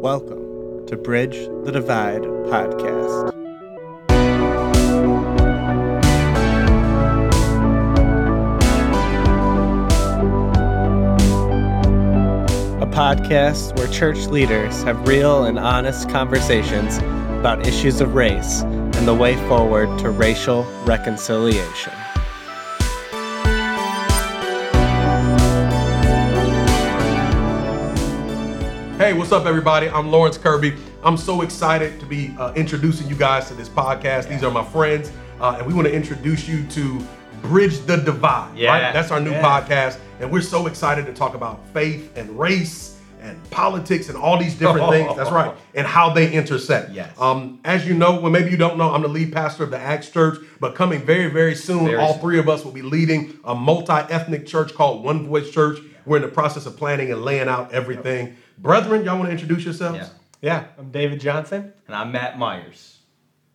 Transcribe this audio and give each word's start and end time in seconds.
Welcome 0.00 0.86
to 0.88 0.96
Bridge 0.98 1.36
the 1.64 1.72
Divide 1.72 2.20
podcast. 2.20 3.30
A 12.82 12.86
podcast 12.86 13.76
where 13.78 13.88
church 13.88 14.26
leaders 14.26 14.82
have 14.82 15.08
real 15.08 15.44
and 15.44 15.58
honest 15.58 16.10
conversations 16.10 16.98
about 16.98 17.66
issues 17.66 18.02
of 18.02 18.14
race 18.14 18.60
and 18.60 19.08
the 19.08 19.14
way 19.14 19.34
forward 19.48 19.98
to 20.00 20.10
racial 20.10 20.64
reconciliation. 20.84 21.94
Hey, 29.06 29.12
what's 29.12 29.30
up, 29.30 29.46
everybody? 29.46 29.88
I'm 29.88 30.10
Lawrence 30.10 30.36
Kirby. 30.36 30.74
I'm 31.04 31.16
so 31.16 31.42
excited 31.42 32.00
to 32.00 32.06
be 32.06 32.34
uh, 32.40 32.52
introducing 32.54 33.08
you 33.08 33.14
guys 33.14 33.46
to 33.46 33.54
this 33.54 33.68
podcast. 33.68 34.28
These 34.28 34.42
are 34.42 34.50
my 34.50 34.64
friends, 34.64 35.12
uh, 35.40 35.54
and 35.58 35.64
we 35.64 35.74
want 35.74 35.86
to 35.86 35.94
introduce 35.94 36.48
you 36.48 36.66
to 36.70 37.00
Bridge 37.40 37.78
the 37.86 37.98
Divide. 37.98 38.58
Yeah. 38.58 38.70
Right? 38.70 38.92
That's 38.92 39.12
our 39.12 39.20
new 39.20 39.30
Yeah. 39.30 39.42
podcast, 39.60 39.98
and 40.18 40.28
we're 40.28 40.40
so 40.40 40.66
excited 40.66 41.06
to 41.06 41.12
talk 41.12 41.36
about 41.36 41.64
faith 41.68 42.16
and 42.16 42.36
race 42.36 42.98
and 43.22 43.38
politics 43.50 44.08
and 44.08 44.18
all 44.18 44.40
these 44.40 44.54
different 44.56 44.90
things. 44.90 45.16
That's 45.16 45.30
right, 45.30 45.54
and 45.76 45.86
how 45.86 46.10
they 46.10 46.32
intersect. 46.32 46.90
Yes. 46.90 47.12
Um, 47.16 47.60
as 47.64 47.86
you 47.86 47.94
know, 47.94 48.18
well, 48.18 48.32
maybe 48.32 48.50
you 48.50 48.56
don't 48.56 48.76
know, 48.76 48.92
I'm 48.92 49.02
the 49.02 49.08
lead 49.08 49.32
pastor 49.32 49.62
of 49.62 49.70
the 49.70 49.78
Acts 49.78 50.10
Church, 50.10 50.38
but 50.58 50.74
coming 50.74 51.00
very, 51.00 51.30
very 51.30 51.54
soon, 51.54 51.84
Very 51.84 51.96
all 51.98 52.14
soon. 52.14 52.22
three 52.22 52.38
of 52.40 52.48
us 52.48 52.64
will 52.64 52.72
be 52.72 52.82
leading 52.82 53.38
a 53.44 53.54
multi-ethnic 53.54 54.46
church 54.46 54.74
called 54.74 55.04
One 55.04 55.28
Voice 55.28 55.48
Church. 55.48 55.78
We're 56.06 56.16
in 56.16 56.22
the 56.22 56.28
process 56.28 56.66
of 56.66 56.76
planning 56.76 57.12
and 57.12 57.22
laying 57.24 57.46
out 57.48 57.72
everything. 57.72 58.36
Brethren, 58.58 59.04
y'all 59.04 59.18
want 59.18 59.26
to 59.28 59.32
introduce 59.32 59.64
yourselves? 59.64 59.98
Yeah. 59.98 60.08
Yeah, 60.42 60.64
I'm 60.78 60.90
David 60.90 61.20
Johnson. 61.20 61.72
And 61.86 61.96
I'm 61.96 62.12
Matt 62.12 62.38
Myers. 62.38 62.98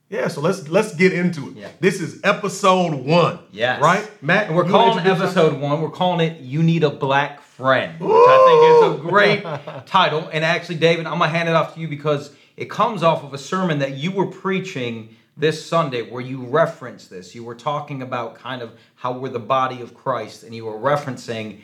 Yeah, 0.10 0.28
so 0.28 0.42
let's 0.42 0.68
let's 0.68 0.94
get 0.94 1.14
into 1.14 1.50
it. 1.50 1.56
Yeah. 1.56 1.70
This 1.80 2.02
is 2.02 2.20
episode 2.24 2.94
one. 2.94 3.40
Yes. 3.52 3.82
Right? 3.82 4.10
Matt, 4.22 4.48
And 4.48 4.56
we're 4.58 4.66
calling 4.66 4.98
introduce 4.98 5.22
episode 5.22 5.60
one, 5.60 5.82
we're 5.82 5.90
calling 5.90 6.28
it 6.28 6.42
You 6.42 6.62
Need 6.64 6.84
a 6.84 6.90
Black 6.90 7.42
Friend, 7.42 7.98
which 7.98 8.12
I 8.12 8.92
think 8.92 9.00
is 9.00 9.06
a 9.06 9.10
great 9.10 9.44
title. 9.86 10.30
And 10.34 10.44
actually, 10.44 10.76
David, 10.76 11.06
I'm 11.06 11.18
going 11.18 11.32
to 11.32 11.38
hand 11.38 11.48
it 11.48 11.56
off 11.56 11.76
to 11.76 11.80
you 11.80 11.88
because 11.88 12.36
it 12.58 12.70
comes 12.70 13.04
off 13.04 13.24
of 13.24 13.34
a 13.34 13.38
sermon 13.38 13.80
that 13.80 13.94
you 13.94 14.12
were 14.12 14.28
preaching 14.28 15.16
this 15.38 15.66
Sunday 15.66 16.02
where 16.02 16.22
you 16.22 16.44
referenced 16.44 17.10
this. 17.10 17.34
You 17.34 17.46
were 17.46 17.56
talking 17.56 18.02
about 18.02 18.36
kind 18.36 18.62
of 18.62 18.74
how 18.96 19.14
we're 19.14 19.30
the 19.30 19.40
body 19.40 19.82
of 19.82 19.94
Christ, 19.94 20.44
and 20.44 20.54
you 20.54 20.66
were 20.66 20.78
referencing 20.78 21.62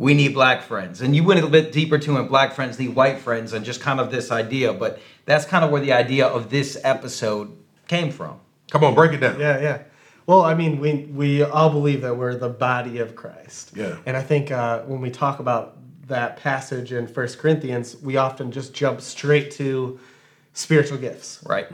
we 0.00 0.14
need 0.14 0.32
black 0.32 0.62
friends. 0.62 1.02
And 1.02 1.14
you 1.14 1.22
went 1.22 1.40
a 1.40 1.44
little 1.44 1.50
bit 1.62 1.72
deeper 1.72 1.98
too, 1.98 2.16
and 2.16 2.26
black 2.26 2.54
friends 2.54 2.78
need 2.78 2.94
white 2.94 3.18
friends, 3.18 3.52
and 3.52 3.64
just 3.66 3.82
kind 3.82 4.00
of 4.00 4.10
this 4.10 4.30
idea. 4.30 4.72
But 4.72 4.98
that's 5.26 5.44
kind 5.44 5.62
of 5.62 5.70
where 5.70 5.82
the 5.82 5.92
idea 5.92 6.26
of 6.26 6.48
this 6.48 6.78
episode 6.82 7.54
came 7.86 8.10
from. 8.10 8.40
Come 8.70 8.82
on, 8.82 8.94
break 8.94 9.12
it 9.12 9.18
down. 9.18 9.38
Yeah, 9.38 9.60
yeah. 9.60 9.82
Well, 10.26 10.40
I 10.40 10.54
mean, 10.54 10.80
we 10.80 11.04
we 11.12 11.42
all 11.42 11.68
believe 11.68 12.00
that 12.00 12.16
we're 12.16 12.34
the 12.34 12.48
body 12.48 12.98
of 12.98 13.14
Christ. 13.14 13.72
Yeah. 13.76 13.98
And 14.06 14.16
I 14.16 14.22
think 14.22 14.50
uh, 14.50 14.80
when 14.84 15.02
we 15.02 15.10
talk 15.10 15.38
about 15.38 15.76
that 16.08 16.38
passage 16.38 16.92
in 16.92 17.06
First 17.06 17.38
Corinthians, 17.38 17.96
we 18.02 18.16
often 18.16 18.50
just 18.50 18.72
jump 18.72 19.02
straight 19.02 19.50
to 19.52 20.00
spiritual 20.54 20.96
gifts, 20.98 21.44
Right? 21.46 21.66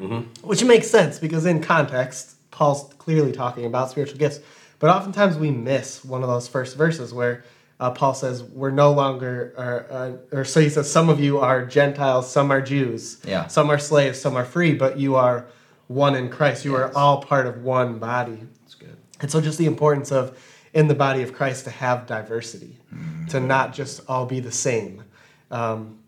which 0.43 0.63
makes 0.65 0.91
sense 0.91 1.19
because 1.19 1.47
in 1.47 1.63
context, 1.63 2.35
Paul's 2.51 2.93
clearly 2.99 3.33
talking 3.33 3.65
about 3.67 3.91
spiritual 3.91 4.19
gifts. 4.19 4.41
But 4.79 4.91
oftentimes 4.91 5.39
we 5.39 5.51
miss 5.53 6.05
one 6.05 6.23
of 6.23 6.29
those 6.29 6.49
first 6.49 6.77
verses 6.77 7.15
where 7.15 7.45
uh, 7.79 7.91
Paul 7.91 8.15
says, 8.15 8.43
"We're 8.43 8.71
no 8.71 8.93
longer," 8.93 9.53
or, 9.57 9.87
uh, 9.91 10.37
or 10.39 10.45
so 10.45 10.61
he 10.61 10.69
says, 10.69 10.91
"Some 10.91 11.09
of 11.09 11.21
you 11.21 11.39
are 11.39 11.65
Gentiles, 11.65 12.31
some 12.31 12.51
are 12.51 12.61
Jews, 12.61 13.19
Yeah. 13.25 13.47
some 13.49 13.71
are 13.71 13.79
slaves, 13.79 14.21
some 14.21 14.37
are 14.37 14.45
free, 14.45 14.75
but 14.75 14.99
you 14.99 15.15
are 15.17 15.47
one 15.89 16.15
in 16.15 16.29
Christ. 16.31 16.65
You 16.65 16.75
are 16.75 16.91
all 16.97 17.23
part 17.23 17.47
of 17.47 17.63
one 17.63 17.99
body." 17.99 18.39
That's 18.63 18.75
good. 18.75 18.97
And 19.21 19.31
so, 19.31 19.41
just 19.41 19.59
the 19.59 19.67
importance 19.67 20.11
of 20.11 20.37
in 20.75 20.89
the 20.89 20.95
body 20.95 21.23
of 21.23 21.33
Christ 21.33 21.65
to 21.65 21.71
have 21.71 22.07
diversity, 22.07 22.79
to 23.31 23.41
not 23.41 23.73
just 23.73 24.01
all 24.09 24.27
be 24.27 24.41
the 24.41 24.53
same. 24.53 25.03
Um, 25.51 25.99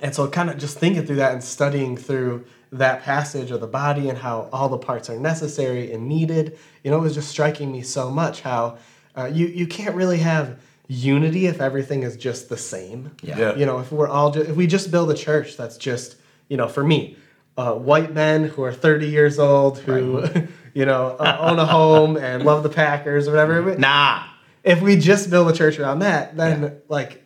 and 0.00 0.14
so, 0.14 0.26
kind 0.28 0.48
of 0.50 0.58
just 0.58 0.78
thinking 0.78 1.04
through 1.04 1.16
that 1.16 1.32
and 1.32 1.42
studying 1.42 1.96
through 1.96 2.44
that 2.72 3.02
passage 3.02 3.50
of 3.50 3.60
the 3.60 3.66
body 3.66 4.08
and 4.08 4.16
how 4.16 4.48
all 4.52 4.68
the 4.68 4.78
parts 4.78 5.10
are 5.10 5.18
necessary 5.18 5.92
and 5.92 6.08
needed, 6.08 6.56
you 6.84 6.90
know, 6.90 6.98
it 6.98 7.02
was 7.02 7.14
just 7.14 7.28
striking 7.28 7.72
me 7.72 7.82
so 7.82 8.10
much 8.10 8.42
how 8.42 8.78
uh, 9.18 9.24
you, 9.24 9.48
you 9.48 9.66
can't 9.66 9.96
really 9.96 10.18
have 10.18 10.56
unity 10.90 11.46
if 11.46 11.60
everything 11.60 12.02
is 12.02 12.16
just 12.16 12.48
the 12.48 12.56
same. 12.56 13.12
Yeah. 13.22 13.38
Yeah. 13.38 13.54
You 13.56 13.64
know, 13.64 13.78
if 13.78 13.92
we're 13.92 14.08
all 14.08 14.32
just, 14.32 14.50
if 14.50 14.56
we 14.56 14.66
just 14.66 14.90
build 14.90 15.08
a 15.10 15.14
church 15.14 15.56
that's 15.56 15.76
just, 15.76 16.16
you 16.48 16.56
know, 16.56 16.66
for 16.66 16.82
me, 16.82 17.16
uh, 17.56 17.74
white 17.74 18.12
men 18.12 18.44
who 18.44 18.64
are 18.64 18.72
30 18.72 19.06
years 19.06 19.38
old 19.38 19.78
who, 19.78 20.24
you 20.74 20.84
know, 20.84 21.16
uh, 21.20 21.36
own 21.40 21.60
a 21.60 21.64
home 21.64 22.16
and 22.16 22.44
love 22.44 22.64
the 22.64 22.68
Packers 22.68 23.28
or 23.28 23.32
whatever. 23.32 23.76
Nah. 23.78 24.24
If 24.64 24.82
we 24.82 24.96
just 24.96 25.30
build 25.30 25.48
a 25.48 25.54
church 25.54 25.78
around 25.78 26.00
that, 26.00 26.36
then 26.36 26.62
Yeah. 26.62 26.70
like 26.88 27.22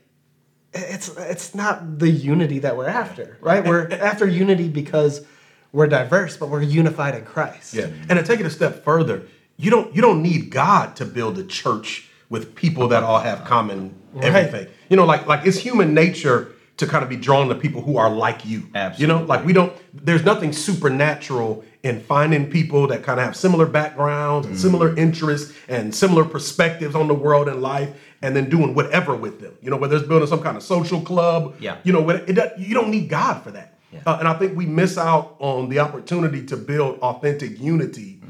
it's 0.75 1.08
it's 1.16 1.54
not 1.54 1.98
the 1.98 2.08
unity 2.10 2.58
that 2.60 2.76
we're 2.76 2.88
after, 2.88 3.38
right? 3.41 3.64
We're 3.64 3.88
after 3.92 4.26
unity 4.28 4.69
because 4.69 5.25
we're 5.72 5.86
diverse, 5.88 6.36
but 6.36 6.48
we're 6.50 6.62
unified 6.62 7.14
in 7.16 7.25
Christ. 7.25 7.75
Yeah. 7.75 7.86
And 8.08 8.19
to 8.19 8.22
take 8.22 8.41
it 8.41 8.46
a 8.46 8.50
step 8.50 8.84
further, 8.84 9.26
you 9.56 9.70
don't 9.70 9.94
you 9.96 10.02
don't 10.02 10.22
need 10.22 10.50
God 10.50 10.94
to 10.96 11.04
build 11.04 11.38
a 11.38 11.44
church 11.44 12.08
with 12.34 12.54
people 12.64 12.88
that 12.88 13.02
all 13.08 13.20
have 13.20 13.44
common 13.44 13.80
Right. 14.12 14.24
everything. 14.26 14.66
You 14.90 14.96
know, 14.98 15.06
like 15.12 15.22
like 15.32 15.42
it's 15.48 15.58
human 15.68 15.88
nature 15.94 16.38
to 16.80 16.86
kind 16.92 17.02
of 17.04 17.08
be 17.08 17.16
drawn 17.28 17.48
to 17.48 17.54
people 17.54 17.80
who 17.86 17.96
are 18.02 18.10
like 18.26 18.40
you. 18.44 18.60
Absolutely. 18.74 19.00
You 19.02 19.06
know, 19.20 19.26
like 19.32 19.42
we 19.48 19.52
don't 19.58 19.72
there's 20.08 20.24
nothing 20.32 20.52
supernatural 20.52 21.64
in 21.82 22.00
finding 22.00 22.50
people 22.50 22.86
that 22.88 23.02
kind 23.02 23.18
of 23.20 23.24
have 23.26 23.36
similar 23.36 23.66
backgrounds 23.66 24.46
and 24.46 24.58
similar 24.58 24.96
interests 24.96 25.52
and 25.68 25.94
similar 25.94 26.24
perspectives 26.24 26.94
on 26.94 27.06
the 27.08 27.14
world 27.26 27.48
and 27.48 27.60
life 27.62 27.90
and 28.22 28.34
then 28.36 28.48
doing 28.48 28.74
whatever 28.74 29.14
with 29.24 29.40
them. 29.40 29.54
You 29.62 29.70
know, 29.70 29.76
whether 29.76 29.96
it's 29.96 30.06
building 30.06 30.28
some 30.28 30.42
kind 30.42 30.56
of 30.56 30.62
social 30.62 31.00
club, 31.00 31.56
Yeah. 31.60 31.76
you 31.84 31.92
know, 31.92 32.00
what 32.00 32.16
it, 32.28 32.36
you 32.58 32.74
don't 32.74 32.90
need 32.90 33.08
God 33.08 33.42
for 33.44 33.50
that. 33.52 33.78
Yeah. 33.92 34.00
Uh, 34.06 34.16
and 34.20 34.26
I 34.28 34.34
think 34.34 34.56
we 34.56 34.66
miss 34.66 34.96
out 34.98 35.36
on 35.38 35.68
the 35.68 35.78
opportunity 35.80 36.44
to 36.46 36.56
build 36.56 36.98
authentic 37.00 37.60
unity 37.60 38.20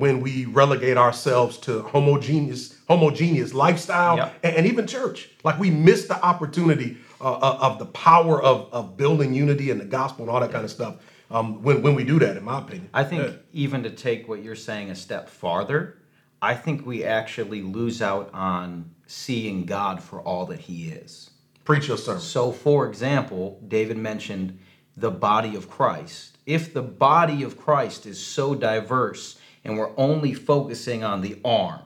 when 0.00 0.20
we 0.20 0.46
relegate 0.46 0.96
ourselves 0.96 1.58
to 1.58 1.82
homogeneous 1.82 2.74
homogeneous 2.88 3.52
lifestyle 3.54 4.16
Yep. 4.16 4.34
and, 4.42 4.56
and 4.56 4.66
even 4.66 4.86
church. 4.86 5.28
Like 5.44 5.58
we 5.60 5.70
miss 5.70 6.06
the 6.06 6.20
opportunity 6.24 6.96
uh, 7.20 7.32
uh, 7.34 7.58
of 7.60 7.78
the 7.78 7.86
power 7.86 8.42
of, 8.42 8.68
of 8.72 8.96
building 8.96 9.34
unity 9.34 9.70
and 9.70 9.78
the 9.80 9.84
gospel 9.84 10.24
and 10.24 10.30
all 10.30 10.40
that 10.40 10.50
kind 10.50 10.64
of 10.64 10.70
stuff 10.70 10.96
um, 11.30 11.62
when, 11.62 11.82
when 11.82 11.94
we 11.94 12.02
do 12.02 12.18
that, 12.18 12.36
in 12.36 12.42
my 12.44 12.58
opinion. 12.58 12.88
I 12.94 13.04
think 13.04 13.22
Yeah. 13.24 13.32
even 13.52 13.82
to 13.84 13.90
take 13.90 14.26
what 14.28 14.42
you're 14.42 14.56
saying 14.56 14.90
a 14.90 14.94
step 14.96 15.28
farther, 15.28 15.98
I 16.42 16.54
think 16.54 16.86
we 16.86 17.04
actually 17.04 17.60
lose 17.62 18.00
out 18.00 18.30
on 18.32 18.90
seeing 19.06 19.66
God 19.66 20.02
for 20.02 20.20
all 20.22 20.46
that 20.46 20.60
He 20.60 20.88
is. 20.88 21.30
Preach 21.64 21.88
your 21.88 21.98
sermon. 21.98 22.22
So, 22.22 22.50
for 22.50 22.88
example, 22.88 23.60
David 23.68 23.98
mentioned 23.98 24.58
the 24.96 25.10
body 25.10 25.54
of 25.54 25.68
Christ. 25.70 26.38
If 26.46 26.72
the 26.74 26.82
body 26.82 27.42
of 27.44 27.56
Christ 27.58 28.06
is 28.06 28.18
so 28.18 28.54
diverse 28.54 29.36
and 29.64 29.76
we're 29.78 29.92
only 29.96 30.32
focusing 30.32 31.04
on 31.04 31.20
the 31.20 31.38
arm, 31.44 31.82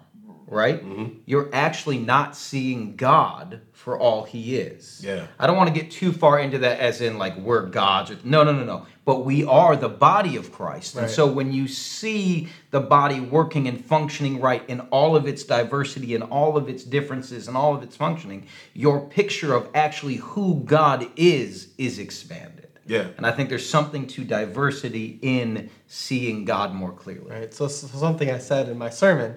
right? 0.46 0.84
Mm-hmm. 0.84 1.18
You're 1.26 1.50
actually 1.52 1.98
not 1.98 2.36
seeing 2.36 2.96
God 2.96 3.60
for 3.72 3.98
all 3.98 4.24
he 4.24 4.56
is. 4.56 5.02
Yeah. 5.04 5.26
I 5.38 5.46
don't 5.46 5.56
want 5.56 5.74
to 5.74 5.78
get 5.78 5.90
too 5.90 6.12
far 6.12 6.38
into 6.38 6.58
that 6.58 6.80
as 6.80 7.00
in 7.00 7.18
like 7.18 7.36
we're 7.36 7.66
gods. 7.66 8.10
Or, 8.10 8.18
no, 8.24 8.44
no, 8.44 8.52
no, 8.52 8.64
no. 8.64 8.86
But 9.04 9.26
we 9.26 9.44
are 9.44 9.76
the 9.76 9.90
body 9.90 10.36
of 10.36 10.50
Christ. 10.50 10.96
And 10.96 11.10
so 11.10 11.26
when 11.26 11.52
you 11.52 11.68
see 11.68 12.48
the 12.70 12.80
body 12.80 13.20
working 13.20 13.68
and 13.68 13.84
functioning 13.84 14.40
right 14.40 14.62
in 14.68 14.80
all 14.80 15.14
of 15.14 15.28
its 15.28 15.42
diversity 15.44 16.14
and 16.14 16.24
all 16.24 16.56
of 16.56 16.70
its 16.70 16.84
differences 16.84 17.46
and 17.46 17.56
all 17.56 17.74
of 17.74 17.82
its 17.82 17.96
functioning, 17.96 18.46
your 18.72 19.00
picture 19.00 19.52
of 19.52 19.68
actually 19.74 20.16
who 20.16 20.62
God 20.64 21.06
is 21.16 21.74
is 21.76 21.98
expanded. 21.98 22.63
Yeah. 22.86 23.08
And 23.16 23.26
I 23.26 23.32
think 23.32 23.48
there's 23.48 23.68
something 23.68 24.06
to 24.08 24.24
diversity 24.24 25.18
in 25.22 25.70
seeing 25.86 26.44
God 26.44 26.74
more 26.74 26.92
clearly. 26.92 27.30
Right. 27.30 27.54
So, 27.54 27.68
so 27.68 27.86
something 27.86 28.30
I 28.30 28.38
said 28.38 28.68
in 28.68 28.78
my 28.78 28.90
sermon 28.90 29.36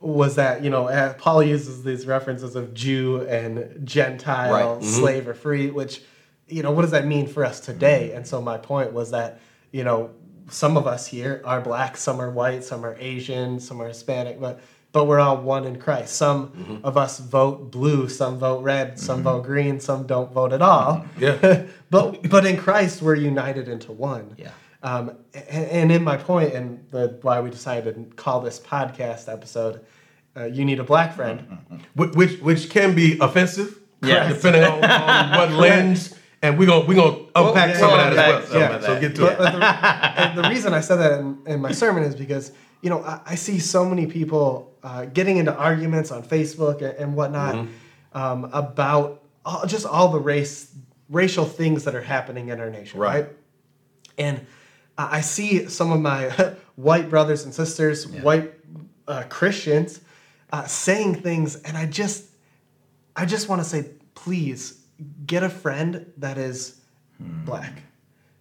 was 0.00 0.36
that 0.36 0.62
you 0.62 0.70
know 0.70 0.88
uh, 0.88 1.14
Paul 1.14 1.42
uses 1.42 1.82
these 1.82 2.06
references 2.06 2.54
of 2.54 2.74
Jew 2.74 3.22
and 3.22 3.86
Gentile, 3.86 4.52
Right. 4.52 4.64
Mm-hmm. 4.64 4.82
slave 4.84 5.28
or 5.28 5.34
free, 5.34 5.70
which 5.70 6.02
you 6.48 6.62
know 6.62 6.70
what 6.70 6.82
does 6.82 6.90
that 6.92 7.06
mean 7.06 7.26
for 7.26 7.44
us 7.44 7.60
today? 7.60 8.12
And 8.12 8.26
so 8.26 8.40
my 8.40 8.58
point 8.58 8.92
was 8.92 9.10
that 9.10 9.40
you 9.72 9.84
know 9.84 10.10
some 10.48 10.76
of 10.76 10.86
us 10.86 11.06
here 11.06 11.42
are 11.44 11.60
black, 11.60 11.96
some 11.96 12.20
are 12.20 12.30
white, 12.30 12.62
some 12.62 12.84
are 12.84 12.96
Asian, 13.00 13.58
some 13.58 13.80
are 13.82 13.88
Hispanic, 13.88 14.40
but 14.40 14.60
but 14.92 15.04
we're 15.06 15.18
all 15.20 15.36
one 15.38 15.64
in 15.64 15.78
Christ. 15.78 16.14
Some 16.16 16.48
Mm-hmm. 16.48 16.76
of 16.86 16.96
us 16.96 17.18
vote 17.18 17.70
blue, 17.70 18.08
some 18.08 18.38
vote 18.38 18.62
red, 18.62 18.98
some 18.98 19.22
vote 19.22 19.44
green, 19.44 19.80
some 19.80 20.06
don't 20.06 20.32
vote 20.32 20.52
at 20.52 20.62
all. 20.62 21.04
Yeah. 21.18 21.64
but 21.90 22.28
but 22.30 22.46
in 22.46 22.56
Christ 22.56 23.02
we're 23.02 23.14
united 23.16 23.68
into 23.68 23.92
one. 23.92 24.34
Yeah. 24.38 24.50
Um, 24.82 25.12
and, 25.34 25.66
and 25.66 25.92
in 25.92 26.04
my 26.04 26.16
point, 26.16 26.52
and 26.54 26.84
the 26.90 27.18
why 27.22 27.40
we 27.40 27.50
decided 27.50 27.94
to 27.94 28.14
call 28.16 28.40
this 28.40 28.58
podcast 28.60 29.30
episode, 29.32 29.80
uh, 30.36 30.44
"You 30.44 30.64
Need 30.64 30.78
a 30.80 30.84
Black 30.84 31.14
Friend," 31.14 31.40
Wh- 31.94 32.14
which 32.16 32.38
which 32.40 32.70
can 32.70 32.94
be 32.94 33.18
offensive, 33.20 33.78
Yes. 34.02 34.34
depending 34.34 34.62
on, 34.64 34.84
on 34.84 35.30
what 35.38 35.50
lens 35.64 36.14
and 36.42 36.58
we're 36.58 36.66
gonna 36.66 36.84
we're 36.86 36.94
gonna 36.94 37.16
unpack 37.34 37.70
yeah, 37.70 37.78
some 37.80 37.90
of 37.90 37.96
we'll 37.98 38.14
that 38.14 38.42
as 38.44 38.50
well. 38.50 38.62
unpack 38.62 38.82
So, 38.82 38.94
so 38.94 39.00
get 39.00 39.14
to 39.16 39.20
But, 39.22 39.32
it. 39.32 39.38
but 39.38 39.52
the, 39.58 40.20
and 40.20 40.38
the 40.38 40.48
reason 40.50 40.74
I 40.74 40.80
said 40.80 40.96
that 40.96 41.18
in, 41.20 41.38
in 41.46 41.60
my 41.60 41.72
sermon 41.72 42.02
is 42.04 42.14
because 42.14 42.52
you 42.82 42.90
know 42.90 43.02
I, 43.02 43.20
I 43.26 43.34
see 43.34 43.58
so 43.58 43.84
many 43.86 44.06
people 44.06 44.75
uh, 44.86 45.04
getting 45.06 45.36
into 45.38 45.52
arguments 45.54 46.10
on 46.12 46.22
Facebook 46.22 46.76
and, 46.80 46.94
and 47.02 47.08
whatnot 47.16 47.54
Mm-hmm. 47.56 48.18
um, 48.22 48.40
about 48.52 49.22
all, 49.44 49.66
just 49.66 49.84
all 49.84 50.08
the 50.12 50.20
race 50.20 50.72
racial 51.10 51.44
things 51.44 51.84
that 51.84 51.94
are 51.94 52.02
happening 52.14 52.48
in 52.48 52.60
our 52.60 52.70
nation, 52.70 52.98
Right. 53.00 53.24
right? 53.24 53.32
And 54.18 54.36
I 54.96 55.18
I 55.18 55.20
see 55.22 55.68
some 55.68 55.90
of 55.92 56.00
my 56.00 56.30
white 56.76 57.08
brothers 57.10 57.44
and 57.44 57.52
sisters, 57.54 58.06
white 58.08 58.52
uh, 59.08 59.24
Christians, 59.28 60.00
uh, 60.52 60.64
saying 60.66 61.16
things, 61.22 61.56
and 61.66 61.76
I 61.76 61.86
just, 61.86 62.24
I 63.14 63.24
just 63.26 63.48
want 63.48 63.60
to 63.62 63.68
say, 63.68 63.90
please 64.14 64.80
get 65.26 65.42
a 65.42 65.50
friend 65.50 65.90
that 66.18 66.38
is 66.38 66.80
black, 67.20 67.82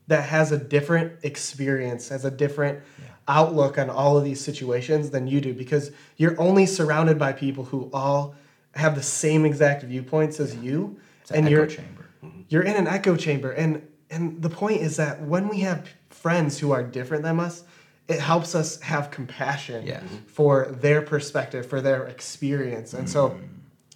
that 0.08 0.24
has 0.30 0.52
a 0.52 0.58
different 0.58 1.24
experience, 1.24 2.10
has 2.10 2.26
a 2.26 2.32
different 2.32 2.80
outlook 3.28 3.78
on 3.78 3.90
all 3.90 4.18
of 4.18 4.24
these 4.24 4.40
situations 4.42 5.10
than 5.10 5.28
you 5.28 5.42
do, 5.42 5.54
because 5.54 5.92
you're 6.18 6.40
only 6.40 6.66
surrounded 6.66 7.18
by 7.18 7.34
people 7.34 7.66
who 7.66 7.90
all 7.94 8.36
have 8.76 8.96
the 8.96 9.04
same 9.04 9.46
exact 9.46 9.84
viewpoints 9.84 10.40
as 10.40 10.56
you, 10.58 10.98
an 11.30 11.38
and 11.38 11.46
echo 11.48 11.56
you're 11.56 11.66
chamber. 11.68 12.06
you're 12.50 12.62
in 12.64 12.76
an 12.76 12.88
echo 12.88 13.16
chamber 13.16 13.52
and 13.52 13.82
and 14.12 14.40
the 14.42 14.50
point 14.50 14.80
is 14.82 14.98
that 14.98 15.20
when 15.22 15.48
we 15.48 15.62
have 15.62 15.90
friends 16.10 16.60
who 16.60 16.72
are 16.72 16.84
different 16.84 17.24
than 17.24 17.40
us 17.40 17.64
it 18.08 18.20
helps 18.20 18.54
us 18.54 18.80
have 18.82 19.10
compassion 19.10 19.84
Yes. 19.88 20.04
for 20.28 20.68
their 20.68 21.02
perspective 21.02 21.66
for 21.66 21.82
their 21.82 22.06
experience 22.06 22.94
and 22.94 23.10
so 23.10 23.40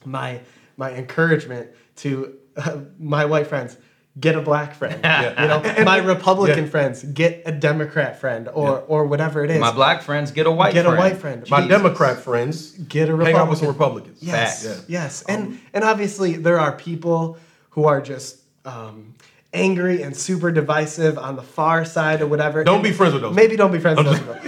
my 0.05 0.39
my 0.77 0.91
encouragement 0.95 1.69
to 1.97 2.35
uh, 2.57 2.79
my 2.99 3.25
white 3.25 3.45
friends 3.45 3.77
get 4.19 4.35
a 4.35 4.41
black 4.41 4.73
friend 4.75 4.95
you 5.39 5.47
know 5.47 5.61
my 5.85 5.97
republican 5.97 6.65
Yeah. 6.65 6.69
friends 6.69 7.03
get 7.03 7.43
a 7.45 7.51
democrat 7.51 8.19
friend 8.19 8.49
or 8.51 8.79
or 8.87 9.05
whatever 9.05 9.43
it 9.45 9.51
is 9.51 9.59
My 9.59 9.71
black 9.71 10.01
friends 10.01 10.31
get 10.31 10.45
a 10.47 10.51
white 10.51 10.73
get 10.73 10.85
friend. 10.85 10.97
a 10.97 11.01
white 11.01 11.17
friend 11.17 11.49
My 11.49 11.67
Democrat 11.67 12.17
friends 12.19 12.71
get 12.71 13.09
a 13.09 13.15
hang 13.15 13.35
out 13.35 13.49
with 13.49 13.59
some 13.59 13.67
Republicans. 13.67 14.17
Yes, 14.21 14.65
Facts. 14.65 14.85
yes, 14.87 15.23
and 15.27 15.59
and 15.73 15.83
obviously 15.83 16.37
there 16.37 16.59
are 16.59 16.73
people 16.75 17.37
who 17.71 17.85
are 17.85 18.01
just 18.01 18.39
um, 18.65 19.13
angry 19.53 20.01
and 20.01 20.15
super 20.17 20.51
divisive 20.51 21.17
on 21.17 21.35
the 21.35 21.43
far 21.43 21.85
side 21.85 22.21
or 22.21 22.27
whatever. 22.27 22.63
Don't 22.63 22.81
be 22.83 22.91
friends 22.91 23.13
with 23.13 23.21
those. 23.23 23.35
Maybe 23.35 23.55
don't 23.55 23.71
be 23.71 23.79
friends 23.79 23.97
with 23.99 24.07
those 24.07 24.19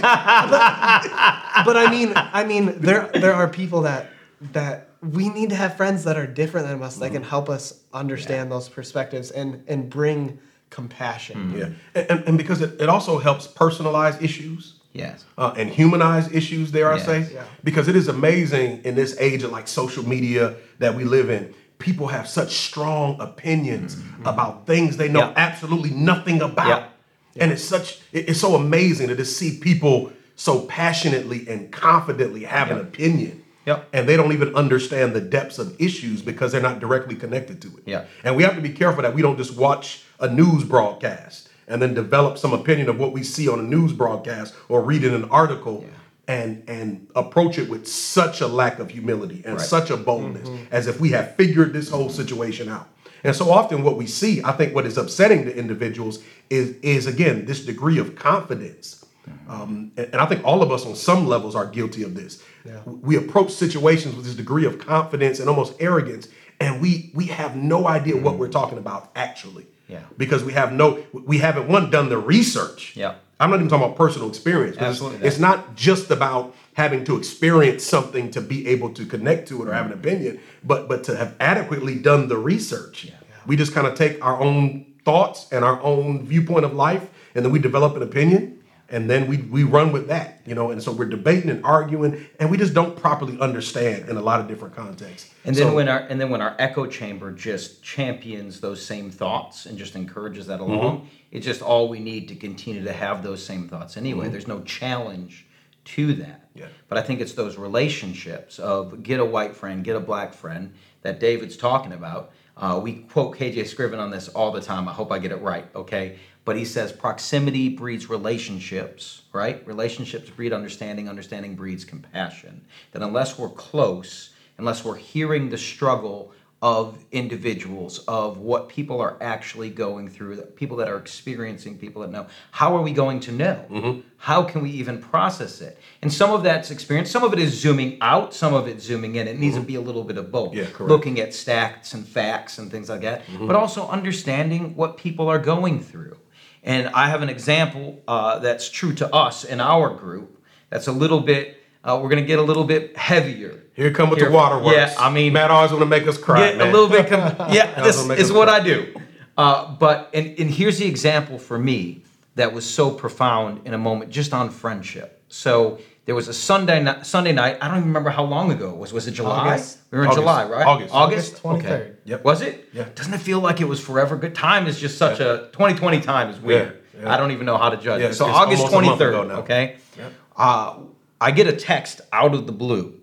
but 1.64 1.76
I 1.76 1.86
mean, 1.90 2.12
I 2.16 2.44
mean, 2.44 2.78
there 2.80 3.08
there 3.14 3.34
are 3.34 3.48
people 3.48 3.82
that 3.82 4.10
that 4.52 4.88
we 5.02 5.28
need 5.28 5.50
to 5.50 5.56
have 5.56 5.76
friends 5.76 6.04
that 6.04 6.16
are 6.16 6.26
different 6.26 6.68
than 6.68 6.82
us 6.82 6.96
that 6.96 7.06
Mm-hmm. 7.06 7.14
can 7.14 7.22
help 7.24 7.48
us 7.50 7.80
understand 7.92 8.50
those 8.52 8.68
perspectives 8.68 9.30
and 9.30 9.62
and 9.68 9.90
bring 9.90 10.38
compassion. 10.70 11.54
Yeah, 11.56 11.68
and, 11.94 12.10
and, 12.10 12.28
and 12.28 12.38
because 12.38 12.62
it, 12.62 12.80
it 12.80 12.88
also 12.88 13.18
helps 13.18 13.46
personalize 13.46 14.20
issues. 14.22 14.78
Yes. 14.94 15.24
uh, 15.38 15.54
and 15.56 15.70
humanize 15.70 16.30
issues, 16.32 16.70
dare 16.70 16.92
I 16.92 16.98
say? 16.98 17.26
Yeah. 17.32 17.44
Because 17.64 17.88
it 17.88 17.96
is 17.96 18.08
amazing 18.08 18.82
in 18.84 18.94
this 18.94 19.16
age 19.18 19.42
of 19.42 19.50
like 19.50 19.66
social 19.66 20.06
media 20.06 20.56
that 20.80 20.94
we 20.94 21.04
live 21.04 21.30
in. 21.30 21.54
People 21.78 22.08
have 22.08 22.28
such 22.28 22.52
strong 22.58 23.18
opinions 23.18 23.96
about 24.26 24.66
things 24.66 24.98
they 24.98 25.08
know 25.08 25.28
Mm-hmm. 25.28 25.38
Absolutely 25.38 25.90
nothing 25.92 26.42
about. 26.42 26.90
Yeah. 27.34 27.42
And 27.42 27.52
it's 27.52 27.64
such 27.64 28.00
it- 28.12 28.28
it's 28.28 28.40
so 28.40 28.54
amazing 28.54 29.08
to 29.08 29.16
just 29.16 29.34
see 29.38 29.58
people 29.58 30.12
so 30.36 30.60
passionately 30.66 31.48
and 31.48 31.72
confidently 31.72 32.44
have 32.44 32.70
an 32.70 32.78
opinion. 32.78 33.41
Yep. 33.66 33.88
And 33.92 34.08
they 34.08 34.16
don't 34.16 34.32
even 34.32 34.54
understand 34.54 35.14
the 35.14 35.20
depths 35.20 35.58
of 35.58 35.80
issues 35.80 36.20
because 36.22 36.52
they're 36.52 36.60
not 36.60 36.80
directly 36.80 37.14
connected 37.14 37.62
to 37.62 37.68
it. 37.68 37.84
Yeah. 37.86 38.06
And 38.24 38.36
we 38.36 38.42
have 38.42 38.56
to 38.56 38.60
be 38.60 38.70
careful 38.70 39.02
that 39.02 39.14
we 39.14 39.22
don't 39.22 39.36
just 39.36 39.56
watch 39.56 40.04
a 40.18 40.28
news 40.28 40.64
broadcast 40.64 41.48
and 41.68 41.80
then 41.80 41.94
develop 41.94 42.38
some 42.38 42.52
opinion 42.52 42.88
of 42.88 42.98
what 42.98 43.12
we 43.12 43.22
see 43.22 43.48
on 43.48 43.60
a 43.60 43.62
news 43.62 43.92
broadcast 43.92 44.54
or 44.68 44.82
read 44.82 45.04
in 45.04 45.14
an 45.14 45.24
article 45.30 45.84
and 46.28 46.62
and 46.68 47.08
approach 47.16 47.58
it 47.58 47.68
with 47.68 47.86
such 47.86 48.40
a 48.40 48.46
lack 48.46 48.78
of 48.78 48.90
humility 48.90 49.42
and 49.44 49.56
Right. 49.56 49.66
such 49.66 49.90
a 49.90 49.96
boldness 49.96 50.48
as 50.70 50.86
if 50.86 51.00
we 51.00 51.10
have 51.10 51.34
figured 51.36 51.72
this 51.72 51.90
whole 51.90 52.08
situation 52.08 52.68
out. 52.68 52.88
And 53.24 53.34
so 53.34 53.50
often 53.50 53.82
what 53.84 53.96
we 53.96 54.06
see, 54.06 54.42
I 54.42 54.52
think 54.52 54.74
what 54.74 54.86
is 54.86 54.98
upsetting 54.98 55.44
to 55.44 55.56
individuals 55.56 56.20
is 56.50 56.74
is 56.82 57.06
again 57.06 57.44
this 57.46 57.64
degree 57.64 57.98
of 57.98 58.14
confidence. 58.16 59.04
Um, 59.48 59.92
and, 59.96 60.08
and 60.12 60.16
I 60.16 60.26
think 60.26 60.44
all 60.44 60.62
of 60.62 60.72
us 60.72 60.84
on 60.84 60.96
some 60.96 61.26
levels 61.26 61.54
are 61.54 61.66
guilty 61.66 62.02
of 62.02 62.14
this. 62.14 62.42
We 62.86 63.16
approach 63.16 63.50
situations 63.50 64.14
with 64.14 64.24
this 64.24 64.34
degree 64.34 64.66
of 64.66 64.78
confidence 64.78 65.40
and 65.40 65.48
almost 65.48 65.74
arrogance, 65.80 66.28
and 66.60 66.80
we 66.80 67.10
we 67.14 67.26
have 67.26 67.56
no 67.56 67.86
idea 67.86 68.16
what 68.16 68.38
we're 68.38 68.48
talking 68.48 68.78
about 68.78 69.10
actually. 69.14 69.66
Yeah. 69.88 70.00
Because 70.16 70.42
we 70.42 70.54
have 70.54 70.72
no, 70.72 71.04
we 71.12 71.38
haven't 71.38 71.68
one 71.68 71.90
done 71.90 72.08
the 72.08 72.16
research. 72.16 72.96
Yeah. 72.96 73.16
I'm 73.38 73.50
not 73.50 73.56
even 73.56 73.68
talking 73.68 73.84
about 73.84 73.96
personal 73.96 74.28
experience. 74.28 74.78
Absolutely. 74.78 75.18
It's, 75.18 75.34
it's 75.34 75.38
not 75.38 75.74
just 75.74 76.10
about 76.10 76.54
having 76.74 77.04
to 77.04 77.16
experience 77.16 77.84
something 77.84 78.30
to 78.30 78.40
be 78.40 78.68
able 78.68 78.90
to 78.94 79.04
connect 79.04 79.48
to 79.48 79.62
it 79.62 79.68
or 79.68 79.72
have 79.72 79.86
an 79.86 79.92
opinion, 79.92 80.40
but 80.64 80.88
but 80.88 81.04
to 81.04 81.16
have 81.16 81.34
adequately 81.40 81.96
done 81.96 82.28
the 82.28 82.38
research. 82.38 83.06
Yeah. 83.06 83.14
We 83.46 83.56
just 83.56 83.74
kind 83.74 83.86
of 83.86 83.94
take 83.94 84.24
our 84.24 84.40
own 84.40 84.86
thoughts 85.04 85.48
and 85.50 85.64
our 85.64 85.82
own 85.82 86.24
viewpoint 86.24 86.64
of 86.64 86.74
life, 86.74 87.10
and 87.34 87.44
then 87.44 87.52
we 87.52 87.58
develop 87.58 87.96
an 87.96 88.02
opinion, 88.02 88.61
and 88.92 89.08
then 89.10 89.26
we 89.26 89.38
we 89.38 89.64
run 89.64 89.90
with 89.90 90.06
that, 90.08 90.40
you 90.46 90.54
know. 90.54 90.70
And 90.70 90.82
so 90.82 90.92
we're 90.92 91.06
debating 91.08 91.50
and 91.50 91.64
arguing, 91.64 92.26
and 92.38 92.50
we 92.50 92.56
just 92.58 92.74
don't 92.74 92.94
properly 92.96 93.38
understand 93.40 94.08
in 94.08 94.16
a 94.16 94.20
lot 94.22 94.38
of 94.40 94.46
different 94.46 94.76
contexts. 94.76 95.34
And 95.44 95.56
then 95.56 95.68
So- 95.68 95.74
when 95.74 95.88
our 95.88 95.98
and 96.00 96.20
then 96.20 96.30
when 96.30 96.40
our 96.42 96.54
echo 96.58 96.86
chamber 96.86 97.32
just 97.32 97.82
champions 97.82 98.60
those 98.60 98.80
same 98.84 99.10
thoughts 99.10 99.66
and 99.66 99.76
just 99.78 99.96
encourages 99.96 100.46
that 100.46 100.60
along, 100.60 101.08
it's 101.32 101.44
just 101.46 101.62
all 101.62 101.88
we 101.88 101.98
need 101.98 102.28
to 102.28 102.36
continue 102.36 102.84
to 102.84 102.92
have 102.92 103.22
those 103.22 103.44
same 103.44 103.66
thoughts 103.68 103.96
anyway. 103.96 104.28
There's 104.28 104.46
no 104.48 104.60
challenge 104.60 105.46
to 105.84 106.12
that. 106.14 106.48
Yeah. 106.54 106.66
But 106.88 106.98
I 106.98 107.02
think 107.02 107.20
it's 107.20 107.32
those 107.32 107.56
relationships 107.56 108.58
of 108.58 109.02
get 109.02 109.18
a 109.18 109.24
white 109.24 109.56
friend, 109.56 109.82
get 109.82 109.96
a 109.96 110.00
black 110.00 110.34
friend 110.34 110.74
that 111.00 111.18
David's 111.18 111.56
talking 111.56 111.92
about. 111.92 112.30
Uh, 112.56 112.78
we 112.82 112.92
quote 112.92 113.36
KJ 113.36 113.66
Scriven 113.66 113.98
on 113.98 114.10
this 114.10 114.28
all 114.28 114.52
the 114.52 114.60
time. 114.60 114.86
I 114.86 114.92
hope 114.92 115.10
I 115.10 115.18
get 115.18 115.32
it 115.32 115.40
right, 115.40 115.66
okay? 115.74 116.18
But 116.44 116.56
he 116.56 116.64
says 116.64 116.92
proximity 116.92 117.68
breeds 117.68 118.08
relationships, 118.10 119.22
right? 119.32 119.64
Relationships 119.66 120.28
breed 120.30 120.52
understanding, 120.52 121.08
understanding 121.08 121.54
breeds 121.54 121.84
compassion. 121.84 122.64
That 122.90 123.02
unless 123.02 123.38
we're 123.38 123.48
close, 123.50 124.30
unless 124.58 124.84
we're 124.84 124.96
hearing 124.96 125.50
the 125.50 125.58
struggle 125.58 126.32
of 126.62 127.04
individuals, 127.10 127.98
of 128.06 128.38
what 128.38 128.68
people 128.68 129.00
are 129.00 129.16
actually 129.20 129.68
going 129.68 130.08
through, 130.08 130.40
people 130.54 130.76
that 130.76 130.88
are 130.88 130.96
experiencing, 130.96 131.76
people 131.76 132.02
that 132.02 132.10
know, 132.12 132.24
how 132.52 132.76
are 132.76 132.82
we 132.82 132.92
going 132.92 133.18
to 133.18 133.32
know? 133.32 133.66
Mm-hmm. 133.68 134.00
How 134.16 134.44
can 134.44 134.62
we 134.62 134.70
even 134.70 135.02
process 135.02 135.60
it? 135.60 135.76
And 136.02 136.12
some 136.12 136.30
of 136.30 136.44
that's 136.44 136.70
experience, 136.70 137.10
some 137.10 137.24
of 137.24 137.32
it 137.32 137.40
is 137.40 137.52
zooming 137.52 137.98
out, 138.00 138.32
some 138.32 138.54
of 138.54 138.68
it's 138.68 138.84
zooming 138.84 139.16
in. 139.16 139.26
It 139.26 139.40
needs 139.40 139.56
to 139.56 139.60
mm-hmm. 139.60 139.66
be 139.66 139.74
a 139.74 139.80
little 139.80 140.04
bit 140.04 140.16
of 140.16 140.30
both. 140.30 140.54
Yeah, 140.54 140.66
correct. 140.66 140.88
Looking 140.88 141.18
at 141.18 141.30
stats 141.30 141.94
and 141.94 142.06
facts 142.06 142.58
and 142.58 142.70
things 142.70 142.88
like 142.88 143.00
that, 143.00 143.26
mm-hmm. 143.26 143.48
but 143.48 143.56
also 143.56 143.88
understanding 143.88 144.76
what 144.76 144.96
people 144.96 145.28
are 145.28 145.40
going 145.40 145.80
through. 145.80 146.16
And 146.62 146.88
I 146.88 147.08
have 147.08 147.22
an 147.22 147.28
example 147.28 148.00
uh, 148.06 148.38
that's 148.38 148.70
true 148.70 148.94
to 148.94 149.12
us 149.14 149.44
in 149.44 149.60
our 149.60 149.90
group. 149.90 150.42
That's 150.70 150.86
a 150.86 150.92
little 150.92 151.20
bit. 151.20 151.56
Uh, 151.82 151.98
we're 152.00 152.08
going 152.08 152.22
to 152.22 152.26
get 152.26 152.38
a 152.38 152.42
little 152.42 152.64
bit 152.64 152.96
heavier. 152.96 153.62
Here 153.74 153.90
come 153.92 154.10
with 154.10 154.18
Here- 154.20 154.28
the 154.28 154.34
waterworks. 154.34 154.76
Yeah, 154.76 154.94
I 154.98 155.10
mean, 155.10 155.32
Matt 155.32 155.50
always 155.50 155.70
want 155.72 155.82
to 155.82 155.86
make 155.86 156.06
us 156.06 156.18
cry. 156.18 156.50
a 156.50 156.70
little 156.70 156.88
bit. 156.88 157.08
Com- 157.08 157.20
yeah, 157.52 157.82
this 157.82 158.08
is 158.10 158.30
what 158.32 158.48
cry. 158.48 158.58
I 158.58 158.60
do. 158.62 158.94
Uh, 159.36 159.74
but 159.76 160.10
and, 160.12 160.38
and 160.38 160.50
here's 160.50 160.78
the 160.78 160.86
example 160.86 161.38
for 161.38 161.58
me 161.58 162.02
that 162.34 162.52
was 162.52 162.68
so 162.68 162.90
profound 162.90 163.66
in 163.66 163.74
a 163.74 163.78
moment, 163.78 164.10
just 164.10 164.32
on 164.32 164.50
friendship. 164.50 165.22
So 165.28 165.78
there 166.04 166.14
was 166.14 166.28
a 166.28 166.32
Sunday 166.34 166.82
night. 166.82 167.06
Sunday 167.06 167.32
night. 167.32 167.58
I 167.60 167.68
don't 167.68 167.78
even 167.78 167.88
remember 167.88 168.10
how 168.10 168.24
long 168.24 168.50
ago 168.50 168.70
it 168.70 168.76
was. 168.76 168.92
Was 168.92 169.06
it 169.06 169.12
July? 169.12 169.50
August. 169.50 169.78
We 169.90 169.98
were 169.98 170.04
in 170.04 170.10
August. 170.10 170.20
July, 170.20 170.44
right? 170.44 170.66
August. 170.66 170.94
August. 170.94 171.44
August 171.44 171.64
23rd. 171.64 171.72
Okay. 171.72 171.92
Yep. 172.04 172.24
Was 172.24 172.40
it? 172.42 172.68
Yeah. 172.72 172.88
Doesn't 172.94 173.14
it 173.14 173.20
feel 173.20 173.40
like 173.40 173.60
it 173.60 173.66
was 173.66 173.80
forever? 173.80 174.16
Good 174.16 174.34
time 174.34 174.66
is 174.66 174.80
just 174.80 174.98
such 174.98 175.20
a 175.20 175.48
2020 175.52 176.00
time 176.00 176.30
is 176.30 176.40
weird. 176.40 176.78
Yeah, 176.94 177.02
yeah. 177.02 177.14
I 177.14 177.16
don't 177.16 177.30
even 177.30 177.46
know 177.46 177.56
how 177.56 177.70
to 177.70 177.76
judge 177.76 178.00
Yeah. 178.00 178.12
So 178.12 178.28
it's 178.28 178.36
August 178.36 178.62
almost 178.62 179.00
a 179.00 179.10
month 179.12 179.30
23rd. 179.30 179.38
Okay. 179.40 179.76
Yep. 179.96 180.12
Uh, 180.36 180.78
I 181.20 181.30
get 181.30 181.46
a 181.46 181.52
text 181.52 182.00
out 182.12 182.34
of 182.34 182.46
the 182.46 182.52
blue, 182.52 182.98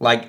like 0.00 0.28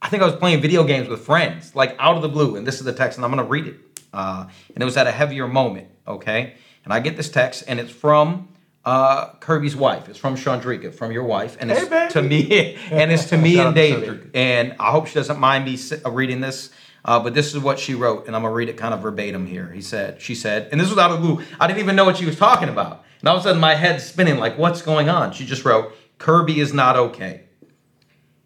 I 0.00 0.08
think 0.08 0.20
I 0.20 0.26
was 0.26 0.34
playing 0.34 0.60
video 0.60 0.82
games 0.82 1.08
with 1.08 1.20
friends, 1.24 1.76
like 1.76 1.94
out 2.00 2.16
of 2.16 2.22
the 2.22 2.28
blue, 2.28 2.56
and 2.56 2.66
this 2.66 2.78
is 2.80 2.84
the 2.84 2.92
text, 2.92 3.18
and 3.18 3.24
I'm 3.24 3.30
gonna 3.30 3.44
read 3.44 3.68
it. 3.68 3.76
Uh, 4.12 4.46
and 4.74 4.82
it 4.82 4.84
was 4.84 4.96
at 4.96 5.06
a 5.06 5.12
heavier 5.12 5.46
moment, 5.46 5.88
okay? 6.08 6.54
And 6.84 6.92
I 6.92 6.98
get 6.98 7.16
this 7.16 7.30
text, 7.30 7.62
and 7.68 7.78
it's 7.78 7.92
from 7.92 8.48
uh, 8.84 9.32
Kirby's 9.34 9.76
wife. 9.76 10.08
It's 10.08 10.18
from 10.18 10.36
Chandrika, 10.36 10.94
from 10.94 11.12
your 11.12 11.24
wife, 11.24 11.56
and 11.60 11.70
it's 11.70 11.86
Hey, 11.86 12.08
to 12.10 12.22
me, 12.22 12.76
and 12.90 13.12
it's 13.12 13.26
to 13.26 13.36
me 13.38 13.58
and 13.58 13.74
David. 13.74 14.30
And 14.34 14.74
I 14.78 14.90
hope 14.90 15.06
she 15.06 15.14
doesn't 15.14 15.38
mind 15.38 15.64
me 15.64 15.78
uh, 16.04 16.10
reading 16.10 16.40
this. 16.40 16.70
Uh, 17.04 17.18
but 17.18 17.34
this 17.34 17.52
is 17.52 17.58
what 17.60 17.80
she 17.80 17.94
wrote, 17.94 18.28
and 18.28 18.36
I'm 18.36 18.42
gonna 18.42 18.54
read 18.54 18.68
it 18.68 18.76
kind 18.76 18.94
of 18.94 19.00
verbatim 19.00 19.44
here. 19.46 19.72
He 19.72 19.82
said, 19.82 20.20
she 20.22 20.36
said, 20.36 20.68
and 20.70 20.80
this 20.80 20.88
was 20.88 20.98
out 20.98 21.10
of 21.10 21.20
the 21.20 21.26
blue. 21.26 21.44
I 21.58 21.66
didn't 21.66 21.80
even 21.80 21.96
know 21.96 22.04
what 22.04 22.16
she 22.16 22.24
was 22.24 22.38
talking 22.38 22.68
about, 22.68 23.04
and 23.18 23.28
all 23.28 23.36
of 23.36 23.40
a 23.40 23.44
sudden 23.44 23.60
my 23.60 23.74
head's 23.74 24.04
spinning, 24.04 24.38
like, 24.38 24.56
what's 24.56 24.82
going 24.82 25.08
on? 25.08 25.32
She 25.32 25.44
just 25.44 25.64
wrote, 25.64 25.92
Kirby 26.18 26.60
is 26.60 26.72
not 26.72 26.96
okay. 26.96 27.42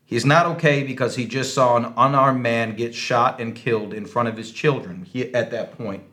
He's 0.07 0.25
not 0.25 0.47
okay 0.47 0.85
because 0.85 1.17
he 1.17 1.27
just 1.27 1.53
saw 1.53 1.77
an 1.77 1.93
unarmed 1.99 2.41
man 2.41 2.77
get 2.77 2.95
shot 2.95 3.41
and 3.41 3.55
killed 3.55 3.93
in 3.93 4.07
front 4.07 4.29
of 4.29 4.39
his 4.39 4.51
children. 4.53 5.03
He, 5.05 5.35
at 5.35 5.51
that 5.51 5.77
point, 5.77 6.05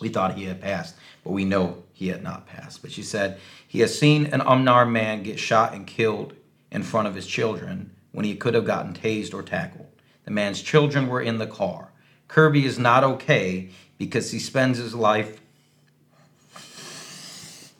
We 0.00 0.08
thought 0.08 0.34
he 0.34 0.44
had 0.44 0.60
passed, 0.60 0.96
but 1.22 1.30
we 1.32 1.44
know 1.44 1.84
he 2.00 2.08
had 2.08 2.22
not 2.22 2.46
passed. 2.46 2.80
But 2.80 2.92
she 2.92 3.02
said, 3.02 3.38
He 3.68 3.80
has 3.80 3.96
seen 3.96 4.24
an 4.24 4.40
unarmed 4.40 4.90
man 4.90 5.22
get 5.22 5.38
shot 5.38 5.74
and 5.74 5.86
killed 5.86 6.32
in 6.72 6.82
front 6.82 7.06
of 7.06 7.14
his 7.14 7.26
children 7.26 7.94
when 8.12 8.24
he 8.24 8.34
could 8.34 8.54
have 8.54 8.64
gotten 8.64 8.94
tased 8.94 9.34
or 9.34 9.42
tackled. 9.42 9.86
The 10.24 10.30
man's 10.30 10.62
children 10.62 11.08
were 11.08 11.20
in 11.20 11.36
the 11.36 11.46
car. 11.46 11.92
Kirby 12.26 12.64
is 12.64 12.78
not 12.78 13.04
okay 13.04 13.68
because 13.98 14.30
he 14.30 14.38
spends 14.38 14.78
his 14.78 14.94
life. 14.94 15.42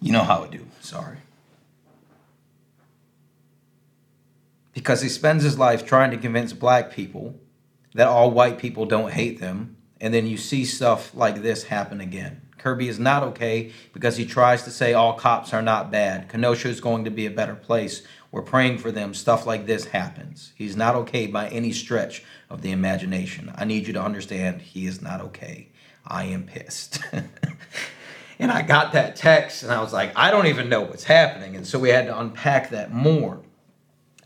You 0.03 0.13
know 0.13 0.25
how 0.25 0.45
I 0.45 0.49
do, 0.49 0.67
sorry. 0.81 1.17
Because 4.75 5.01
he 5.01 5.09
spends 5.09 5.45
his 5.45 5.59
life 5.59 5.87
trying 5.87 6.11
to 6.11 6.19
convince 6.19 6.53
black 6.53 6.93
people 6.93 7.41
that 7.95 8.07
all 8.07 8.31
white 8.31 8.59
people 8.59 8.85
don't 8.85 9.13
hate 9.13 9.41
them, 9.41 9.79
and 9.99 10.13
then 10.13 10.27
you 10.27 10.37
see 10.37 10.67
stuff 10.67 11.15
like 11.15 11.41
this 11.41 11.65
happen 11.65 12.03
again. 12.03 12.43
Kirby 12.61 12.89
is 12.89 12.99
not 12.99 13.23
okay 13.23 13.73
because 13.93 14.17
he 14.17 14.25
tries 14.25 14.63
to 14.65 14.71
say 14.71 14.93
all 14.93 15.15
cops 15.15 15.53
are 15.53 15.63
not 15.63 15.91
bad. 15.91 16.29
Kenosha 16.29 16.69
is 16.69 16.81
going 16.81 17.05
to 17.05 17.11
be 17.11 17.27
a 17.27 17.31
better 17.31 17.55
place. 17.55 18.03
We're 18.31 18.43
praying 18.43 18.79
for 18.79 18.93
them. 18.93 19.15
Stuff 19.15 19.47
like 19.47 19.67
this 19.67 19.87
happens. 19.87 20.53
He's 20.55 20.77
not 20.77 20.95
okay 20.95 21.27
by 21.27 21.49
any 21.49 21.73
stretch 21.73 22.23
of 22.49 22.63
the 22.63 22.71
imagination. 22.71 23.53
I 23.57 23.65
need 23.65 23.87
you 23.87 23.93
to 23.95 24.03
understand 24.03 24.63
he 24.63 24.87
is 24.87 25.03
not 25.03 25.21
okay. 25.21 25.69
I 26.07 26.25
am 26.25 26.45
pissed. 26.45 27.01
and 28.39 28.53
I 28.53 28.63
got 28.63 28.93
that 28.93 29.17
text 29.17 29.63
and 29.63 29.73
I 29.73 29.81
was 29.81 29.93
like, 29.93 30.13
I 30.17 30.31
don't 30.31 30.47
even 30.47 30.69
know 30.69 30.83
what's 30.83 31.05
happening. 31.05 31.57
And 31.57 31.67
so 31.67 31.79
we 31.79 31.89
had 31.89 32.07
to 32.07 32.19
unpack 32.19 32.71
that 32.71 32.93
more. 32.93 33.41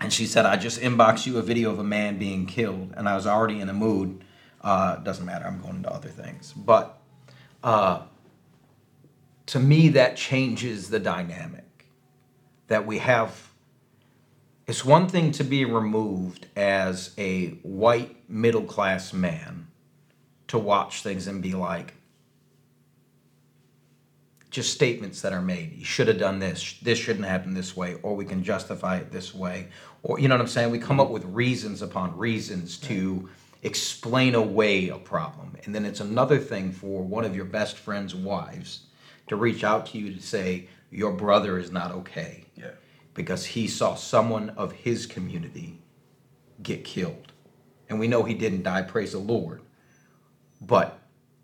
And 0.00 0.12
she 0.12 0.26
said, 0.26 0.44
I 0.44 0.56
just 0.56 0.80
inboxed 0.80 1.26
you 1.26 1.38
a 1.38 1.42
video 1.42 1.70
of 1.70 1.78
a 1.78 1.84
man 1.84 2.18
being 2.18 2.46
killed. 2.46 2.92
And 2.96 3.08
I 3.08 3.14
was 3.14 3.26
already 3.26 3.60
in 3.60 3.68
a 3.68 3.72
mood. 3.72 4.24
Uh, 4.60 4.96
doesn't 4.96 5.24
matter. 5.24 5.46
I'm 5.46 5.60
going 5.60 5.76
into 5.76 5.92
other 5.92 6.08
things. 6.08 6.52
But 6.52 6.98
uh, 7.62 8.02
to 9.46 9.60
me, 9.60 9.88
that 9.90 10.16
changes 10.16 10.88
the 10.88 10.98
dynamic 10.98 11.86
that 12.68 12.86
we 12.86 12.98
have. 12.98 13.50
It's 14.66 14.84
one 14.84 15.08
thing 15.08 15.32
to 15.32 15.44
be 15.44 15.64
removed 15.64 16.46
as 16.56 17.12
a 17.18 17.50
white 17.62 18.16
middle 18.28 18.62
class 18.62 19.12
man 19.12 19.68
to 20.48 20.58
watch 20.58 21.02
things 21.02 21.26
and 21.26 21.42
be 21.42 21.52
like, 21.52 21.94
just 24.50 24.72
statements 24.72 25.20
that 25.22 25.32
are 25.32 25.42
made. 25.42 25.72
You 25.76 25.84
should 25.84 26.06
have 26.06 26.18
done 26.18 26.38
this. 26.38 26.78
This 26.80 26.98
shouldn't 26.98 27.26
happen 27.26 27.54
this 27.54 27.76
way, 27.76 27.96
or 28.02 28.14
we 28.14 28.24
can 28.24 28.44
justify 28.44 28.98
it 28.98 29.10
this 29.10 29.34
way, 29.34 29.68
or 30.04 30.20
you 30.20 30.28
know 30.28 30.36
what 30.36 30.42
I'm 30.42 30.46
saying. 30.46 30.70
We 30.70 30.78
come 30.78 31.00
up 31.00 31.10
with 31.10 31.24
reasons 31.24 31.82
upon 31.82 32.16
reasons 32.16 32.78
to 32.78 33.28
explain 33.64 34.36
away 34.36 34.90
a 34.90 34.96
problem, 34.96 35.56
and 35.64 35.74
then 35.74 35.84
it's 35.84 35.98
another 35.98 36.38
thing 36.38 36.70
for 36.70 37.02
one 37.02 37.24
of 37.24 37.34
your 37.34 37.46
best 37.46 37.76
friend's 37.76 38.14
wives 38.14 38.82
to 39.26 39.36
reach 39.36 39.64
out 39.64 39.86
to 39.86 39.98
you 39.98 40.14
to 40.14 40.20
say 40.20 40.68
your 40.90 41.12
brother 41.12 41.58
is 41.58 41.70
not 41.70 41.90
okay, 41.92 42.44
Yeah. 42.56 42.70
because 43.14 43.46
he 43.46 43.66
saw 43.66 43.94
someone 43.94 44.50
of 44.50 44.72
his 44.72 45.06
community 45.06 45.80
get 46.62 46.84
killed, 46.84 47.32
and 47.88 47.98
we 47.98 48.08
know 48.08 48.22
he 48.22 48.34
didn't 48.34 48.62
die. 48.62 48.82
Praise 48.82 49.12
the 49.12 49.18
Lord, 49.18 49.62
but 50.60 50.98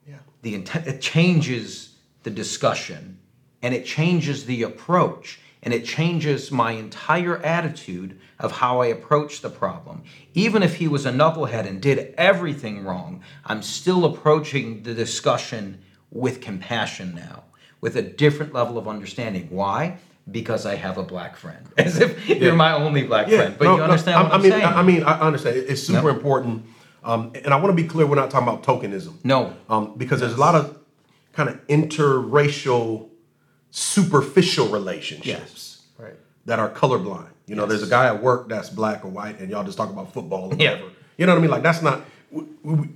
Yeah. 0.07 0.19
the 0.43 0.55
intent 0.55 0.87
it 0.87 1.01
changes 1.01 1.97
the 2.23 2.31
discussion 2.31 3.19
and 3.63 3.75
it 3.75 3.85
changes 3.85 4.45
the 4.45 4.63
approach 4.63 5.41
and 5.63 5.75
it 5.75 5.85
changes 5.85 6.51
my 6.51 6.73
entire 6.73 7.37
attitude 7.39 8.19
of 8.39 8.53
how 8.53 8.81
I 8.81 8.87
approach 8.87 9.43
the 9.43 9.51
problem. 9.51 10.03
Even 10.33 10.63
if 10.63 10.77
he 10.77 10.89
was 10.89 11.05
a 11.05 11.13
knucklehead 11.13 11.67
and 11.67 11.83
did 11.83 12.15
everything 12.17 12.85
wrong, 12.85 13.23
I'm 13.45 13.63
still 13.63 14.07
approaching 14.07 14.83
the 14.85 14.95
discussion 14.95 15.83
with 16.11 16.41
compassion 16.41 17.15
now, 17.15 17.45
with 17.81 17.97
a 17.97 18.03
different 18.03 18.53
level 18.53 18.79
of 18.79 18.87
understanding. 18.89 19.49
Why? 19.51 19.99
Because 20.31 20.67
I 20.67 20.75
have 20.77 20.99
a 20.99 21.03
black 21.03 21.37
friend. 21.37 21.67
As 21.79 22.01
if 22.01 22.29
you're 22.29 22.55
my 22.55 22.73
only 22.73 23.03
black 23.05 23.29
friend. 23.29 23.55
But 23.59 23.65
no, 23.65 23.77
you 23.77 23.83
understand 23.83 24.17
I, 24.19 24.23
what 24.23 24.33
I 24.33 24.35
I'm 24.37 24.43
mean, 24.43 24.51
saying? 24.53 24.65
I 24.65 24.73
I 24.73 24.83
mean, 24.83 25.03
I 25.03 25.21
understand. 25.21 25.57
It's 25.57 25.83
super 25.83 26.09
Yep. 26.09 26.17
important, 26.17 26.65
um, 27.05 27.33
and 27.35 27.53
I 27.55 27.57
want 27.57 27.77
to 27.77 27.83
be 27.83 27.89
clear. 27.89 28.07
We're 28.07 28.17
not 28.17 28.31
talking 28.31 28.47
about 28.49 28.63
tokenism. 28.63 29.15
No. 29.25 29.55
um, 29.69 29.95
because 29.97 30.21
there's 30.21 30.35
a 30.35 30.41
lot 30.41 30.55
of 30.55 30.79
kind 31.33 31.49
of 31.49 31.65
interracial, 31.69 33.09
superficial 33.71 34.69
relationships 34.69 35.83
Right. 35.99 36.15
that 36.47 36.59
are 36.59 36.69
colorblind. 36.71 37.29
You 37.47 37.57
know, 37.57 37.67
there's 37.67 37.83
a 37.83 37.87
guy 37.89 38.07
at 38.07 38.23
work 38.23 38.49
that's 38.49 38.69
black 38.71 39.05
or 39.05 39.09
white, 39.09 39.41
and 39.41 39.51
y'all 39.51 39.65
just 39.65 39.77
talk 39.79 39.91
about 39.91 40.13
football 40.13 40.53
or 40.53 40.57
Yeah. 40.57 40.73
whatever. 40.73 40.91
You 41.17 41.27
know 41.27 41.33
what 41.33 41.39
I 41.39 41.43
mean? 41.43 41.51
Like 41.51 41.63
that's 41.63 41.83
not 41.83 42.03
w- 42.33 42.49
w- 42.65 42.89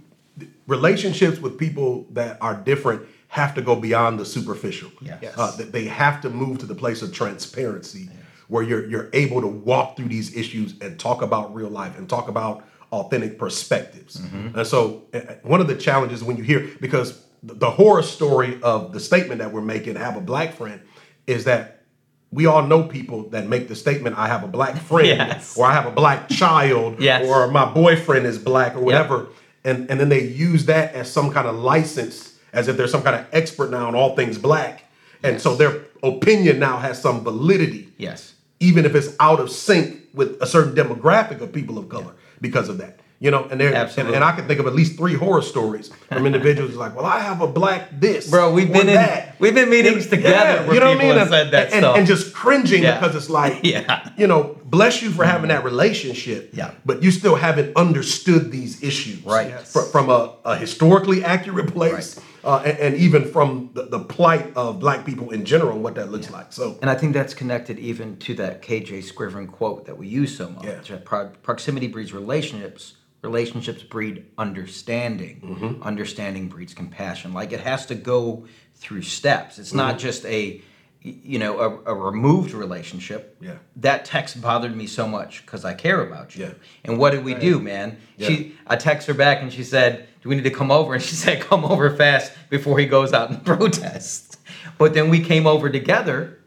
relationships 0.66 1.38
with 1.40 1.58
people 1.58 2.06
that 2.12 2.38
are 2.40 2.54
different 2.54 3.02
have 3.34 3.52
to 3.56 3.62
go 3.62 3.74
beyond 3.74 4.20
the 4.20 4.24
superficial. 4.24 4.90
Yes. 5.00 5.18
Yes. 5.20 5.34
Uh, 5.36 5.50
that 5.56 5.72
they 5.72 5.86
have 5.86 6.20
to 6.20 6.30
move 6.30 6.58
to 6.58 6.66
the 6.66 6.74
place 6.74 7.02
of 7.02 7.12
transparency 7.12 8.08
where 8.46 8.62
you're 8.62 8.86
you're 8.88 9.10
able 9.12 9.40
to 9.40 9.48
walk 9.48 9.96
through 9.96 10.06
these 10.08 10.36
issues 10.36 10.74
and 10.80 11.00
talk 11.00 11.20
about 11.20 11.52
real 11.52 11.68
life 11.68 11.98
and 11.98 12.08
talk 12.08 12.28
about 12.28 12.64
authentic 12.92 13.36
perspectives. 13.38 14.20
And 14.54 14.64
so 14.64 15.02
one 15.42 15.60
of 15.60 15.66
the 15.66 15.74
challenges 15.74 16.22
when 16.22 16.36
you 16.36 16.44
hear 16.44 16.60
because 16.80 17.08
the, 17.42 17.54
the 17.54 17.70
horror 17.70 18.02
story 18.04 18.60
of 18.62 18.92
the 18.92 19.00
statement 19.00 19.40
that 19.40 19.50
we're 19.52 19.62
making 19.76 19.96
have 19.96 20.16
a 20.16 20.20
black 20.20 20.54
friend 20.54 20.80
is 21.26 21.42
that 21.44 21.82
we 22.30 22.46
all 22.46 22.62
know 22.64 22.84
people 22.84 23.28
that 23.30 23.48
make 23.48 23.66
the 23.66 23.74
statement 23.74 24.16
I 24.16 24.28
have 24.28 24.44
a 24.44 24.48
black 24.48 24.76
friend 24.90 25.08
Yes. 25.08 25.56
or 25.58 25.66
I 25.66 25.72
have 25.74 25.86
a 25.86 25.90
black 25.90 26.28
child 26.40 27.00
Yes. 27.00 27.26
or 27.26 27.48
my 27.50 27.64
boyfriend 27.64 28.26
is 28.26 28.38
black 28.38 28.76
or 28.76 28.80
whatever 28.80 29.26
and 29.64 29.90
and 29.90 29.98
then 29.98 30.08
they 30.08 30.22
use 30.22 30.66
that 30.66 30.94
as 30.94 31.10
some 31.10 31.32
kind 31.32 31.48
of 31.48 31.56
license 31.56 32.33
as 32.54 32.68
if 32.68 32.76
they're 32.76 32.88
some 32.88 33.02
kind 33.02 33.16
of 33.16 33.26
expert 33.32 33.70
now 33.70 33.86
on 33.88 33.94
all 33.94 34.14
things 34.16 34.38
black 34.38 34.84
and 35.22 35.40
so 35.40 35.54
their 35.54 35.82
opinion 36.02 36.58
now 36.58 36.76
has 36.78 37.00
some 37.00 37.22
validity 37.24 37.88
yes. 37.98 38.34
even 38.60 38.84
if 38.84 38.94
it's 38.94 39.14
out 39.20 39.40
of 39.40 39.50
sync 39.50 40.00
with 40.14 40.40
a 40.40 40.46
certain 40.46 40.74
demographic 40.74 41.40
of 41.40 41.52
people 41.52 41.78
of 41.78 41.88
color 41.88 42.12
because 42.40 42.68
of 42.68 42.78
that 42.78 43.00
you 43.20 43.30
know 43.30 43.44
and 43.50 43.60
there 43.60 43.72
and, 43.74 44.08
and 44.08 44.24
i 44.24 44.32
can 44.32 44.46
think 44.46 44.60
of 44.60 44.66
at 44.66 44.74
least 44.74 44.96
three 44.98 45.14
horror 45.14 45.40
stories 45.40 45.88
from 46.08 46.26
individuals 46.30 46.70
who's 46.70 46.78
like 46.78 46.94
well 46.94 47.06
i 47.06 47.18
have 47.20 47.40
a 47.40 47.46
black 47.46 47.88
this 47.98 48.28
Bro, 48.30 48.52
we've 48.52 48.72
been 48.72 48.88
in 48.88 48.94
that. 48.94 49.36
we've 49.38 49.54
been 49.54 49.70
meetings 49.70 50.08
together 50.08 50.64
Yeah, 50.66 50.72
you 50.72 50.80
know 50.80 50.88
what 50.88 50.96
I 50.98 51.02
mean? 51.02 51.16
have 51.16 51.28
said 51.28 51.50
that 51.52 51.72
and, 51.72 51.80
stuff. 51.82 51.96
and 51.96 52.06
just 52.06 52.34
cringing 52.34 52.82
Yeah. 52.82 52.98
because 52.98 53.14
it's 53.16 53.30
like, 53.30 53.60
Yeah. 53.62 54.10
you 54.16 54.26
know, 54.26 54.58
bless 54.74 55.02
you 55.02 55.10
for 55.10 55.24
having 55.24 55.48
that 55.48 55.62
relationship. 55.64 56.50
Yeah. 56.52 56.72
But 56.84 57.02
you 57.02 57.10
still 57.10 57.36
haven't 57.36 57.76
understood 57.76 58.50
these 58.50 58.82
issues. 58.82 59.22
Right. 59.24 59.48
Yes. 59.48 59.72
Fr- 59.72 59.80
From 59.94 60.10
a, 60.10 60.34
a 60.44 60.56
historically 60.56 61.24
accurate 61.24 61.72
place, 61.72 62.20
uh, 62.42 62.62
and, 62.66 62.78
and 62.78 62.96
even 62.96 63.24
from 63.34 63.70
the, 63.74 63.84
the 63.84 64.00
plight 64.00 64.52
of 64.56 64.80
black 64.80 65.06
people 65.06 65.30
in 65.30 65.44
general 65.44 65.78
what 65.78 65.94
that 65.94 66.10
looks 66.10 66.30
like. 66.30 66.52
So, 66.52 66.76
And 66.82 66.90
I 66.90 66.94
think 66.94 67.14
that's 67.14 67.34
connected 67.34 67.78
even 67.78 68.16
to 68.26 68.34
that 68.34 68.62
KJ 68.62 69.04
Scriven 69.04 69.46
quote 69.46 69.86
that 69.86 69.96
we 69.96 70.06
use 70.08 70.36
so 70.36 70.50
much. 70.50 70.90
Yeah. 70.90 70.98
Pro- 71.04 71.28
proximity 71.42 71.86
breeds 71.88 72.12
relationships. 72.12 72.94
Relationships 73.22 73.82
breed 73.82 74.26
understanding. 74.36 75.40
Mm-hmm. 75.42 75.82
Understanding 75.82 76.48
breeds 76.48 76.74
compassion. 76.74 77.32
Like 77.32 77.52
it 77.52 77.60
has 77.60 77.86
to 77.86 77.94
go 77.94 78.46
through 78.74 79.02
steps. 79.02 79.58
It's 79.58 79.68
Mm-hmm. 79.68 79.76
not 79.78 79.98
just 79.98 80.24
a, 80.26 80.56
y- 80.56 80.60
you 81.06 81.38
know, 81.38 81.58
a, 81.86 81.92
a 81.92 81.94
removed 81.94 82.52
relationship. 82.52 83.36
Yeah. 83.38 83.56
That 83.76 84.06
text 84.06 84.40
bothered 84.40 84.74
me 84.74 84.86
so 84.86 85.06
much 85.06 85.44
because 85.44 85.62
I 85.64 85.74
care 85.74 86.00
about 86.00 86.34
you. 86.34 86.46
Yeah. 86.46 86.52
And 86.84 86.98
what 86.98 87.10
did 87.10 87.24
we 87.24 87.34
do, 87.34 87.60
man? 87.60 87.98
Yeah. 88.16 88.28
She, 88.28 88.56
I 88.66 88.76
text 88.76 89.06
her 89.08 89.14
back 89.14 89.42
and 89.42 89.52
she 89.52 89.64
said, 89.64 90.08
"Do 90.22 90.30
we 90.30 90.34
need 90.34 90.44
to 90.44 90.50
come 90.50 90.70
over?" 90.70 90.94
And 90.94 91.02
she 91.02 91.14
said, 91.24 91.42
"Come 91.42 91.64
over 91.64 91.94
fast 91.94 92.32
before 92.48 92.78
he 92.78 92.86
goes 92.86 93.12
out 93.12 93.28
and 93.30 93.44
protests." 93.52 94.38
But 94.78 94.94
then 94.94 95.10
we 95.10 95.20
came 95.20 95.46
over 95.46 95.68
together 95.68 96.38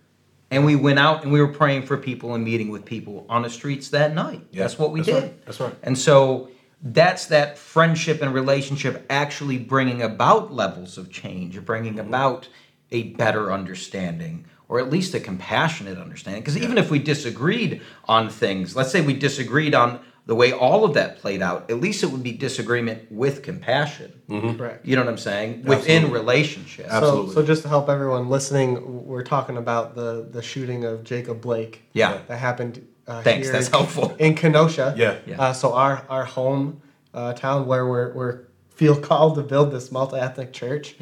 and 0.49 0.65
we 0.65 0.75
went 0.75 0.97
out 0.97 1.23
and 1.23 1.31
we 1.31 1.39
were 1.39 1.47
praying 1.53 1.83
for 1.83 1.95
people 1.97 2.33
and 2.33 2.43
meeting 2.43 2.69
with 2.69 2.83
people 2.83 3.27
on 3.29 3.43
the 3.43 3.49
streets 3.51 3.89
that 3.89 4.15
night. 4.15 4.41
Yeah, 4.51 4.63
that's 4.63 4.79
what 4.79 4.91
we 4.91 5.01
that's 5.01 5.07
did. 5.11 5.23
right, 5.23 5.45
that's 5.45 5.59
right. 5.59 5.75
And 5.83 5.95
so 5.95 6.49
that's 6.81 7.27
that 7.27 7.57
friendship 7.59 8.21
and 8.23 8.33
relationship 8.33 9.05
actually 9.09 9.57
bringing 9.59 10.01
about 10.01 10.51
levels 10.53 10.97
of 10.97 11.11
change, 11.11 11.63
bringing 11.63 11.93
Mm-hmm. 11.95 12.07
about 12.07 12.47
a 12.91 13.03
better 13.13 13.51
understanding 13.51 14.45
or 14.69 14.79
at 14.79 14.89
least 14.89 15.13
a 15.13 15.19
compassionate 15.19 15.97
understanding. 15.97 16.41
Because 16.41 16.57
even 16.57 16.77
if 16.77 16.91
we 16.91 16.99
disagreed 16.99 17.81
on 18.05 18.29
things, 18.29 18.75
let's 18.75 18.91
say 18.91 19.01
we 19.01 19.13
disagreed 19.13 19.73
on 19.73 19.99
the 20.25 20.35
way 20.35 20.51
all 20.51 20.83
of 20.83 20.93
that 20.95 21.19
played 21.19 21.41
out, 21.41 21.71
at 21.71 21.79
least 21.79 22.03
it 22.03 22.07
would 22.07 22.21
be 22.21 22.33
disagreement 22.33 23.09
with 23.09 23.43
compassion. 23.43 24.21
Correct. 24.29 24.85
You 24.85 24.97
know 24.97 25.03
what 25.03 25.09
I'm 25.09 25.17
saying? 25.17 25.63
Within 25.63 26.11
relationships. 26.11 26.89
Absolutely. 26.89 27.33
So, 27.33 27.41
so 27.41 27.47
just 27.47 27.61
to 27.61 27.69
help 27.69 27.87
everyone 27.87 28.27
listening, 28.27 29.05
we're 29.07 29.23
talking 29.23 29.55
about 29.55 29.95
the 29.95 30.27
the 30.29 30.41
shooting 30.41 30.83
of 30.83 31.05
Jacob 31.05 31.39
Blake. 31.39 31.83
Yeah. 31.93 32.19
That 32.27 32.37
happened. 32.37 32.85
Uh, 33.07 33.21
Thanks, 33.21 33.47
here 33.47 33.53
that's 33.53 33.69
helpful. 33.69 34.13
In 34.19 34.35
Kenosha. 34.35 34.93
Yeah. 34.97 35.19
Yeah. 35.25 35.41
Uh, 35.41 35.53
so 35.53 35.73
our 35.73 36.05
our 36.09 36.25
home 36.25 36.81
uh, 37.13 37.31
town 37.31 37.65
where 37.65 37.87
we're 37.87 38.13
we're 38.13 38.47
feel 38.67 38.99
called 38.99 39.35
to 39.35 39.43
build 39.43 39.71
this 39.71 39.93
multi 39.93 40.17
ethnic 40.17 40.51
church. 40.51 40.97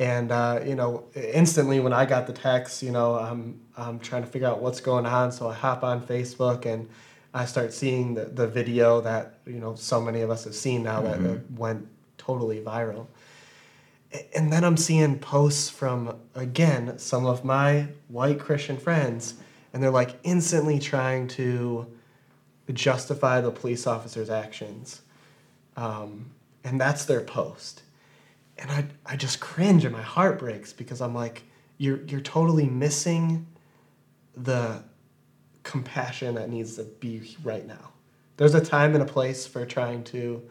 And 0.00 0.32
uh, 0.32 0.60
you 0.66 0.74
know, 0.74 1.04
instantly 1.14 1.78
when 1.78 1.92
I 1.92 2.06
got 2.06 2.26
the 2.26 2.32
text, 2.32 2.82
you 2.82 2.90
know, 2.90 3.16
I'm 3.16 3.60
I'm 3.76 3.98
trying 3.98 4.22
to 4.22 4.28
figure 4.28 4.48
out 4.48 4.62
what's 4.62 4.80
going 4.80 5.04
on. 5.04 5.30
So 5.30 5.50
I 5.50 5.54
hop 5.54 5.84
on 5.84 6.00
Facebook 6.00 6.64
and 6.64 6.88
I 7.34 7.44
start 7.44 7.74
seeing 7.74 8.14
the, 8.14 8.24
the 8.24 8.48
video 8.48 9.02
that 9.02 9.40
you 9.46 9.60
know 9.60 9.74
so 9.74 10.00
many 10.00 10.22
of 10.22 10.30
us 10.30 10.44
have 10.44 10.54
seen 10.54 10.82
now 10.82 11.02
that, 11.02 11.22
that 11.22 11.50
went 11.52 11.86
totally 12.16 12.60
viral. 12.60 13.08
And 14.34 14.50
then 14.50 14.64
I'm 14.64 14.78
seeing 14.78 15.18
posts 15.18 15.68
from 15.68 16.18
again 16.34 16.98
some 16.98 17.26
of 17.26 17.44
my 17.44 17.88
white 18.08 18.40
Christian 18.40 18.78
friends, 18.78 19.34
and 19.74 19.82
they're 19.82 19.90
like 19.90 20.18
instantly 20.22 20.78
trying 20.78 21.28
to 21.28 21.86
justify 22.72 23.42
the 23.42 23.50
police 23.50 23.86
officer's 23.86 24.30
actions, 24.30 25.02
um, 25.76 26.30
and 26.64 26.80
that's 26.80 27.04
their 27.04 27.20
post, 27.20 27.82
and 28.60 28.70
I 28.70 28.84
I 29.06 29.16
just 29.16 29.40
cringe 29.40 29.84
and 29.84 29.92
my 29.92 30.02
heart 30.02 30.38
breaks 30.38 30.72
because 30.72 31.00
I'm 31.00 31.14
like 31.14 31.42
you're 31.78 32.00
you're 32.06 32.20
totally 32.20 32.66
missing 32.66 33.46
the 34.36 34.82
compassion 35.62 36.34
that 36.36 36.48
needs 36.48 36.76
to 36.76 36.84
be 36.84 37.36
right 37.42 37.66
now. 37.66 37.92
There's 38.36 38.54
a 38.54 38.64
time 38.64 38.94
and 38.94 39.02
a 39.02 39.06
place 39.06 39.46
for 39.46 39.66
trying 39.66 40.04
to 40.04 40.42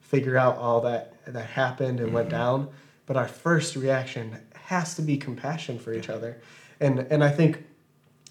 figure 0.00 0.36
out 0.36 0.56
all 0.56 0.80
that 0.82 1.14
that 1.26 1.46
happened 1.46 2.00
and 2.00 2.12
went 2.12 2.28
mm-hmm. 2.28 2.38
down, 2.38 2.68
but 3.06 3.16
our 3.16 3.28
first 3.28 3.76
reaction 3.76 4.38
has 4.54 4.94
to 4.94 5.02
be 5.02 5.16
compassion 5.16 5.78
for 5.78 5.92
each 5.92 6.08
other. 6.08 6.40
And 6.80 7.00
and 7.00 7.22
I 7.22 7.30
think 7.30 7.64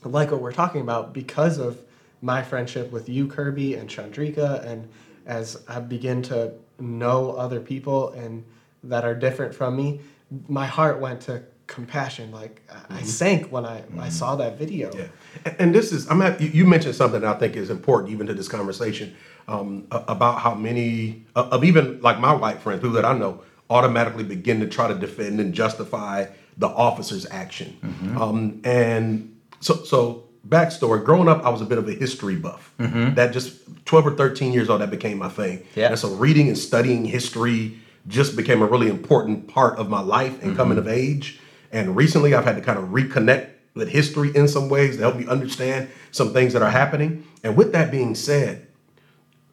like 0.03 0.31
what 0.31 0.41
we're 0.41 0.51
talking 0.51 0.81
about 0.81 1.13
because 1.13 1.57
of 1.57 1.79
my 2.21 2.41
friendship 2.41 2.91
with 2.91 3.09
you 3.09 3.27
Kirby 3.27 3.75
and 3.75 3.89
Chandrika 3.89 4.63
and 4.65 4.87
as 5.25 5.63
I 5.67 5.79
begin 5.79 6.21
to 6.23 6.53
know 6.79 7.31
other 7.31 7.59
people 7.59 8.09
and 8.09 8.43
that 8.89 9.03
are 9.05 9.15
different 9.15 9.53
from 9.55 9.75
me, 9.75 10.01
my 10.47 10.65
heart 10.65 10.99
went 10.99 11.21
to 11.21 11.43
compassion. 11.67 12.31
Like 12.31 12.61
I 12.89 13.01
sank 13.01 13.51
when 13.51 13.65
I, 13.65 13.83
I 13.99 14.09
saw 14.09 14.35
that 14.35 14.57
video. 14.57 14.91
Yeah, 14.95 15.07
and, 15.45 15.55
and 15.59 15.75
this 15.75 15.91
is 15.91 16.09
I'm 16.09 16.21
at, 16.21 16.39
you- 16.39 16.49
you 16.49 16.65
mentioned 16.65 16.95
something 16.95 17.21
that 17.21 17.35
I 17.35 17.39
think 17.39 17.55
is 17.55 17.69
important 17.69 18.11
even 18.13 18.27
to 18.27 18.33
this 18.33 18.47
conversation 18.47 19.15
um, 19.47 19.87
about 19.91 20.39
how 20.39 20.53
many 20.55 21.25
uh, 21.35 21.49
of 21.51 21.63
even 21.63 22.01
like 22.01 22.19
my 22.19 22.33
white 22.33 22.59
friends, 22.59 22.81
people 22.81 22.95
that 22.95 23.05
I 23.05 23.17
know, 23.17 23.41
automatically 23.69 24.23
begin 24.23 24.59
to 24.59 24.67
try 24.67 24.87
to 24.87 24.95
defend 24.95 25.39
and 25.39 25.53
justify 25.53 26.25
the 26.57 26.67
officer's 26.67 27.25
action. 27.31 27.75
Um, 28.19 28.61
and 28.63 29.35
so, 29.59 29.83
so 29.83 30.23
backstory: 30.47 31.03
growing 31.03 31.27
up, 31.27 31.43
I 31.43 31.49
was 31.49 31.61
a 31.61 31.65
bit 31.65 31.77
of 31.79 31.87
a 31.89 31.93
history 31.93 32.35
buff. 32.35 32.71
That 32.77 33.33
just 33.33 33.57
12 33.85 34.07
or 34.07 34.15
13 34.15 34.53
years 34.53 34.69
old, 34.69 34.81
that 34.81 34.91
became 34.91 35.17
my 35.17 35.29
thing. 35.29 35.63
Yeah. 35.75 35.89
And 35.89 35.99
so 35.99 36.09
reading 36.09 36.47
and 36.47 36.57
studying 36.57 37.05
history 37.05 37.79
just 38.07 38.35
became 38.35 38.61
a 38.61 38.65
really 38.65 38.89
important 38.89 39.47
part 39.47 39.77
of 39.77 39.89
my 39.89 40.01
life 40.01 40.41
and 40.43 40.55
coming 40.55 40.77
of 40.77 40.87
age. 40.87 41.39
And 41.71 41.95
recently, 41.95 42.33
I've 42.33 42.45
had 42.45 42.55
to 42.55 42.61
kind 42.61 42.77
of 42.77 42.85
reconnect 42.89 43.49
with 43.73 43.89
history 43.89 44.31
in 44.35 44.47
some 44.47 44.69
ways 44.69 44.95
to 44.95 45.01
help 45.01 45.15
me 45.17 45.27
understand 45.27 45.89
some 46.11 46.31
things 46.31 46.53
that 46.53 46.61
are 46.61 46.69
happening. 46.69 47.27
And 47.43 47.57
with 47.57 47.73
that 47.73 47.91
being 47.91 48.15
said, 48.15 48.67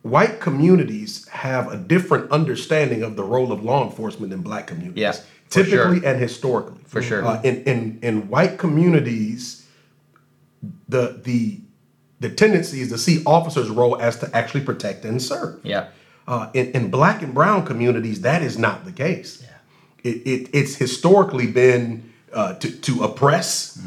white 0.02 0.40
communities 0.40 1.26
have 1.28 1.72
a 1.72 1.76
different 1.76 2.30
understanding 2.30 3.02
of 3.02 3.16
the 3.16 3.24
role 3.24 3.52
of 3.52 3.64
law 3.64 3.84
enforcement 3.84 4.30
than 4.30 4.42
black 4.42 4.66
communities. 4.66 5.00
Yeah, 5.00 5.14
typically 5.48 6.00
sure. 6.00 6.08
and 6.08 6.20
historically. 6.20 6.80
For 6.86 7.02
sure. 7.02 7.24
Uh, 7.24 7.40
in, 7.42 7.62
in 7.64 7.98
in 8.02 8.28
white 8.28 8.58
communities, 8.58 9.66
the 10.88 11.20
the 11.24 11.60
the 12.20 12.30
tendency 12.30 12.80
is 12.80 12.90
to 12.90 12.98
see 12.98 13.22
officers' 13.24 13.68
role 13.68 14.00
as 14.00 14.18
to 14.20 14.36
actually 14.36 14.64
protect 14.64 15.04
and 15.04 15.20
serve. 15.20 15.60
Yeah. 15.64 15.88
Uh, 16.26 16.50
in, 16.54 16.70
in 16.72 16.90
black 16.90 17.22
and 17.22 17.34
brown 17.34 17.64
communities, 17.66 18.20
that 18.20 18.42
is 18.42 18.56
not 18.56 18.84
the 18.84 18.92
case. 18.92 19.44
It, 20.04 20.16
it, 20.26 20.50
it's 20.52 20.76
historically 20.76 21.46
been 21.48 22.10
uh, 22.32 22.54
to, 22.54 22.70
to 22.70 23.02
oppress, 23.04 23.80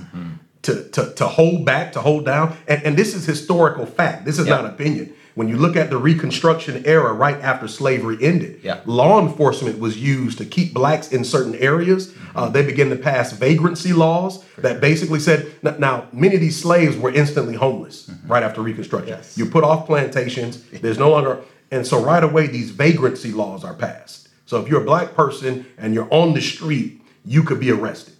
to, 0.63 0.89
to, 0.89 1.13
to 1.13 1.27
hold 1.27 1.65
back, 1.65 1.92
to 1.94 2.01
hold 2.01 2.25
down. 2.25 2.56
And, 2.68 2.84
and 2.84 2.98
this 2.98 3.13
is 3.15 3.25
historical 3.25 3.86
fact. 3.86 4.25
This 4.25 4.38
is 4.39 4.48
Yeah. 4.48 4.56
not 4.58 4.65
opinion. 4.65 5.13
When 5.36 5.50
you 5.50 5.58
look 5.58 5.75
at 5.75 5.89
the 5.89 5.98
Reconstruction 5.98 6.84
era 6.86 7.12
right 7.12 7.39
after 7.42 7.68
slavery 7.68 8.18
ended, 8.22 8.62
Yeah. 8.63 8.80
law 8.86 9.20
enforcement 9.22 9.80
was 9.80 9.98
used 9.98 10.38
to 10.38 10.46
keep 10.46 10.74
blacks 10.74 11.12
in 11.12 11.25
certain 11.25 11.56
areas. 11.56 12.13
Uh, 12.34 12.48
they 12.50 12.63
began 12.65 12.89
to 12.89 12.96
pass 12.96 13.34
vagrancy 13.34 13.92
laws 13.92 14.44
that 14.58 14.80
basically 14.80 15.20
said 15.20 15.51
now, 15.62 15.75
now, 15.77 16.05
many 16.14 16.36
of 16.36 16.42
these 16.42 16.57
slaves 16.62 16.96
were 16.98 17.12
instantly 17.12 17.55
homeless 17.55 18.10
right 18.27 18.44
after 18.44 18.62
Reconstruction. 18.62 19.10
Yes. 19.10 19.38
You 19.38 19.46
put 19.46 19.64
off 19.66 19.86
plantations, 19.86 20.62
there's 20.81 20.98
no 21.00 21.10
longer, 21.12 21.40
and 21.72 21.86
so 21.86 22.01
right 22.04 22.24
away 22.24 22.48
these 22.48 22.72
vagrancy 22.72 23.32
laws 23.32 23.64
are 23.64 23.74
passed. 23.74 24.30
So 24.46 24.62
if 24.62 24.68
you're 24.68 24.82
a 24.82 24.86
black 24.86 25.16
person 25.16 25.66
and 25.78 25.94
you're 25.94 26.08
on 26.14 26.34
the 26.34 26.42
street, 26.42 27.01
you 27.25 27.44
could 27.44 27.60
be 27.60 27.72
arrested. 27.72 28.14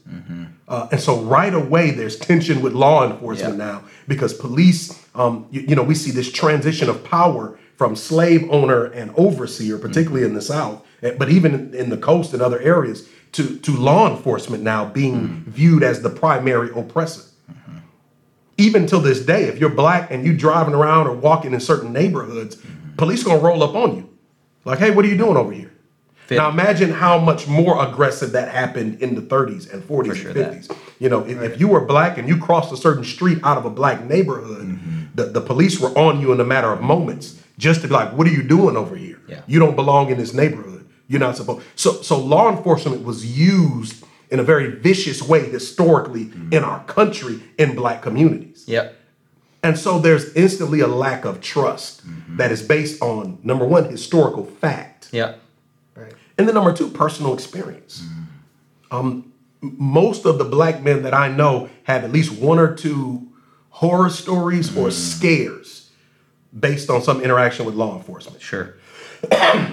Uh, 0.68 0.88
and 0.92 1.00
so 1.00 1.20
right 1.22 1.54
away, 1.54 1.92
there's 1.92 2.18
tension 2.18 2.62
with 2.62 2.74
law 2.74 3.10
enforcement 3.10 3.58
Yeah. 3.58 3.66
now 3.66 3.84
because 4.08 4.34
police, 4.34 5.00
um, 5.14 5.46
you, 5.52 5.62
you 5.62 5.76
know, 5.76 5.84
we 5.84 5.94
see 5.96 6.12
this 6.12 6.32
transition 6.32 6.90
of 6.90 7.04
power 7.04 7.58
from 7.76 7.96
slave 7.96 8.48
owner 8.50 8.86
and 8.86 9.12
overseer, 9.16 9.78
particularly 9.78 10.24
in 10.26 10.34
the 10.34 10.42
South, 10.42 10.84
eh, 11.04 11.14
but 11.18 11.30
even 11.30 11.74
in, 11.76 11.90
the 11.90 11.98
coast 11.98 12.34
and 12.34 12.42
other 12.42 12.60
areas, 12.60 13.08
to, 13.34 13.58
to 13.60 13.72
law 13.76 14.10
enforcement 14.10 14.64
now 14.64 14.86
being 14.86 15.44
viewed 15.48 15.84
as 15.84 16.02
the 16.02 16.10
primary 16.10 16.70
oppressor. 16.76 17.24
Even 18.58 18.88
till 18.88 19.02
this 19.02 19.20
day, 19.26 19.44
if 19.44 19.60
you're 19.60 19.70
black 19.70 20.10
and 20.12 20.26
you're 20.26 20.34
driving 20.34 20.74
around 20.74 21.08
or 21.08 21.14
walking 21.14 21.54
in 21.54 21.60
certain 21.60 21.92
neighborhoods, 21.92 22.56
police 22.98 23.24
gonna 23.24 23.40
roll 23.42 23.64
up 23.64 23.76
on 23.76 23.96
you, 23.98 24.10
like, 24.66 24.80
"Hey, 24.80 24.92
what 24.92 25.06
are 25.06 25.08
you 25.08 25.18
doing 25.18 25.38
over 25.38 25.52
here?" 25.52 25.72
Fit. 26.28 26.38
Now 26.38 26.50
imagine 26.50 26.92
how 26.92 27.20
much 27.20 27.48
more 27.48 27.84
aggressive 27.88 28.32
that 28.32 28.50
happened 28.50 29.00
in 29.02 29.14
the 29.14 29.22
30s 29.22 29.72
and 29.72 29.84
40s 29.84 30.16
sure 30.16 30.32
and 30.32 30.40
that. 30.40 30.54
50s. 30.54 30.76
You 31.00 31.10
know, 31.10 31.24
if, 31.28 31.40
if 31.42 31.60
you 31.60 31.68
were 31.68 31.82
black 31.82 32.18
and 32.18 32.28
you 32.28 32.38
crossed 32.38 32.74
a 32.74 32.78
certain 32.78 33.04
street 33.04 33.38
out 33.44 33.58
of 33.60 33.66
a 33.66 33.70
black 33.70 34.04
neighborhood, 34.06 34.66
Mm-hmm. 34.66 35.02
the, 35.14 35.26
the 35.26 35.42
police 35.42 35.80
were 35.80 35.90
on 35.98 36.20
you 36.22 36.32
in 36.32 36.40
a 36.40 36.44
matter 36.44 36.72
of 36.72 36.82
moments 36.82 37.40
just 37.60 37.82
to 37.82 37.88
be 37.88 37.94
like, 37.94 38.12
what 38.14 38.26
are 38.26 38.32
you 38.32 38.42
doing 38.42 38.76
over 38.76 38.96
here? 38.96 39.20
Yeah. 39.28 39.42
You 39.46 39.60
don't 39.60 39.76
belong 39.76 40.10
in 40.10 40.18
this 40.18 40.34
neighborhood. 40.34 40.88
You're 41.08 41.20
not 41.20 41.38
supposed. 41.38 41.64
So, 41.76 42.02
so 42.02 42.18
law 42.20 42.50
enforcement 42.50 43.04
was 43.04 43.38
used 43.38 44.04
in 44.32 44.40
a 44.40 44.44
very 44.44 44.72
vicious 44.72 45.22
way 45.22 45.48
historically 45.48 46.26
Mm-hmm. 46.26 46.54
in 46.54 46.64
our 46.64 46.84
country 46.86 47.40
in 47.60 47.76
black 47.76 48.02
communities. 48.02 48.64
Yep. 48.68 48.96
And 49.66 49.78
so 49.80 49.98
there's 50.00 50.34
instantly 50.36 50.80
a 50.82 50.88
lack 50.88 51.26
of 51.26 51.42
trust 51.42 52.06
Mm-hmm. 52.06 52.38
that 52.38 52.52
is 52.52 52.62
based 52.62 53.02
on 53.02 53.40
number 53.44 53.66
one, 53.66 53.86
historical 53.86 54.46
fact. 54.46 55.10
Yep. 55.12 55.40
Right. 55.96 56.14
And 56.38 56.48
then 56.48 56.54
number 56.56 56.72
two, 56.74 56.90
personal 56.90 57.34
experience. 57.34 58.04
Um, 58.92 59.32
most 59.62 60.26
of 60.26 60.38
the 60.38 60.44
black 60.46 60.84
men 60.84 61.02
that 61.04 61.14
I 61.14 61.30
know 61.30 61.70
have 61.84 62.04
at 62.04 62.12
least 62.12 62.32
one 62.40 62.60
or 62.60 62.76
two 62.76 63.28
horror 63.70 64.10
stories 64.10 64.76
or 64.78 64.92
scares 64.92 65.90
based 66.58 66.90
on 66.90 67.02
some 67.02 67.22
interaction 67.22 67.66
with 67.66 67.76
law 67.76 67.96
enforcement. 67.98 68.42
Sure. 68.42 68.76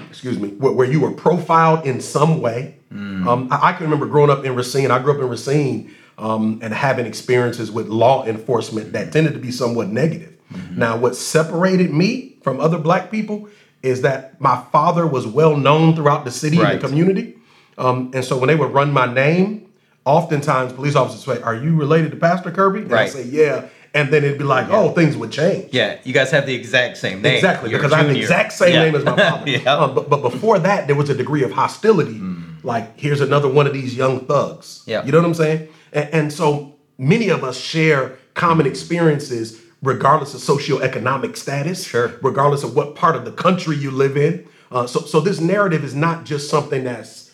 Excuse 0.09 0.39
me, 0.39 0.49
where, 0.49 0.71
where 0.71 0.89
you 0.89 0.99
were 1.01 1.11
profiled 1.11 1.85
in 1.85 2.01
some 2.01 2.41
way. 2.41 2.75
Um, 2.91 3.47
I, 3.51 3.69
I 3.69 3.73
can 3.73 3.83
remember 3.83 4.05
growing 4.07 4.29
up 4.31 4.43
in 4.45 4.55
Racine. 4.55 4.89
I 4.91 4.99
grew 4.99 5.13
up 5.15 5.19
in 5.21 5.27
Racine 5.29 5.93
um, 6.17 6.59
and 6.61 6.73
having 6.73 7.05
experiences 7.05 7.71
with 7.71 7.87
law 7.87 8.25
enforcement 8.25 8.93
that 8.93 9.11
tended 9.11 9.33
to 9.33 9.39
be 9.39 9.51
somewhat 9.51 9.89
negative. 9.89 10.29
Now, 10.75 10.97
what 10.97 11.15
separated 11.15 11.91
me 11.91 12.37
from 12.43 12.59
other 12.59 12.77
black 12.77 13.09
people 13.09 13.49
is 13.81 14.01
that 14.01 14.39
my 14.39 14.61
father 14.71 15.07
was 15.07 15.25
well 15.25 15.57
known 15.57 15.95
throughout 15.95 16.25
the 16.25 16.31
city 16.31 16.59
Right. 16.59 16.73
and 16.73 16.81
the 16.81 16.87
community. 16.87 17.35
Um, 17.77 18.11
and 18.13 18.23
so 18.23 18.37
when 18.37 18.47
they 18.49 18.55
would 18.55 18.71
run 18.71 18.91
my 18.93 19.11
name, 19.11 19.65
oftentimes 20.05 20.73
police 20.73 20.95
officers 20.95 21.25
would 21.25 21.37
say, 21.37 21.43
Are 21.43 21.55
you 21.55 21.75
related 21.75 22.11
to 22.11 22.17
Pastor 22.17 22.51
Kirby? 22.51 22.81
And 22.81 22.93
I 22.93 22.95
Right. 22.95 23.09
say, 23.09 23.23
Yeah. 23.23 23.65
And 23.95 24.11
then 24.11 24.23
it'd 24.23 24.37
be 24.37 24.43
like, 24.43 24.67
Oh, 24.69 24.89
things 24.91 25.15
would 25.17 25.31
change. 25.31 25.69
Yeah, 25.73 25.97
you 26.03 26.13
guys 26.13 26.29
have 26.31 26.45
the 26.45 26.53
exact 26.55 26.97
same 26.97 27.21
name. 27.21 27.35
Exactly, 27.35 27.69
You're 27.71 27.79
because 27.79 27.93
I 27.93 27.97
have 27.97 28.09
the 28.09 28.19
exact 28.19 28.53
same 28.53 28.73
Yeah. 28.73 28.83
name 28.85 28.95
as 28.95 29.03
my 29.03 29.15
father. 29.29 29.49
yeah. 29.49 29.75
Um, 29.75 29.95
but, 29.95 30.09
but 30.09 30.21
before 30.21 30.59
that, 30.59 30.87
there 30.87 30.95
was 30.95 31.09
a 31.09 31.15
degree 31.15 31.43
of 31.43 31.51
hostility. 31.51 32.21
Like, 32.63 32.97
here's 32.99 33.21
another 33.21 33.49
one 33.49 33.67
of 33.67 33.73
these 33.73 33.95
young 33.95 34.21
thugs. 34.21 34.83
Mm. 34.85 34.87
Yeah. 34.87 35.05
You 35.05 35.11
know 35.11 35.17
what 35.19 35.27
I'm 35.27 35.33
saying? 35.33 35.67
And, 35.93 36.09
and 36.13 36.33
so 36.33 36.75
many 36.97 37.29
of 37.29 37.43
us 37.43 37.57
share 37.59 38.17
common 38.33 38.65
experiences 38.65 39.61
regardless 39.81 40.33
of 40.33 40.39
socioeconomic 40.41 41.35
status, 41.35 41.85
Sure. 41.85 42.13
regardless 42.21 42.63
of 42.63 42.75
what 42.75 42.95
part 42.95 43.15
of 43.15 43.25
the 43.25 43.31
country 43.31 43.75
you 43.75 43.91
live 43.91 44.15
in. 44.17 44.45
Uh, 44.71 44.87
so, 44.87 45.01
so 45.01 45.19
this 45.19 45.39
narrative 45.39 45.83
is 45.83 45.93
not 45.93 46.23
just 46.25 46.49
something 46.49 46.83
that's 46.83 47.31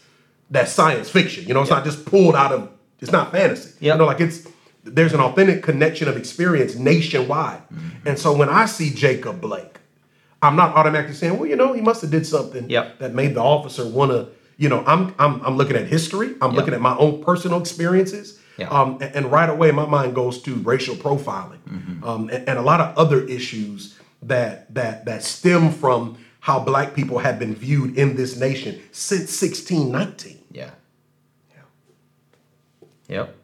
that's 0.52 0.72
science 0.72 1.10
fiction. 1.10 1.46
You 1.48 1.54
know, 1.54 1.62
it's 1.62 1.70
not 1.70 1.84
just 1.86 2.06
pulled 2.06 2.36
out 2.36 2.52
of. 2.52 2.70
It's 3.02 3.12
not 3.12 3.32
fantasy. 3.32 3.70
Yep. 3.80 3.94
You 3.94 3.98
know, 4.00 4.06
like 4.06 4.20
it's 4.20 4.48
there's 4.84 5.14
an 5.14 5.20
authentic 5.20 5.62
connection 5.62 6.08
of 6.08 6.18
experience 6.18 6.76
nationwide. 6.76 7.62
And 8.06 8.18
so 8.18 8.36
when 8.36 8.50
I 8.50 8.66
see 8.66 8.90
Jacob 8.90 9.40
Blake, 9.42 9.78
I'm 10.42 10.56
not 10.56 10.76
automatically 10.76 11.14
saying, 11.14 11.38
well, 11.38 11.48
you 11.48 11.56
know, 11.56 11.74
he 11.74 11.82
must 11.82 12.02
have 12.02 12.10
did 12.10 12.26
something 12.26 12.68
Yep. 12.70 12.98
that 13.00 13.14
made 13.14 13.36
the 13.36 13.42
officer 13.42 13.88
want 13.88 14.12
to. 14.12 14.28
You 14.58 14.70
know, 14.70 14.84
I'm 14.88 15.14
I'm 15.20 15.40
I'm 15.46 15.56
looking 15.56 15.76
at 15.76 15.86
history. 15.86 16.34
I'm 16.42 16.50
Yep. 16.52 16.58
looking 16.58 16.74
at 16.74 16.82
my 16.82 16.98
own 16.98 17.24
personal 17.24 17.60
experiences. 17.62 18.39
Yeah. 18.60 18.70
Um, 18.70 18.98
and, 19.02 19.16
and 19.16 19.32
right 19.32 19.50
away, 19.50 19.72
my 19.72 19.86
mind 19.86 20.16
goes 20.16 20.42
to 20.44 20.56
racial 20.56 20.96
profiling 20.96 21.60
um, 22.04 22.30
and, 22.30 22.48
and 22.48 22.60
a 22.60 22.62
lot 22.62 22.82
of 22.82 22.98
other 22.98 23.26
issues 23.26 23.98
that 24.22 24.74
that 24.74 25.06
that 25.06 25.24
stem 25.24 25.72
from 25.72 26.18
how 26.42 26.60
black 26.60 26.94
people 26.94 27.20
have 27.20 27.40
been 27.40 27.56
viewed 27.56 27.98
in 27.98 28.16
this 28.16 28.38
nation 28.38 28.82
since 28.92 29.42
1619. 29.42 30.44
Yeah. 30.52 30.72
Yep. 33.08 33.36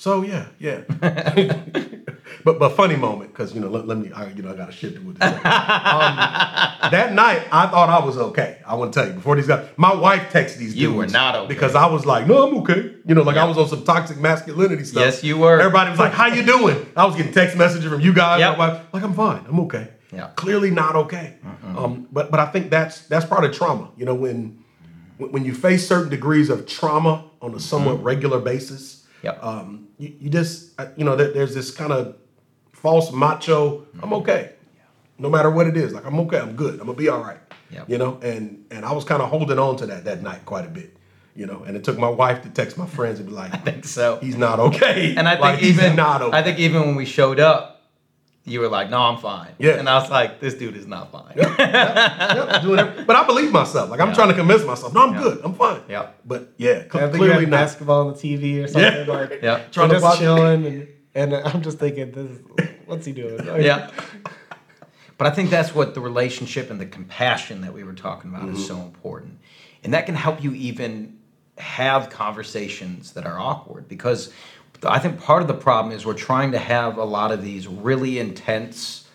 So 0.00 0.22
yeah, 0.22 0.46
yeah. 0.58 0.80
But 2.42 2.58
but 2.58 2.70
funny 2.70 2.96
moment 2.96 3.32
because 3.32 3.54
you 3.54 3.60
know 3.60 3.68
let, 3.68 3.86
let 3.86 3.98
me 3.98 4.10
I, 4.12 4.28
you 4.30 4.42
know 4.42 4.52
I 4.52 4.56
got 4.56 4.66
to 4.66 4.72
shift 4.72 4.98
with 5.02 5.18
this. 5.18 5.28
um, 5.28 5.40
that 5.44 7.12
night 7.12 7.46
I 7.52 7.66
thought 7.66 7.90
I 7.90 8.02
was 8.02 8.16
okay. 8.16 8.58
I 8.66 8.76
want 8.76 8.94
to 8.94 8.98
tell 8.98 9.06
you 9.06 9.14
before 9.14 9.36
these 9.36 9.46
guys. 9.46 9.68
My 9.76 9.94
wife 9.94 10.32
texted 10.32 10.56
these. 10.56 10.74
You 10.74 10.88
dudes 10.88 10.96
were 10.96 11.06
not 11.08 11.34
okay. 11.36 11.48
because 11.48 11.74
I 11.74 11.84
was 11.86 12.06
like, 12.06 12.26
no, 12.26 12.48
I'm 12.48 12.56
okay. 12.58 12.94
You 13.04 13.14
know, 13.14 13.22
like 13.22 13.36
I 13.36 13.44
was 13.44 13.58
on 13.58 13.68
some 13.68 13.84
toxic 13.84 14.18
masculinity 14.18 14.84
stuff. 14.84 15.02
Yes, 15.02 15.22
you 15.22 15.36
were. 15.36 15.60
Everybody 15.60 15.90
was 15.90 15.98
like, 15.98 16.12
how 16.12 16.28
you 16.28 16.42
doing? 16.42 16.86
I 16.96 17.04
was 17.04 17.14
getting 17.14 17.32
text 17.34 17.58
messages 17.58 17.90
from 17.90 18.00
you 18.00 18.14
guys. 18.14 18.40
Yep. 18.40 18.56
My 18.56 18.68
wife, 18.68 18.86
like 18.94 19.02
I'm 19.02 19.14
fine. 19.14 19.44
I'm 19.46 19.60
okay. 19.60 19.88
Yeah. 20.10 20.30
Clearly 20.36 20.70
not 20.70 20.96
okay. 20.96 21.36
Um, 21.76 22.08
but 22.10 22.30
but 22.30 22.40
I 22.40 22.46
think 22.46 22.70
that's 22.70 23.02
that's 23.02 23.26
part 23.26 23.44
of 23.44 23.52
trauma. 23.52 23.90
You 23.98 24.06
know 24.06 24.14
when 24.14 24.64
when 25.18 25.32
when 25.32 25.44
you 25.44 25.52
face 25.52 25.86
certain 25.86 26.08
degrees 26.08 26.48
of 26.48 26.66
trauma 26.66 27.26
on 27.42 27.54
a 27.54 27.60
somewhat 27.60 28.02
regular 28.02 28.40
basis, 28.40 28.99
Mm-hmm. 29.22 29.26
Yep. 29.26 29.44
um, 29.44 29.88
you, 29.98 30.14
you 30.20 30.30
just 30.30 30.78
uh, 30.80 30.86
you 30.96 31.04
know 31.04 31.16
there, 31.16 31.32
there's 31.32 31.54
this 31.54 31.70
kind 31.70 31.92
of 31.92 32.16
false 32.72 33.12
macho. 33.12 33.86
I'm 34.02 34.12
okay, 34.14 34.52
no 35.18 35.28
matter 35.30 35.50
what 35.50 35.66
it 35.66 35.76
is. 35.76 35.92
Like 35.92 36.06
I'm 36.06 36.18
okay. 36.20 36.38
I'm 36.38 36.56
good. 36.56 36.74
I'm 36.80 36.86
gonna 36.86 36.94
be 36.94 37.08
all 37.08 37.20
right. 37.22 37.38
Yep. 37.70 37.88
You 37.88 37.98
know, 37.98 38.18
and 38.22 38.64
and 38.70 38.84
I 38.84 38.92
was 38.92 39.04
kind 39.04 39.22
of 39.22 39.28
holding 39.30 39.58
on 39.58 39.76
to 39.76 39.86
that 39.86 40.04
that 40.04 40.22
night 40.22 40.44
quite 40.44 40.64
a 40.66 40.70
bit. 40.70 40.96
You 41.36 41.46
know, 41.46 41.62
and 41.64 41.76
it 41.76 41.84
took 41.84 41.96
my 41.96 42.08
wife 42.08 42.42
to 42.42 42.50
text 42.50 42.76
my 42.76 42.86
friends 42.86 43.20
and 43.20 43.28
be 43.28 43.34
like, 43.34 43.54
I 43.58 43.58
think 43.58 43.84
so. 43.84 44.18
he's 44.20 44.36
not 44.36 44.58
okay. 44.58 45.14
And 45.16 45.28
I 45.28 45.32
think 45.32 45.42
Like, 45.42 45.62
even 45.62 45.96
not 45.96 46.22
okay. 46.22 46.36
I 46.36 46.42
think 46.42 46.58
even 46.58 46.80
when 46.82 46.96
we 46.96 47.04
showed 47.06 47.38
up, 47.38 47.79
you 48.50 48.60
were 48.60 48.68
like, 48.68 48.90
"No, 48.90 48.98
I'm 49.00 49.18
fine." 49.18 49.52
Yeah. 49.58 49.72
And 49.72 49.88
I 49.88 49.98
was 49.98 50.10
like, 50.10 50.40
"This 50.40 50.54
dude 50.54 50.76
is 50.76 50.86
not 50.86 51.12
fine." 51.12 51.32
Yep, 51.36 52.62
doing 52.62 52.78
everything. 52.78 53.06
But 53.06 53.16
I 53.16 53.24
believe 53.26 53.52
myself. 53.52 53.90
Like 53.90 54.00
I'm 54.00 54.08
Yeah. 54.08 54.14
trying 54.14 54.28
to 54.28 54.34
convince 54.34 54.64
myself. 54.64 54.92
No, 54.94 55.06
I'm 55.08 55.14
Yeah. 55.14 55.22
good. 55.22 55.40
I'm 55.44 55.54
fine. 55.54 55.80
Yeah. 55.88 56.08
But 56.24 56.52
yeah, 56.56 56.70
I 56.70 56.74
think 56.82 56.94
you 56.94 57.18
clearly 57.18 57.40
had 57.44 57.50
not. 57.50 57.56
basketball 57.56 58.08
on 58.08 58.14
the 58.14 58.18
TV 58.18 58.62
or 58.62 58.68
something. 58.68 59.06
Yeah. 59.06 59.12
Like, 59.12 59.30
Yeah. 59.42 59.56
Trying 59.56 59.70
Trying 59.70 59.88
to 59.88 59.94
just 59.94 60.04
watch- 60.04 60.18
chilling, 60.18 60.66
and, 60.66 60.88
and 61.14 61.34
I'm 61.34 61.62
just 61.62 61.78
thinking, 61.78 62.10
this, 62.12 62.30
is- 62.30 62.68
what's 62.86 63.06
he 63.06 63.12
doing? 63.12 63.44
Like, 63.46 63.62
yeah. 63.62 63.90
But 65.18 65.26
I 65.26 65.30
think 65.30 65.50
that's 65.50 65.74
what 65.74 65.94
the 65.94 66.00
relationship 66.00 66.70
and 66.70 66.80
the 66.80 66.86
compassion 66.86 67.60
that 67.60 67.74
we 67.74 67.84
were 67.84 67.92
talking 67.92 68.30
about 68.30 68.48
is 68.48 68.56
mm-hmm. 68.58 68.66
so 68.66 68.76
important. 68.80 69.38
And 69.84 69.92
that 69.94 70.06
can 70.06 70.14
help 70.14 70.42
you 70.42 70.54
even 70.54 71.18
have 71.58 72.08
conversations 72.08 73.12
that 73.12 73.26
are 73.26 73.38
awkward 73.38 73.86
because 73.86 74.32
I 74.84 74.98
think 74.98 75.20
part 75.20 75.42
of 75.42 75.48
the 75.48 75.54
problem 75.54 75.94
is 75.94 76.06
we're 76.06 76.14
trying 76.14 76.52
to 76.52 76.58
have 76.58 76.96
a 76.96 77.04
lot 77.04 77.32
of 77.32 77.42
these 77.42 77.66
really 77.66 78.18
intense 78.18 79.06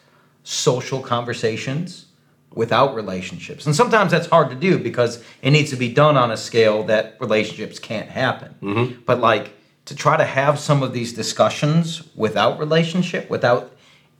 social 0.43 1.01
conversations 1.01 2.05
without 2.53 2.95
relationships. 2.95 3.65
And 3.65 3.75
sometimes 3.75 4.11
that's 4.11 4.27
hard 4.27 4.49
to 4.49 4.55
do 4.55 4.77
because 4.77 5.23
it 5.41 5.51
needs 5.51 5.71
to 5.71 5.75
be 5.75 5.91
done 5.91 6.17
on 6.17 6.31
a 6.31 6.37
scale 6.37 6.83
that 6.83 7.17
relationships 7.19 7.79
can't 7.79 8.09
happen. 8.09 8.55
Mm-hmm. 8.61 9.01
But 9.05 9.19
like 9.19 9.53
to 9.85 9.95
try 9.95 10.17
to 10.17 10.23
have 10.23 10.59
some 10.59 10.81
of 10.81 10.93
these 10.93 11.13
discussions 11.13 12.03
without 12.15 12.59
relationship, 12.59 13.29
without 13.29 13.74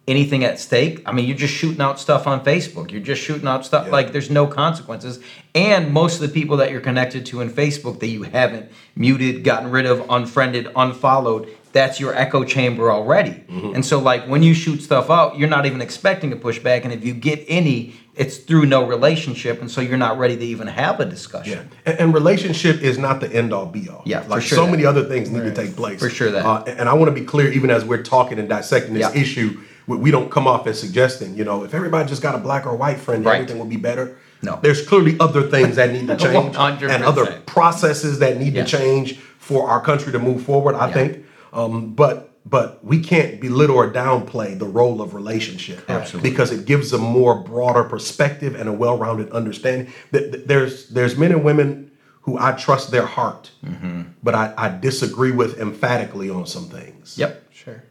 anything 0.07 0.43
at 0.43 0.59
stake. 0.59 1.01
I 1.05 1.11
mean, 1.11 1.25
you're 1.27 1.37
just 1.37 1.53
shooting 1.53 1.81
out 1.81 1.99
stuff 1.99 2.27
on 2.27 2.43
Facebook. 2.45 2.91
You're 2.91 3.01
just 3.01 3.21
shooting 3.23 3.47
out 3.47 3.65
stuff 3.65 3.87
Yeah. 3.87 3.91
like 3.91 4.11
there's 4.11 4.29
no 4.29 4.45
consequences. 4.45 5.19
And 5.55 5.91
most 5.91 6.15
of 6.15 6.21
the 6.21 6.27
people 6.29 6.57
that 6.57 6.69
you're 6.71 6.81
connected 6.81 7.25
to 7.27 7.41
in 7.41 7.49
Facebook 7.49 7.99
that 8.01 8.07
you 8.07 8.23
haven't 8.23 8.71
muted, 8.95 9.43
gotten 9.43 9.71
rid 9.71 9.85
of, 9.87 10.05
unfriended, 10.09 10.67
unfollowed, 10.75 11.47
that's 11.71 11.99
your 11.99 12.15
echo 12.15 12.43
chamber 12.45 12.89
already. 12.91 13.43
And 13.49 13.83
so 13.85 13.99
like 13.99 14.25
when 14.27 14.43
you 14.43 14.53
shoot 14.53 14.81
stuff 14.81 15.09
out, 15.09 15.37
you're 15.37 15.49
not 15.49 15.65
even 15.65 15.81
expecting 15.81 16.31
a 16.31 16.35
pushback. 16.37 16.83
And 16.85 16.93
if 16.93 17.03
you 17.03 17.13
get 17.13 17.43
any, 17.49 17.95
it's 18.15 18.37
through 18.37 18.67
no 18.67 18.85
relationship. 18.87 19.59
And 19.59 19.69
so 19.69 19.81
you're 19.81 19.97
not 19.97 20.17
ready 20.17 20.37
to 20.37 20.45
even 20.45 20.67
have 20.67 21.01
a 21.01 21.05
discussion. 21.05 21.67
Yeah, 21.85 21.91
and, 21.91 21.99
and 21.99 22.13
relationship 22.13 22.81
is 22.81 22.97
not 22.97 23.19
the 23.19 23.29
end 23.33 23.51
all 23.51 23.65
be 23.65 23.89
all. 23.89 24.03
Yeah, 24.05 24.21
for 24.21 24.29
like 24.29 24.43
sure 24.43 24.55
so 24.57 24.65
that. 24.65 24.71
many 24.71 24.85
other 24.85 25.03
things 25.03 25.29
need 25.31 25.43
to 25.43 25.53
take 25.53 25.75
place. 25.75 25.99
For 25.99 26.09
sure 26.09 26.31
that. 26.31 26.45
Uh, 26.45 26.63
and 26.65 26.87
I 26.87 26.93
want 26.93 27.13
to 27.13 27.19
be 27.19 27.25
clear, 27.25 27.51
even 27.51 27.69
as 27.69 27.83
we're 27.83 28.03
talking 28.03 28.39
and 28.39 28.47
dissecting 28.47 28.93
this 28.93 29.13
Yeah. 29.13 29.21
issue, 29.21 29.59
we, 29.87 29.97
we 29.97 30.11
don't 30.11 30.29
come 30.31 30.47
off 30.47 30.67
as 30.67 30.79
suggesting, 30.79 31.35
you 31.35 31.43
know, 31.43 31.63
if 31.63 31.73
everybody 31.73 32.07
just 32.07 32.21
got 32.21 32.35
a 32.35 32.37
black 32.39 32.65
or 32.65 32.75
white 32.75 32.97
friend, 32.99 33.25
Right. 33.25 33.35
everything 33.35 33.57
will 33.59 33.65
be 33.67 33.77
better. 33.77 34.17
No. 34.41 34.59
there's 34.61 34.85
clearly 34.85 35.17
other 35.19 35.41
things 35.43 35.75
that 35.77 35.91
need 35.91 36.05
to 36.07 36.15
change, 36.25 36.55
100%. 36.55 36.89
and 36.91 37.03
other 37.03 37.41
processes 37.47 38.19
that 38.19 38.37
need 38.37 38.53
Yeah. 38.53 38.63
to 38.63 38.77
change 38.77 39.17
for 39.39 39.67
our 39.67 39.81
country 39.81 40.11
to 40.11 40.19
move 40.19 40.43
forward. 40.43 40.75
I 40.75 40.87
Yeah. 40.89 40.93
think, 40.93 41.25
um, 41.53 41.93
but 41.93 42.31
but 42.47 42.85
we 42.85 42.99
can't 42.99 43.41
belittle 43.41 43.75
or 43.75 43.89
downplay 43.91 44.59
the 44.59 44.67
role 44.67 45.01
of 45.01 45.15
relationship 45.15 45.83
Absolutely. 45.89 46.29
because 46.29 46.51
it 46.51 46.65
gives 46.65 46.93
a 46.93 46.99
more 46.99 47.33
broader 47.41 47.83
perspective 47.83 48.53
and 48.53 48.69
a 48.69 48.71
well-rounded 48.71 49.31
understanding. 49.31 49.87
Th- 50.11 50.31
th- 50.31 50.45
There's 50.45 50.87
there's 50.89 51.17
men 51.17 51.31
and 51.31 51.43
women 51.43 51.89
who 52.21 52.37
I 52.37 52.51
trust 52.51 52.91
their 52.91 53.07
heart, 53.07 53.49
Mm-hmm. 53.65 54.01
but 54.21 54.35
I, 54.35 54.53
I 54.57 54.69
disagree 54.79 55.31
with 55.31 55.57
emphatically 55.59 56.29
on 56.29 56.45
some 56.45 56.65
things. 56.65 57.17
Yep. 57.17 57.45
Sure. 57.51 57.83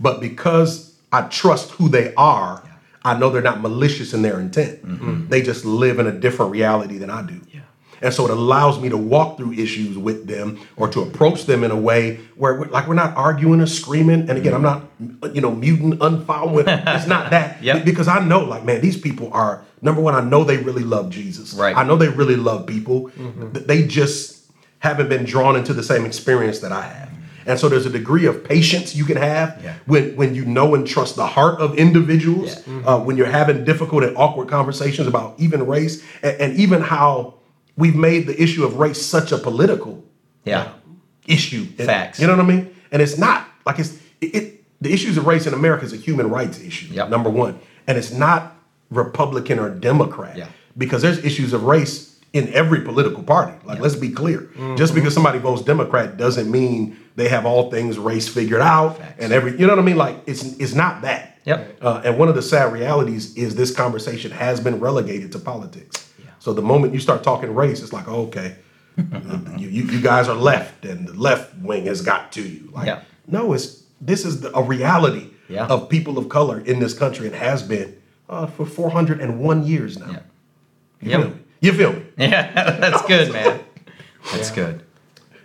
But 0.00 0.20
because 0.20 0.93
I 1.14 1.22
trust 1.28 1.70
who 1.72 1.88
they 1.88 2.12
are, 2.14 2.62
I 3.04 3.16
know 3.18 3.30
they're 3.30 3.42
not 3.42 3.60
malicious 3.60 4.12
in 4.14 4.22
their 4.22 4.40
intent. 4.40 4.84
Mm-hmm. 4.84 5.28
They 5.28 5.42
just 5.42 5.64
live 5.64 5.98
in 5.98 6.06
a 6.06 6.12
different 6.12 6.50
reality 6.52 6.98
than 6.98 7.10
I 7.10 7.22
do. 7.22 7.40
Yeah. 7.52 7.60
And 8.02 8.12
so 8.12 8.24
it 8.24 8.30
allows 8.30 8.80
me 8.80 8.88
to 8.88 8.96
walk 8.96 9.36
through 9.38 9.52
issues 9.52 9.96
with 9.96 10.26
them 10.26 10.58
or 10.76 10.88
to 10.88 11.00
approach 11.02 11.46
them 11.46 11.64
in 11.64 11.70
a 11.70 11.76
way 11.76 12.16
where, 12.36 12.54
we're, 12.58 12.66
like, 12.66 12.86
we're 12.88 12.94
not 12.94 13.16
arguing 13.16 13.60
or 13.60 13.66
screaming. 13.66 14.28
And 14.28 14.36
again, 14.36 14.52
I'm 14.52 14.62
not, 14.62 14.82
you 15.34 15.40
know, 15.40 15.52
muting, 15.52 15.96
unfollowing. 15.98 16.64
it's 16.96 17.06
not 17.06 17.30
that. 17.30 17.62
Yep. 17.62 17.84
Because 17.84 18.08
I 18.08 18.18
know, 18.24 18.40
like, 18.44 18.64
man, 18.64 18.80
these 18.80 18.98
people 19.00 19.30
are, 19.32 19.62
number 19.80 20.00
one, 20.02 20.14
I 20.14 20.20
know 20.20 20.42
they 20.44 20.58
really 20.58 20.82
love 20.82 21.10
Jesus. 21.10 21.54
Right. 21.54 21.76
I 21.76 21.84
know 21.84 21.96
they 21.96 22.08
really 22.08 22.36
love 22.36 22.66
people. 22.66 23.10
Mm-hmm. 23.10 23.52
Th- 23.52 23.66
They 23.66 23.86
just 23.86 24.50
haven't 24.80 25.08
been 25.08 25.24
drawn 25.24 25.56
into 25.56 25.72
the 25.72 25.82
same 25.82 26.04
experience 26.04 26.58
that 26.60 26.72
I 26.72 26.82
have. 26.82 27.10
And 27.46 27.58
so 27.58 27.68
there's 27.68 27.86
a 27.86 27.90
degree 27.90 28.26
of 28.26 28.42
patience 28.44 28.94
you 28.94 29.04
can 29.04 29.16
have 29.16 29.60
Yeah. 29.62 29.74
when, 29.86 30.16
when 30.16 30.34
you 30.34 30.44
know 30.44 30.74
and 30.74 30.86
trust 30.86 31.16
the 31.16 31.26
heart 31.26 31.60
of 31.60 31.76
individuals, 31.76 32.62
uh, 32.86 32.98
when 33.00 33.16
you're 33.16 33.26
having 33.26 33.64
difficult 33.64 34.02
and 34.04 34.16
awkward 34.16 34.48
conversations 34.48 35.06
about 35.06 35.34
even 35.38 35.66
race 35.66 36.02
and, 36.22 36.40
and 36.40 36.56
even 36.58 36.80
how 36.80 37.34
we've 37.76 37.96
made 37.96 38.26
the 38.26 38.40
issue 38.42 38.64
of 38.64 38.76
race 38.76 39.00
such 39.04 39.32
a 39.32 39.38
political 39.38 40.02
Yeah. 40.44 40.68
issue. 41.26 41.66
And- 41.78 41.86
Facts. 41.86 42.20
You 42.20 42.26
know 42.26 42.36
what 42.36 42.44
I 42.44 42.48
mean? 42.48 42.74
And 42.92 43.02
it's 43.02 43.18
not 43.18 43.46
like 43.66 43.78
it's 43.78 43.94
it, 44.20 44.34
it 44.34 44.64
the 44.80 44.92
issues 44.92 45.16
of 45.16 45.26
race 45.26 45.46
in 45.46 45.54
America 45.54 45.84
is 45.84 45.92
a 45.92 45.96
human 45.96 46.28
rights 46.30 46.60
issue. 46.60 46.92
Yep. 46.92 47.08
Number 47.08 47.30
one, 47.30 47.58
and 47.86 47.96
it's 47.98 48.12
not 48.12 48.56
Republican 48.90 49.58
or 49.58 49.70
Democrat. 49.70 50.36
Yeah. 50.36 50.48
Because 50.76 51.02
there's 51.02 51.24
issues 51.24 51.52
of 51.52 51.64
race 51.64 52.13
in 52.34 52.52
every 52.52 52.82
political 52.82 53.22
party. 53.22 53.56
Like, 53.64 53.78
let's 53.80 53.96
be 53.96 54.10
clear. 54.10 54.40
Mm-hmm. 54.40 54.76
Just 54.76 54.94
because 54.94 55.14
somebody 55.14 55.38
votes 55.38 55.62
Democrat 55.62 56.18
doesn't 56.18 56.50
mean 56.50 56.98
they 57.16 57.28
have 57.28 57.46
all 57.46 57.70
things 57.70 57.96
race 57.98 58.28
figured 58.28 58.60
out 58.60 58.98
Facts. 58.98 59.24
and 59.24 59.32
every. 59.32 59.52
You 59.52 59.66
know 59.66 59.72
what 59.74 59.78
I 59.78 59.86
mean? 59.86 59.96
Like, 59.96 60.16
it's 60.26 60.42
it's 60.58 60.74
not 60.74 61.00
that. 61.02 61.38
Yep. 61.46 61.78
Uh, 61.80 62.02
and 62.04 62.18
one 62.18 62.28
of 62.28 62.34
the 62.34 62.42
sad 62.42 62.72
realities 62.72 63.34
is 63.36 63.54
this 63.54 63.70
conversation 63.74 64.30
has 64.32 64.60
been 64.60 64.80
relegated 64.80 65.32
to 65.32 65.38
politics. 65.38 66.10
So 66.38 66.52
the 66.52 66.62
moment 66.62 66.92
you 66.92 67.00
start 67.00 67.22
talking 67.22 67.54
race, 67.54 67.80
it's 67.82 67.92
like, 67.92 68.06
oh, 68.08 68.22
okay, 68.26 68.56
you, 69.56 69.68
you, 69.68 69.84
you 69.84 70.00
guys 70.02 70.28
are 70.28 70.36
left, 70.36 70.84
and 70.84 71.08
the 71.08 71.14
left 71.14 71.54
wing 71.58 71.86
has 71.86 72.02
got 72.02 72.32
to 72.32 72.42
you. 72.42 72.70
Like, 72.72 72.86
Yeah. 72.86 73.00
no, 73.26 73.52
it's 73.54 73.82
this 74.00 74.24
is 74.26 74.40
the, 74.42 74.54
a 74.54 74.62
reality 74.62 75.30
Yeah. 75.48 75.66
of 75.66 75.88
people 75.88 76.18
of 76.18 76.28
color 76.28 76.60
in 76.60 76.80
this 76.80 76.92
country 76.98 77.26
and 77.28 77.36
has 77.36 77.62
been 77.62 77.96
uh, 78.28 78.46
for 78.46 78.66
401 78.66 79.66
years 79.66 79.98
now. 79.98 80.10
Yeah. 80.10 81.18
Yep. 81.18 81.34
You 81.66 81.72
feel 81.72 81.92
me? 81.92 82.02
Yeah. 82.16 82.78
That's 82.78 83.02
good, 83.06 83.32
man. 83.32 83.60
That's 84.32 84.50
good. 84.50 84.84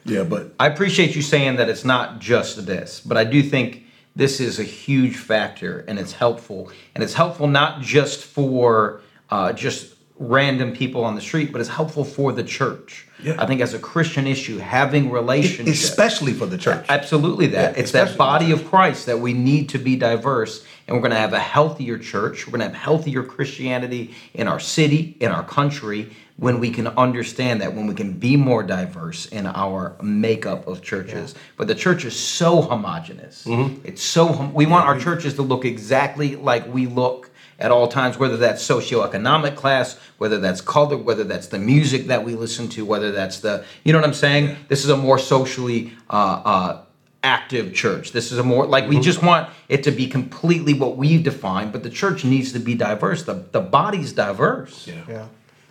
Yeah, 0.05 0.23
but 0.23 0.53
I 0.59 0.67
appreciate 0.67 1.15
you 1.15 1.21
saying 1.21 1.57
that 1.57 1.69
it's 1.69 1.85
not 1.85 2.19
just 2.19 2.65
this, 2.65 2.99
but 2.99 3.17
I 3.17 3.23
do 3.23 3.43
think 3.43 3.85
this 4.15 4.39
is 4.39 4.59
a 4.59 4.63
huge 4.63 5.17
factor 5.17 5.79
and 5.87 5.99
it's 5.99 6.13
helpful. 6.13 6.71
And 6.95 7.03
it's 7.03 7.13
helpful 7.13 7.47
not 7.47 7.81
just 7.81 8.23
for 8.23 9.01
uh, 9.29 9.53
just 9.53 9.95
random 10.17 10.73
people 10.75 11.03
on 11.03 11.15
the 11.15 11.21
street, 11.21 11.51
but 11.51 11.61
it's 11.61 11.69
helpful 11.69 12.03
for 12.03 12.31
the 12.31 12.43
church. 12.43 13.07
Yeah. 13.23 13.35
I 13.37 13.45
think 13.45 13.61
as 13.61 13.73
a 13.73 13.79
Christian 13.79 14.27
issue, 14.27 14.57
having 14.57 15.11
relationships. 15.11 15.83
especially 15.83 16.33
for 16.33 16.45
the 16.45 16.57
church. 16.57 16.85
Absolutely, 16.89 17.47
that 17.47 17.75
Yeah, 17.75 17.81
it's 17.81 17.91
that 17.91 18.17
body 18.17 18.51
of 18.51 18.65
Christ 18.65 19.05
that 19.07 19.19
we 19.19 19.33
need 19.33 19.69
to 19.69 19.77
be 19.77 19.95
diverse, 19.95 20.63
and 20.87 20.95
we're 20.95 21.01
going 21.01 21.11
to 21.11 21.17
have 21.17 21.33
a 21.33 21.39
healthier 21.39 21.97
church. 21.97 22.47
We're 22.47 22.57
going 22.57 22.61
to 22.61 22.75
have 22.75 22.75
healthier 22.75 23.23
Christianity 23.23 24.13
in 24.33 24.47
our 24.47 24.59
city, 24.59 25.17
in 25.19 25.31
our 25.31 25.43
country, 25.43 26.11
when 26.37 26.61
we 26.61 26.69
can 26.69 26.87
understand 26.87 27.61
that, 27.61 27.73
when 27.73 27.85
we 27.85 27.93
can 27.93 28.13
be 28.13 28.37
more 28.37 28.63
diverse 28.63 29.25
in 29.25 29.45
our 29.45 29.95
makeup 30.01 30.67
of 30.67 30.81
churches. 30.81 31.35
But 31.57 31.67
the 31.67 31.75
church 31.75 32.05
is 32.05 32.17
so 32.17 32.61
homogenous. 32.61 33.43
Mm-hmm. 33.43 33.81
It's 33.85 34.01
so 34.01 34.27
hom- 34.27 34.53
we 34.53 34.65
want 34.65 34.85
our 34.85 34.97
churches 34.97 35.33
to 35.33 35.41
look 35.41 35.65
exactly 35.65 36.37
like 36.37 36.65
we 36.73 36.87
look 36.87 37.28
at 37.59 37.71
all 37.71 37.87
times, 37.87 38.17
whether 38.17 38.37
that's 38.37 38.65
socioeconomic 38.67 39.55
class, 39.55 39.97
whether 40.17 40.39
that's 40.39 40.61
color, 40.61 40.97
whether 40.97 41.23
that's 41.23 41.47
the 41.47 41.59
music 41.59 42.07
that 42.07 42.23
we 42.23 42.33
listen 42.35 42.67
to, 42.69 42.85
whether 42.85 43.11
that's 43.11 43.39
the, 43.41 43.63
you 43.83 43.91
know 43.93 43.99
what 43.99 44.07
I'm 44.07 44.13
saying? 44.13 44.55
This 44.69 44.83
is 44.83 44.89
a 44.89 44.97
more 44.97 45.19
socially 45.19 45.93
uh, 46.09 46.41
uh, 46.45 46.81
active 47.23 47.73
church. 47.73 48.11
This 48.13 48.31
is 48.31 48.37
a 48.37 48.43
more, 48.43 48.65
like, 48.65 48.85
Mm-hmm. 48.85 48.95
we 48.95 48.99
just 49.01 49.21
want 49.21 49.49
it 49.67 49.83
to 49.83 49.91
be 49.91 50.07
completely 50.07 50.73
what 50.73 50.95
we've 50.97 51.21
defined, 51.23 51.71
but 51.73 51.83
the 51.83 51.89
church 51.89 52.23
needs 52.23 52.53
to 52.53 52.59
be 52.59 52.75
diverse. 52.75 53.23
The, 53.23 53.43
the 53.51 53.59
body's 53.61 54.13
diverse. 54.13 54.87
Yeah. 54.87 55.03
Yeah. 55.07 55.27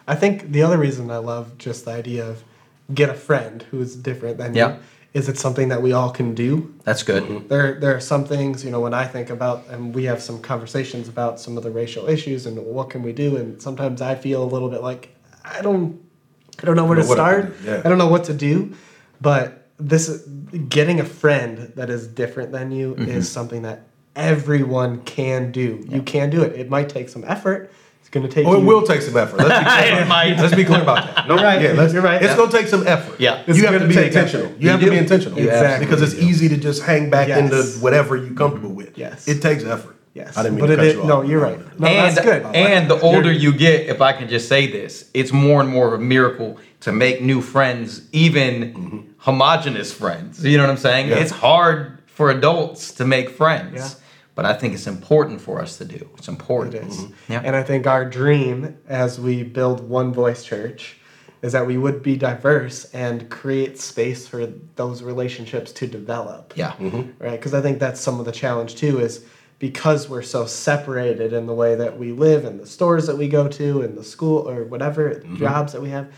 I 0.07 0.14
think 0.14 0.53
the 0.53 0.62
other 0.62 0.79
reason 0.79 1.11
I 1.11 1.18
love 1.18 1.57
just 1.59 1.85
the 1.87 1.92
idea 1.92 2.27
of 2.29 2.42
get 2.94 3.09
a 3.11 3.14
friend 3.14 3.62
who's 3.70 3.96
different 3.96 4.38
than 4.38 4.55
Yeah. 4.55 4.74
you 4.74 4.79
is 5.14 5.28
it 5.28 5.38
something 5.38 5.68
that 5.70 5.80
we 5.82 5.92
all 5.92 6.10
can 6.10 6.34
do? 6.34 6.74
That's 6.84 7.02
good. 7.02 7.48
There, 7.48 7.80
there 7.80 7.96
are 7.96 8.00
some 8.00 8.24
things, 8.24 8.64
you 8.64 8.70
know, 8.70 8.80
when 8.80 8.92
I 8.94 9.06
think 9.06 9.30
about, 9.30 9.66
and 9.68 9.94
we 9.94 10.04
have 10.04 10.22
some 10.22 10.40
conversations 10.40 11.08
about 11.08 11.40
some 11.40 11.56
of 11.56 11.62
the 11.62 11.70
racial 11.70 12.08
issues 12.08 12.44
and 12.46 12.58
what 12.58 12.90
can 12.90 13.02
we 13.02 13.12
do, 13.12 13.36
and 13.36 13.60
sometimes 13.60 14.02
I 14.02 14.14
feel 14.14 14.42
a 14.42 14.46
little 14.46 14.68
bit 14.68 14.82
like 14.82 15.14
I 15.44 15.62
don't, 15.62 16.00
I 16.60 16.66
don't 16.66 16.76
know 16.76 16.84
where 16.84 16.96
to 16.96 17.02
what 17.02 17.14
to 17.14 17.20
start. 17.20 17.62
do, 17.62 17.70
yeah. 17.70 17.82
I 17.84 17.88
don't 17.88 17.98
know 17.98 18.08
what 18.08 18.24
to 18.24 18.34
do, 18.34 18.74
but 19.20 19.68
this 19.78 20.26
getting 20.68 21.00
a 21.00 21.04
friend 21.04 21.72
that 21.76 21.88
is 21.88 22.06
different 22.06 22.52
than 22.52 22.70
you 22.70 22.94
Mm-hmm. 22.94 23.10
is 23.10 23.30
something 23.30 23.62
that 23.62 23.84
everyone 24.16 25.02
can 25.02 25.52
do. 25.52 25.84
You 25.88 26.02
can 26.02 26.30
do 26.30 26.42
it. 26.42 26.58
It 26.58 26.68
might 26.68 26.88
take 26.88 27.08
some 27.08 27.24
effort. 27.24 27.70
It's 28.08 28.14
going 28.14 28.26
to 28.26 28.34
take. 28.34 28.46
Oh, 28.46 28.54
it 28.54 28.60
you, 28.60 28.64
will 28.64 28.84
take 28.84 29.02
some 29.02 29.18
effort. 29.18 29.36
Let's 29.36 29.58
be 29.58 29.70
clear, 29.70 29.84
It 29.84 29.92
about, 29.92 30.08
might. 30.08 30.38
let's 30.38 30.54
be 30.54 30.64
clear 30.64 30.80
about 30.80 31.14
that. 31.14 31.28
No, 31.28 31.34
You're 31.34 31.44
right. 31.44 31.60
Yeah, 31.60 31.72
let's, 31.72 31.92
You're 31.92 32.00
right. 32.00 32.22
It's 32.22 32.30
Yeah. 32.30 32.36
going 32.38 32.50
to 32.50 32.56
take 32.56 32.66
some 32.66 32.86
effort. 32.86 33.20
Yeah. 33.20 33.44
It's 33.46 33.58
you 33.58 33.64
have 33.64 33.74
to 33.74 33.80
gonna 33.80 33.88
be 33.88 33.94
take 33.94 34.06
intentional. 34.06 34.46
effort. 34.46 34.62
You 34.62 34.70
have 34.70 34.80
You 34.80 34.86
to 34.86 34.92
be 34.92 34.98
intentional. 34.98 35.38
You 35.38 35.50
Exactly 35.50 35.84
Because 35.86 36.00
it's 36.00 36.14
easy 36.22 36.48
to 36.48 36.56
just 36.56 36.84
hang 36.84 37.10
back 37.10 37.28
Yes. 37.28 37.38
into 37.38 37.84
whatever 37.84 38.16
you're 38.16 38.32
comfortable 38.34 38.70
with. 38.70 38.96
Yes. 38.96 39.28
It 39.28 39.42
takes 39.42 39.62
effort. 39.62 39.94
Yes, 40.14 40.38
I 40.38 40.42
didn't 40.42 40.56
mean 40.56 40.60
but 40.62 40.66
to 40.68 40.72
it 40.72 40.76
cut 40.76 40.86
is- 40.86 40.94
you 40.94 41.00
off. 41.02 41.06
no, 41.06 41.22
you're 41.22 41.40
right. 41.40 41.58
No, 41.78 41.86
and 41.86 42.16
that's 42.16 42.24
good. 42.24 42.46
and 42.56 42.90
the 42.90 42.98
older 43.02 43.30
you 43.30 43.52
get, 43.52 43.88
if 43.88 44.00
I 44.00 44.14
can 44.14 44.26
just 44.26 44.48
say 44.48 44.66
this, 44.66 45.10
it's 45.12 45.30
more 45.30 45.60
and 45.60 45.68
more 45.68 45.86
of 45.88 45.92
a 45.92 46.02
miracle 46.02 46.56
to 46.80 46.92
make 46.92 47.20
new 47.20 47.42
friends, 47.42 48.08
even 48.12 48.72
mm-hmm. 48.72 48.98
homogenous 49.18 49.92
friends. 49.92 50.42
You 50.42 50.56
know 50.56 50.64
what 50.64 50.70
I'm 50.70 50.78
saying? 50.78 51.10
Yeah. 51.10 51.16
It's 51.16 51.30
hard 51.30 51.98
for 52.06 52.30
adults 52.30 52.92
to 52.94 53.04
make 53.04 53.28
friends. 53.28 53.74
Yeah. 53.76 53.88
But 54.38 54.46
I 54.46 54.55
think 54.55 54.72
it's 54.72 54.87
important 54.87 55.40
for 55.40 55.61
us 55.61 55.79
to 55.79 55.85
do. 55.85 56.09
It's 56.16 56.29
important. 56.29 56.77
It 56.77 56.85
is. 56.85 56.96
Mm-hmm. 56.96 57.33
Yeah. 57.33 57.42
And 57.44 57.57
I 57.57 57.64
think 57.64 57.88
our 57.88 58.05
dream 58.05 58.79
as 58.87 59.18
we 59.18 59.42
build 59.42 59.81
One 59.88 60.12
Voice 60.12 60.44
Church 60.44 60.96
is 61.42 61.51
that 61.55 61.66
we 61.66 61.77
would 61.77 62.05
be 62.05 62.16
diverse 62.16 62.85
and 62.94 63.29
create 63.31 63.81
space 63.81 64.29
for 64.29 64.46
those 64.77 65.03
relationships 65.03 65.72
to 65.72 65.88
develop. 65.88 66.53
Yeah. 66.55 66.70
Mm-hmm. 66.74 67.20
Right? 67.20 67.33
Because 67.33 67.53
I 67.53 67.61
think 67.61 67.81
that's 67.81 68.01
some 68.01 68.20
of 68.20 68.27
the 68.27 68.31
challenge 68.31 68.77
too 68.77 69.01
is 69.01 69.24
because 69.59 70.09
we're 70.09 70.22
so 70.22 70.46
separated 70.46 71.33
in 71.33 71.46
the 71.46 71.55
way 71.55 71.74
that 71.74 71.98
we 71.98 72.12
live 72.12 72.44
and 72.44 72.61
the 72.61 72.66
stores 72.66 73.09
that 73.09 73.18
we 73.18 73.27
go 73.27 73.48
to 73.48 73.83
and 73.83 73.98
the 73.98 74.05
school 74.05 74.48
or 74.48 74.62
whatever 74.62 75.16
mm-hmm. 75.16 75.37
jobs 75.37 75.72
that 75.72 75.83
we 75.83 75.90
have 75.90 76.12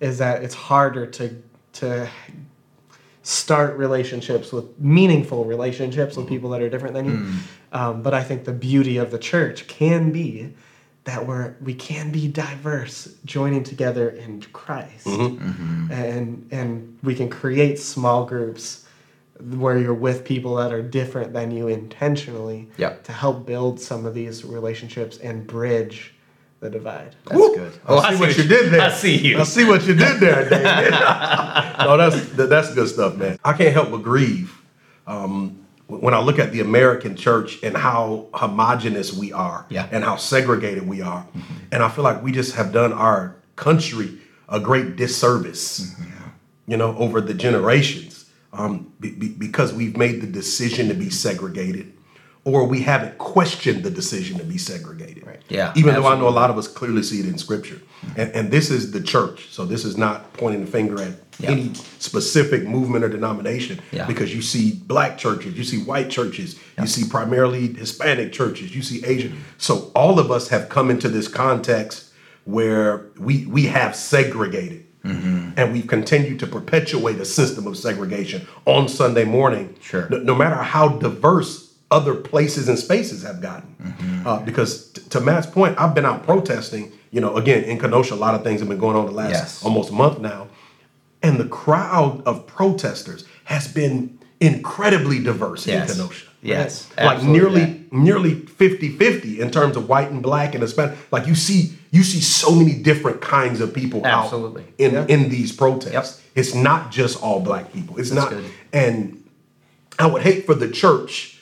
is 0.00 0.16
that 0.16 0.42
it's 0.42 0.54
harder 0.54 1.04
to 1.08 1.42
to 1.74 2.08
start 3.26 3.76
relationships 3.76 4.52
with 4.52 4.78
meaningful 4.78 5.44
relationships 5.44 6.16
with 6.16 6.28
people 6.28 6.48
that 6.50 6.62
are 6.62 6.70
different 6.70 6.94
than 6.94 7.04
you. 7.04 7.10
Mm. 7.10 7.38
Um, 7.72 8.02
but 8.02 8.14
I 8.14 8.22
think 8.22 8.44
the 8.44 8.52
beauty 8.52 8.96
of 8.96 9.10
the 9.10 9.18
church 9.18 9.66
can 9.66 10.12
be 10.12 10.54
that 11.04 11.26
we're 11.26 11.54
we 11.60 11.74
can 11.74 12.10
be 12.10 12.26
diverse, 12.28 13.14
joining 13.24 13.62
together 13.62 14.08
in 14.10 14.40
Christ, 14.52 15.06
and 15.06 16.48
and 16.50 16.98
we 17.02 17.14
can 17.14 17.28
create 17.28 17.78
small 17.78 18.24
groups 18.24 18.84
where 19.56 19.76
you're 19.78 19.94
with 19.94 20.24
people 20.24 20.56
that 20.56 20.72
are 20.72 20.82
different 20.82 21.32
than 21.34 21.50
you 21.50 21.68
intentionally 21.68 22.68
Yep. 22.78 23.04
to 23.04 23.12
help 23.12 23.44
build 23.46 23.78
some 23.78 24.06
of 24.06 24.14
these 24.14 24.44
relationships 24.44 25.18
and 25.18 25.46
bridge 25.46 26.14
the 26.60 26.70
divide. 26.70 27.14
That's 27.26 27.38
Woo! 27.38 27.54
good. 27.54 27.72
I 27.86 28.14
see 28.14 28.20
what 28.20 28.36
you 28.38 28.44
did 28.44 28.72
there. 28.72 28.80
I 28.80 28.90
see 28.90 29.16
you. 29.16 29.38
I 29.38 29.42
see 29.42 29.64
what 29.64 29.86
you 29.86 29.94
did 29.94 30.20
there, 30.20 30.48
David. 30.48 30.90
no, 30.90 31.96
that's 31.98 32.28
that, 32.30 32.48
that's 32.48 32.74
good 32.74 32.88
stuff, 32.88 33.16
man. 33.16 33.38
I 33.44 33.52
can't 33.52 33.74
help 33.74 33.90
but 33.90 33.98
grieve 34.02 34.58
um, 35.06 35.65
when 35.88 36.14
I 36.14 36.20
look 36.20 36.38
at 36.38 36.52
the 36.52 36.60
American 36.60 37.14
church 37.16 37.62
and 37.62 37.76
how 37.76 38.26
homogenous 38.34 39.12
we 39.12 39.32
are, 39.32 39.66
Yeah. 39.68 39.86
and 39.92 40.02
how 40.02 40.16
segregated 40.16 40.86
we 40.88 41.00
are, 41.00 41.24
and 41.70 41.82
I 41.82 41.88
feel 41.88 42.02
like 42.04 42.22
we 42.22 42.32
just 42.32 42.54
have 42.56 42.72
done 42.72 42.92
our 42.92 43.36
country 43.56 44.18
a 44.48 44.60
great 44.60 44.96
disservice, 44.96 45.94
you 46.66 46.76
know, 46.76 46.96
over 46.98 47.20
the 47.20 47.34
generations, 47.34 48.26
um, 48.52 48.92
be, 49.00 49.10
be- 49.10 49.28
because 49.28 49.72
we've 49.72 49.96
made 49.96 50.20
the 50.20 50.26
decision 50.26 50.88
to 50.88 50.94
be 50.94 51.10
segregated. 51.10 51.92
Or 52.46 52.64
we 52.64 52.80
haven't 52.80 53.18
questioned 53.18 53.82
the 53.82 53.90
decision 53.90 54.38
to 54.38 54.44
be 54.44 54.56
segregated. 54.56 55.26
Right. 55.26 55.42
Yeah, 55.48 55.72
Even 55.74 55.94
though 55.94 56.06
I 56.06 56.16
know 56.16 56.28
a 56.28 56.30
lot 56.30 56.48
of 56.48 56.56
us 56.56 56.68
clearly 56.68 57.02
see 57.02 57.18
it 57.18 57.26
in 57.26 57.38
scripture. 57.38 57.80
And, 58.16 58.30
and 58.36 58.50
this 58.52 58.70
is 58.70 58.92
the 58.92 59.00
church. 59.00 59.48
So 59.50 59.64
this 59.66 59.84
is 59.84 59.96
not 59.96 60.32
pointing 60.34 60.64
the 60.64 60.70
finger 60.70 61.02
at 61.02 61.14
Yeah. 61.40 61.50
any 61.50 61.74
specific 61.98 62.62
movement 62.66 63.04
or 63.04 63.08
denomination 63.08 63.80
Yeah. 63.90 64.06
because 64.06 64.32
you 64.32 64.42
see 64.42 64.80
black 64.86 65.18
churches, 65.18 65.54
you 65.58 65.64
see 65.64 65.78
white 65.82 66.08
churches, 66.08 66.56
you 66.80 66.86
see 66.86 67.04
primarily 67.08 67.74
Hispanic 67.74 68.32
churches, 68.32 68.74
you 68.76 68.82
see 68.82 69.04
Asian. 69.04 69.32
So 69.58 69.90
all 69.96 70.20
of 70.20 70.30
us 70.30 70.48
have 70.48 70.68
come 70.68 70.88
into 70.88 71.08
this 71.08 71.26
context 71.28 72.10
where 72.44 73.06
we 73.18 73.44
we 73.46 73.62
have 73.66 73.96
segregated. 73.96 74.84
Mm-hmm. 75.04 75.50
And 75.56 75.72
we've 75.72 75.86
continued 75.86 76.38
to 76.40 76.46
perpetuate 76.46 77.18
a 77.20 77.24
system 77.24 77.66
of 77.66 77.76
segregation 77.76 78.46
on 78.64 78.88
Sunday 78.88 79.24
morning. 79.24 79.74
Sure. 79.80 80.08
No, 80.10 80.18
no 80.18 80.34
matter 80.34 80.56
how 80.56 80.88
diverse 80.88 81.65
other 81.90 82.14
places 82.14 82.68
and 82.68 82.78
spaces 82.78 83.22
have 83.22 83.40
gotten. 83.40 83.74
Mm-hmm. 83.82 84.26
Uh, 84.26 84.40
because 84.40 84.90
t- 84.90 85.02
to 85.10 85.20
Matt's 85.20 85.46
point, 85.46 85.78
I've 85.78 85.94
been 85.94 86.04
out 86.04 86.24
protesting. 86.24 86.92
You 87.12 87.20
know, 87.20 87.36
again 87.36 87.64
in 87.64 87.78
Kenosha, 87.78 88.14
a 88.14 88.16
lot 88.16 88.34
of 88.34 88.42
things 88.42 88.60
have 88.60 88.68
been 88.68 88.78
going 88.78 88.96
on 88.96 89.06
the 89.06 89.12
last 89.12 89.30
Yes. 89.30 89.64
almost 89.64 89.92
month 89.92 90.18
now, 90.18 90.48
and 91.22 91.38
the 91.38 91.46
crowd 91.46 92.22
of 92.26 92.46
protesters 92.46 93.24
has 93.44 93.68
been 93.68 94.18
incredibly 94.40 95.18
diverse 95.22 95.66
Yes. 95.66 95.90
in 95.90 95.96
Kenosha. 95.96 96.26
Yes. 96.42 96.88
Like 96.98 97.22
nearly 97.22 97.64
that. 97.64 97.92
nearly 97.92 98.34
50-50 98.34 99.38
in 99.38 99.50
terms 99.50 99.76
of 99.76 99.88
white 99.88 100.10
and 100.10 100.22
black 100.22 100.54
and 100.54 100.62
Hispanic. 100.62 100.96
Like 101.10 101.26
you 101.26 101.34
see 101.34 101.72
you 101.92 102.02
see 102.02 102.20
so 102.20 102.50
many 102.54 102.74
different 102.74 103.20
kinds 103.22 103.60
of 103.60 103.72
people 103.72 104.04
Absolutely. 104.04 104.62
out 104.64 104.68
in, 104.78 104.92
Yeah. 104.92 105.06
in 105.08 105.28
these 105.30 105.52
protests. 105.52 105.92
Yep. 105.92 106.06
It's 106.34 106.54
not 106.54 106.90
just 106.90 107.22
all 107.22 107.40
black 107.40 107.72
people. 107.72 107.96
It's 107.98 108.10
That's 108.10 108.30
not 108.30 108.30
good. 108.30 108.44
and 108.72 109.22
I 109.98 110.06
would 110.06 110.20
hate 110.22 110.44
for 110.44 110.54
the 110.54 110.68
church, 110.68 111.35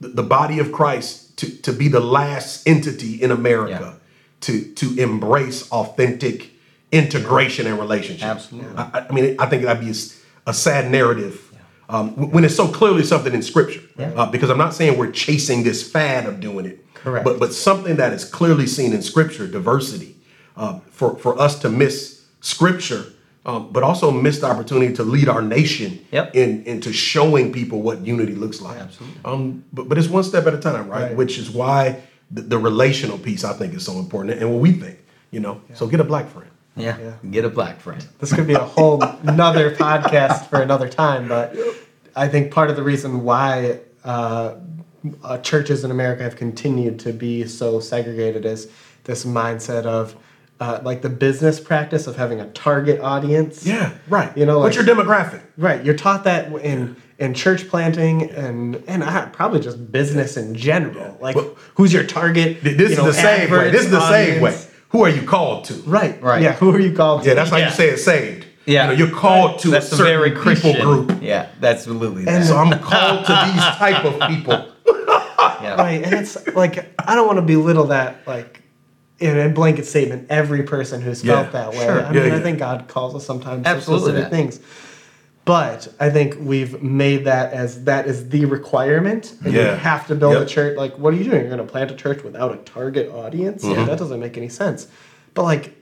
the, 0.00 0.22
body 0.22 0.58
of 0.58 0.72
Christ, 0.72 1.36
to, 1.38 1.50
to 1.62 1.72
be 1.72 1.88
the 1.88 2.00
last 2.00 2.66
entity 2.66 3.22
in 3.22 3.30
America 3.30 3.98
to 4.40 4.72
to 4.74 4.98
embrace 5.00 5.70
authentic 5.70 6.50
integration 6.92 7.66
and 7.66 7.78
relationship. 7.78 8.26
Absolutely. 8.28 8.76
I, 8.76 9.06
I- 9.08 9.12
mean, 9.12 9.36
I 9.38 9.46
think 9.46 9.62
that'd 9.62 9.82
be 9.84 9.92
a 10.46 10.52
sad 10.52 10.90
narrative 10.90 11.40
um, 11.88 12.10
w- 12.10 12.28
when 12.30 12.44
it's 12.44 12.54
so 12.54 12.68
clearly 12.68 13.02
something 13.04 13.32
in 13.32 13.42
Scripture. 13.42 13.80
Uh, 13.98 14.30
because 14.30 14.50
I'm 14.50 14.58
not 14.58 14.74
saying 14.74 14.98
we're 14.98 15.10
chasing 15.10 15.64
this 15.64 15.88
fad 15.90 16.26
of 16.26 16.40
doing 16.40 16.66
it, 16.66 16.84
Correct. 16.94 17.24
But 17.24 17.38
but 17.38 17.52
something 17.54 17.96
that 17.96 18.12
is 18.12 18.24
clearly 18.24 18.66
seen 18.66 18.92
in 18.92 19.02
Scripture, 19.02 19.46
diversity. 19.46 20.16
Uh, 20.56 20.78
for 20.90 21.16
for 21.16 21.38
us 21.40 21.58
to 21.60 21.68
miss 21.68 22.24
Scripture. 22.40 23.06
Um, 23.46 23.70
but 23.72 23.82
also 23.82 24.10
missed 24.10 24.40
the 24.40 24.46
opportunity 24.46 24.94
to 24.94 25.02
lead 25.02 25.28
our 25.28 25.42
nation 25.42 26.04
Yep. 26.12 26.34
in 26.34 26.64
into 26.64 26.94
showing 26.94 27.52
people 27.52 27.82
what 27.82 28.00
unity 28.00 28.34
looks 28.34 28.62
like. 28.62 28.78
Absolutely. 28.78 29.20
Um, 29.22 29.64
but, 29.70 29.86
but 29.88 29.98
it's 29.98 30.08
one 30.08 30.24
step 30.24 30.46
at 30.46 30.54
a 30.54 30.58
time, 30.58 30.88
right? 30.88 31.02
Right. 31.08 31.16
Which 31.16 31.36
is 31.36 31.50
why 31.50 32.00
the, 32.30 32.40
the 32.40 32.58
relational 32.58 33.18
piece 33.18 33.44
I 33.44 33.52
think 33.52 33.74
is 33.74 33.84
so 33.84 33.98
important, 33.98 34.38
and 34.40 34.50
what 34.50 34.60
we 34.62 34.72
think, 34.72 34.98
you 35.30 35.40
know. 35.40 35.60
So 35.74 35.86
get 35.86 36.00
a 36.00 36.04
black 36.04 36.28
friend. 36.30 36.50
Yeah. 36.74 36.96
Yeah. 36.98 37.30
Get 37.30 37.44
a 37.44 37.50
black 37.50 37.80
friend. 37.80 38.02
This 38.18 38.32
could 38.32 38.46
be 38.46 38.54
a 38.54 38.58
whole 38.60 39.02
another 39.24 39.74
podcast 39.76 40.46
for 40.48 40.62
another 40.62 40.88
time, 40.88 41.28
but 41.28 41.54
I 42.16 42.28
think 42.28 42.50
part 42.50 42.70
of 42.70 42.76
the 42.76 42.82
reason 42.82 43.24
why 43.24 43.80
uh, 44.04 44.54
uh, 45.22 45.38
churches 45.38 45.84
in 45.84 45.90
America 45.90 46.22
have 46.22 46.36
continued 46.36 46.98
to 47.00 47.12
be 47.12 47.46
so 47.46 47.78
segregated 47.78 48.46
is 48.46 48.68
this 49.04 49.26
mindset 49.26 49.84
of 49.84 50.16
uh, 50.60 50.80
like 50.84 51.02
the 51.02 51.08
business 51.08 51.58
practice 51.60 52.06
of 52.06 52.16
having 52.16 52.40
a 52.40 52.46
target 52.50 53.00
audience. 53.00 53.66
Yeah, 53.66 53.92
right. 54.08 54.36
You 54.36 54.46
know, 54.46 54.60
what's 54.60 54.76
your 54.76 54.84
demographic? 54.84 55.42
Right, 55.56 55.84
you're 55.84 55.96
taught 55.96 56.24
that 56.24 56.52
in 56.62 56.96
in 57.18 57.34
church 57.34 57.68
planting 57.68 58.30
and 58.30 58.82
and 58.86 59.02
uh, 59.02 59.26
probably 59.30 59.60
just 59.60 59.90
business 59.92 60.36
in 60.36 60.54
general. 60.54 61.16
Like, 61.20 61.36
Well- 61.36 61.56
who's 61.74 61.92
your 61.92 62.04
target? 62.04 62.62
This 62.62 62.78
you 62.78 62.84
is 62.86 62.98
know, 62.98 63.04
the 63.06 63.12
same 63.12 63.50
way. 63.50 63.70
This 63.70 63.84
is 63.86 63.90
the 63.90 64.08
same 64.08 64.40
way. 64.40 64.58
Who 64.90 65.02
are 65.04 65.08
you 65.08 65.22
called 65.22 65.64
to? 65.66 65.74
Right, 65.86 66.22
Right. 66.22 66.40
Yeah, 66.42 66.52
who 66.54 66.70
are 66.72 66.78
you 66.80 66.94
called 66.94 67.22
to? 67.24 67.28
Yeah, 67.28 67.34
that's 67.34 67.50
how 67.50 67.56
Yeah. 67.56 67.66
you 67.68 67.74
say 67.74 67.88
it 67.88 67.98
saved. 67.98 68.46
Yeah. 68.64 68.90
You 68.90 68.96
know, 68.96 69.04
you're 69.06 69.16
called 69.16 69.58
to 69.60 69.68
That's 69.70 69.90
a 69.90 69.94
a 69.94 69.98
certain 69.98 70.34
very 70.36 70.54
people 70.56 70.72
group. 70.80 71.20
Yeah, 71.20 71.48
that's 71.60 71.80
absolutely 71.80 72.26
And- 72.28 72.42
that. 72.42 72.46
So 72.46 72.56
I'm 72.56 72.78
called 72.90 73.26
to 73.26 73.32
these 73.52 73.64
type 73.76 74.04
of 74.04 74.20
people. 74.28 74.68
yeah. 75.62 75.76
right 75.76 76.02
and 76.04 76.12
it's 76.14 76.36
like 76.54 76.90
i 77.08 77.14
don't 77.14 77.26
want 77.26 77.38
to 77.38 77.42
belittle 77.42 77.84
that 77.86 78.16
like 78.26 78.60
in 79.20 79.38
a 79.38 79.48
blanket 79.48 79.86
statement 79.86 80.26
every 80.30 80.62
person 80.64 81.00
who's 81.00 81.22
felt 81.22 81.46
Yeah, 81.46 81.52
that 81.52 81.70
way. 81.72 81.84
sure. 81.86 82.04
i 82.04 82.12
mean 82.12 82.26
Yeah, 82.26 82.36
i 82.36 82.40
think 82.40 82.58
god 82.58 82.88
calls 82.88 83.14
us 83.14 83.24
sometimes 83.24 83.64
Absolutely. 83.66 84.12
to 84.12 84.18
specific 84.26 84.30
things. 84.32 84.60
But 85.44 85.88
i 86.00 86.08
think 86.10 86.36
we've 86.40 86.82
made 86.82 87.24
that 87.26 87.52
as 87.52 87.84
that 87.84 88.06
is 88.06 88.28
the 88.30 88.44
requirement 88.46 89.34
and 89.44 89.52
Yeah. 89.52 89.72
you 89.72 89.76
have 89.78 90.06
to 90.08 90.14
build 90.14 90.36
a 90.42 90.46
church 90.46 90.76
like 90.76 90.98
what 90.98 91.12
are 91.14 91.16
you 91.16 91.24
doing? 91.24 91.40
You're 91.42 91.54
going 91.54 91.66
to 91.66 91.70
plant 91.70 91.90
a 91.90 91.94
church 91.94 92.22
without 92.24 92.52
a 92.54 92.56
target 92.58 93.10
audience? 93.10 93.62
Mm-hmm. 93.62 93.80
yeah, 93.80 93.84
that 93.86 93.98
doesn't 93.98 94.20
make 94.20 94.36
any 94.36 94.48
sense. 94.48 94.88
But 95.34 95.42
like 95.44 95.74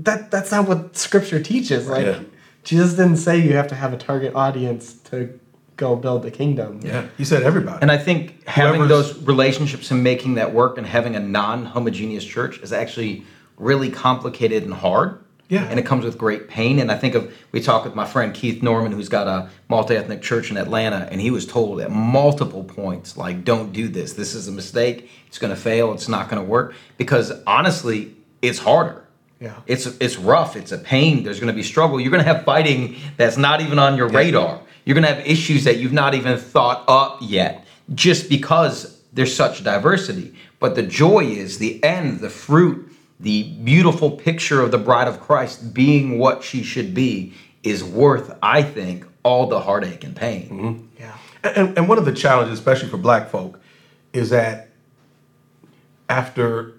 that 0.00 0.30
that's 0.30 0.50
not 0.50 0.68
what 0.68 0.96
scripture 0.96 1.42
teaches. 1.42 1.88
Like 1.88 2.04
Yeah. 2.06 2.20
jesus 2.62 2.92
didn't 2.94 3.16
say 3.16 3.38
you 3.38 3.54
have 3.54 3.68
to 3.68 3.74
have 3.74 3.92
a 3.94 3.96
target 3.96 4.34
audience 4.34 4.94
to 5.10 5.38
go 5.76 5.94
build 5.94 6.22
the 6.22 6.30
kingdom 6.30 6.80
Yeah, 6.82 7.06
you 7.18 7.24
said 7.24 7.42
everybody. 7.42 7.78
And 7.82 7.90
I 7.92 7.98
think 7.98 8.46
having 8.48 8.80
Whoever's- 8.80 9.14
those 9.14 9.22
relationships 9.26 9.90
and 9.90 10.02
making 10.02 10.34
that 10.34 10.52
work 10.54 10.78
and 10.78 10.86
having 10.86 11.14
a 11.16 11.20
non 11.20 11.66
homogeneous 11.66 12.24
church 12.24 12.58
is 12.60 12.72
actually 12.72 13.24
really 13.56 13.90
complicated 13.90 14.64
and 14.64 14.74
hard. 14.74 15.18
Yeah. 15.48 15.62
And 15.64 15.78
it 15.78 15.86
comes 15.86 16.04
with 16.04 16.18
great 16.18 16.48
pain. 16.48 16.80
And 16.80 16.90
I 16.90 16.96
think 16.96 17.14
of, 17.14 17.32
we 17.52 17.60
talked 17.60 17.84
with 17.84 17.94
my 17.94 18.04
friend 18.04 18.34
Keith 18.34 18.64
Norman, 18.64 18.90
who's 18.90 19.08
got 19.08 19.28
a 19.28 19.48
multi 19.68 19.94
ethnic 19.94 20.20
church 20.20 20.50
in 20.50 20.56
Atlanta, 20.56 21.08
and 21.10 21.20
he 21.20 21.30
was 21.30 21.46
told 21.46 21.80
at 21.80 21.90
multiple 21.90 22.64
points, 22.64 23.16
like, 23.16 23.44
don't 23.44 23.72
do 23.72 23.86
this. 23.86 24.14
This 24.14 24.34
is 24.34 24.48
a 24.48 24.52
mistake. 24.52 25.08
It's 25.28 25.38
going 25.38 25.54
to 25.54 25.60
fail. 25.60 25.92
It's 25.92 26.08
not 26.08 26.28
going 26.28 26.42
to 26.42 26.48
work. 26.48 26.74
Because 26.98 27.32
honestly, 27.46 28.16
it's 28.42 28.58
harder. 28.58 29.04
Yeah. 29.38 29.54
It's 29.66 29.86
it's 29.86 30.16
rough. 30.16 30.56
It's 30.56 30.72
a 30.72 30.78
pain. 30.78 31.22
There's 31.22 31.38
going 31.38 31.52
to 31.52 31.56
be 31.56 31.62
struggle. 31.62 32.00
You're 32.00 32.10
going 32.10 32.24
to 32.24 32.32
have 32.32 32.44
fighting 32.44 32.96
that's 33.16 33.36
not 33.36 33.60
even 33.60 33.78
on 33.78 33.96
your 33.96 34.08
radar. 34.08 34.62
You're 34.86 34.94
going 34.94 35.04
to 35.04 35.12
have 35.12 35.26
issues 35.26 35.64
that 35.64 35.78
you've 35.78 35.92
not 35.92 36.14
even 36.14 36.38
thought 36.38 36.84
up 36.88 37.18
yet, 37.20 37.66
just 37.94 38.28
because 38.28 39.02
there's 39.12 39.34
such 39.34 39.64
diversity. 39.64 40.34
But 40.60 40.76
the 40.76 40.84
joy 40.84 41.24
is 41.24 41.58
the 41.58 41.82
end, 41.82 42.20
the 42.20 42.30
fruit, 42.30 42.90
the 43.18 43.52
beautiful 43.64 44.12
picture 44.12 44.62
of 44.62 44.70
the 44.70 44.78
bride 44.78 45.08
of 45.08 45.20
Christ 45.20 45.74
being 45.74 46.18
what 46.18 46.44
she 46.44 46.62
should 46.62 46.94
be 46.94 47.34
is 47.64 47.82
worth, 47.82 48.38
I 48.40 48.62
think, 48.62 49.04
all 49.24 49.48
the 49.48 49.60
heartache 49.60 50.04
and 50.04 50.14
pain. 50.14 50.48
Mm-hmm. 50.48 51.00
Yeah. 51.00 51.18
And, 51.42 51.76
and 51.76 51.88
one 51.88 51.98
of 51.98 52.04
the 52.04 52.12
challenges, 52.12 52.56
especially 52.56 52.88
for 52.88 52.96
black 52.96 53.28
folk, 53.28 53.60
is 54.12 54.30
that 54.30 54.68
after 56.08 56.74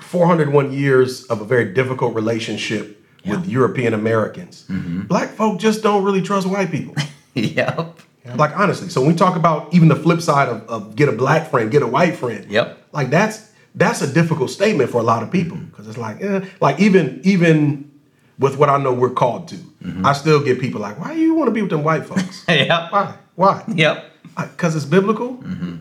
401 0.00 0.72
years 0.72 1.24
of 1.24 1.42
a 1.42 1.44
very 1.44 1.74
difficult 1.74 2.14
relationship 2.14 3.01
with 3.24 3.46
European 3.46 3.94
Americans, 3.94 4.64
mm-hmm. 4.68 5.02
black 5.02 5.30
folk 5.30 5.60
just 5.60 5.82
don't 5.82 6.04
really 6.04 6.22
trust 6.22 6.46
white 6.46 6.70
people. 6.70 6.94
yep. 7.34 7.98
Like 8.36 8.56
honestly, 8.56 8.88
so 8.88 9.00
when 9.00 9.10
we 9.10 9.16
talk 9.16 9.36
about 9.36 9.72
even 9.74 9.88
the 9.88 9.96
flip 9.96 10.20
side 10.20 10.48
of, 10.48 10.68
of 10.68 10.96
get 10.96 11.08
a 11.08 11.12
black 11.12 11.50
friend, 11.50 11.70
get 11.70 11.82
a 11.82 11.86
white 11.86 12.16
friend. 12.16 12.50
Yep. 12.50 12.78
Like 12.92 13.10
that's 13.10 13.50
that's 13.74 14.02
a 14.02 14.12
difficult 14.12 14.50
statement 14.50 14.90
for 14.90 14.98
a 14.98 15.04
lot 15.04 15.22
of 15.22 15.30
people 15.30 15.56
mm-hmm. 15.56 15.66
because 15.66 15.88
it's 15.88 15.98
like, 15.98 16.22
eh, 16.22 16.44
like 16.60 16.78
even 16.78 17.20
even 17.24 17.90
with 18.38 18.56
what 18.58 18.68
I 18.68 18.78
know 18.78 18.92
we're 18.92 19.10
called 19.10 19.48
to, 19.48 19.56
mm-hmm. 19.56 20.06
I 20.06 20.12
still 20.12 20.42
get 20.42 20.60
people 20.60 20.80
like, 20.80 20.98
why 20.98 21.14
do 21.14 21.20
you 21.20 21.34
want 21.34 21.48
to 21.48 21.52
be 21.52 21.62
with 21.62 21.70
them 21.70 21.82
white 21.82 22.06
folks? 22.06 22.44
Yep. 22.48 22.92
Why? 22.92 23.16
Why? 23.34 23.64
Yep. 23.68 24.04
Because 24.36 24.76
it's 24.76 24.84
biblical, 24.84 25.32